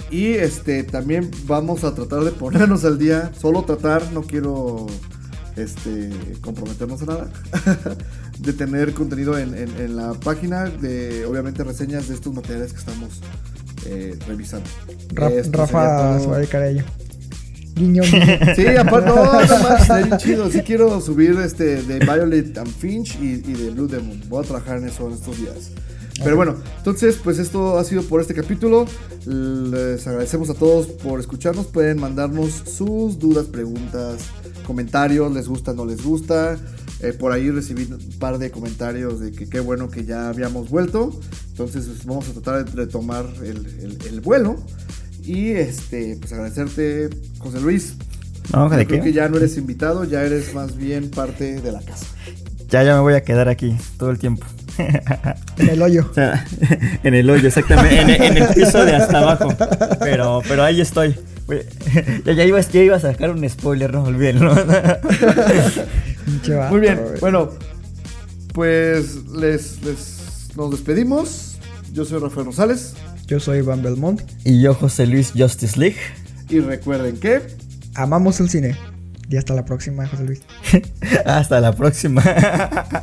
Y 0.09 0.29
este 0.29 0.83
también 0.83 1.29
vamos 1.45 1.83
a 1.83 1.93
tratar 1.93 2.23
de 2.23 2.31
ponernos 2.31 2.83
al 2.85 2.97
día. 2.97 3.31
Solo 3.39 3.63
tratar, 3.63 4.11
no 4.13 4.21
quiero 4.23 4.87
este 5.55 6.09
comprometernos 6.41 7.01
a 7.03 7.05
nada. 7.05 7.29
de 8.39 8.53
tener 8.53 8.93
contenido 8.93 9.37
en, 9.37 9.53
en- 9.55 9.75
en 9.79 9.95
la 9.95 10.13
página 10.13 10.65
de 10.65 11.25
obviamente 11.25 11.63
reseñas 11.63 12.07
de 12.07 12.15
estos 12.15 12.33
materiales 12.33 12.71
que 12.73 12.79
estamos 12.79 13.09
eh, 13.85 14.17
revisando. 14.27 14.69
Ra- 15.13 15.29
Esto 15.29 15.57
Rafa 15.57 16.19
se 16.19 16.27
va 16.27 16.35
a 16.35 16.39
dedicar 16.39 16.61
a 16.61 16.69
ello. 16.69 16.83
Guiño, 17.75 18.01
guiño. 18.03 18.25
Sí, 18.55 18.65
aparte, 18.67 19.09
no, 19.09 19.15
no 19.23 19.63
más, 19.63 19.81
está 19.81 19.97
bien 19.97 20.17
chido. 20.17 20.49
Sí 20.51 20.61
quiero 20.61 20.99
subir 21.01 21.37
este 21.43 21.81
de 21.83 21.99
Violet 21.99 22.57
and 22.57 22.67
Finch 22.71 23.15
y, 23.21 23.33
y 23.45 23.53
de 23.53 23.69
Blue 23.71 23.87
Demon. 23.87 24.21
Voy 24.29 24.43
a 24.43 24.47
trabajar 24.47 24.77
en 24.79 24.87
eso 24.87 25.07
en 25.07 25.13
estos 25.13 25.37
días. 25.37 25.71
Pero 26.23 26.35
bueno, 26.35 26.55
entonces, 26.79 27.19
pues 27.23 27.37
esto 27.37 27.77
ha 27.77 27.83
sido 27.83 28.01
por 28.01 28.19
este 28.21 28.33
capítulo. 28.33 28.87
Les 29.27 30.07
agradecemos 30.07 30.49
a 30.49 30.55
todos 30.55 30.87
por 30.87 31.19
escucharnos. 31.19 31.67
Pueden 31.67 31.99
mandarnos 31.99 32.63
sus 32.65 33.19
dudas, 33.19 33.45
preguntas, 33.45 34.21
comentarios. 34.65 35.31
¿Les 35.31 35.47
gusta, 35.47 35.73
no 35.73 35.85
les 35.85 36.03
gusta? 36.03 36.57
Eh, 37.01 37.13
por 37.13 37.31
ahí 37.31 37.51
recibí 37.51 37.83
un 37.83 37.99
par 38.19 38.39
de 38.39 38.49
comentarios 38.49 39.19
de 39.19 39.31
que 39.31 39.47
qué 39.47 39.59
bueno 39.59 39.89
que 39.89 40.03
ya 40.05 40.29
habíamos 40.29 40.69
vuelto. 40.69 41.17
Entonces, 41.49 41.85
pues, 41.85 42.05
vamos 42.05 42.27
a 42.29 42.33
tratar 42.33 42.65
de 42.65 42.71
retomar 42.71 43.25
el, 43.43 43.65
el- 43.81 43.97
el 44.09 44.21
vuelo. 44.21 44.55
Y 45.23 45.49
este, 45.51 46.15
pues 46.19 46.31
agradecerte, 46.33 47.09
José 47.39 47.59
Luis. 47.61 47.95
No, 48.53 48.69
Yo 48.71 48.77
¿de 48.77 48.87
creo 48.87 48.99
qué? 48.99 49.09
que 49.09 49.13
ya 49.13 49.27
no 49.27 49.37
eres 49.37 49.57
invitado, 49.57 50.05
ya 50.05 50.23
eres 50.23 50.53
más 50.53 50.75
bien 50.77 51.09
parte 51.11 51.59
de 51.61 51.71
la 51.71 51.81
casa. 51.81 52.05
Ya, 52.69 52.81
ya 52.83 52.95
me 52.95 53.01
voy 53.01 53.13
a 53.13 53.21
quedar 53.23 53.49
aquí 53.49 53.75
todo 53.97 54.09
el 54.09 54.17
tiempo. 54.19 54.45
En 55.57 55.69
el 55.69 55.81
hoyo. 55.81 56.05
O 56.11 56.13
sea, 56.13 56.45
en 57.03 57.13
el 57.13 57.29
hoyo, 57.29 57.47
exactamente. 57.47 58.01
En, 58.01 58.09
en 58.37 58.37
el 58.43 58.53
piso 58.53 58.85
de 58.85 58.95
hasta 58.95 59.19
abajo. 59.19 59.49
Pero, 59.99 60.41
pero 60.47 60.63
ahí 60.63 60.79
estoy. 60.81 61.15
Ya, 62.25 62.33
ya, 62.33 62.43
iba, 62.43 62.59
ya 62.59 62.81
iba 62.81 62.95
a 62.97 62.99
sacar 62.99 63.31
un 63.31 63.47
spoiler, 63.49 63.93
no. 63.93 64.03
Pinche 66.25 66.53
vato, 66.55 66.71
Muy 66.71 66.81
bien, 66.81 66.99
bueno, 67.21 67.49
pues 68.53 69.25
les, 69.33 69.81
les 69.83 70.49
nos 70.55 70.71
despedimos. 70.71 71.57
Yo 71.93 72.03
soy 72.05 72.19
Rafael 72.19 72.45
Rosales 72.47 72.93
Yo 73.27 73.39
soy 73.39 73.61
Van 73.61 73.81
Belmont. 73.81 74.21
Y 74.43 74.61
yo, 74.61 74.73
José 74.73 75.07
Luis 75.07 75.31
Justice 75.35 75.79
League. 75.79 75.97
y 76.49 76.59
recuerden 76.59 77.17
que 77.17 77.41
Amamos 77.95 78.39
el 78.39 78.49
cine. 78.49 78.75
Y 79.29 79.35
hasta 79.37 79.53
la 79.53 79.65
próxima, 79.65 80.07
José 80.07 80.23
Luis. 80.23 80.41
Hasta 81.25 81.59
la 81.59 81.73
próxima. 81.73 82.21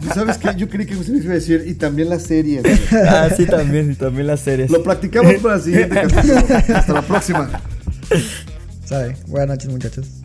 ¿tú 0.00 0.08
¿sabes 0.14 0.38
qué? 0.38 0.54
Yo 0.56 0.68
creí 0.70 0.86
que 0.86 0.94
José 0.94 1.10
Luis 1.10 1.24
iba 1.24 1.32
a 1.32 1.36
decir 1.36 1.64
y 1.66 1.74
también 1.74 2.08
las 2.08 2.22
series. 2.22 2.62
güey. 2.62 2.78
ah, 3.06 3.28
sí, 3.36 3.44
también, 3.44 3.90
y 3.90 3.94
también 3.94 4.28
las 4.28 4.40
series. 4.40 4.70
Lo 4.70 4.82
practicamos 4.82 5.34
para 5.34 5.56
el 5.56 5.62
siguiente 5.62 5.94
capítulo. 5.94 6.46
Hasta 6.74 6.92
la 6.94 7.02
próxima. 7.02 7.60
Sabe. 8.84 9.16
Buenas 9.26 9.48
noches, 9.56 9.70
muchachos. 9.70 10.23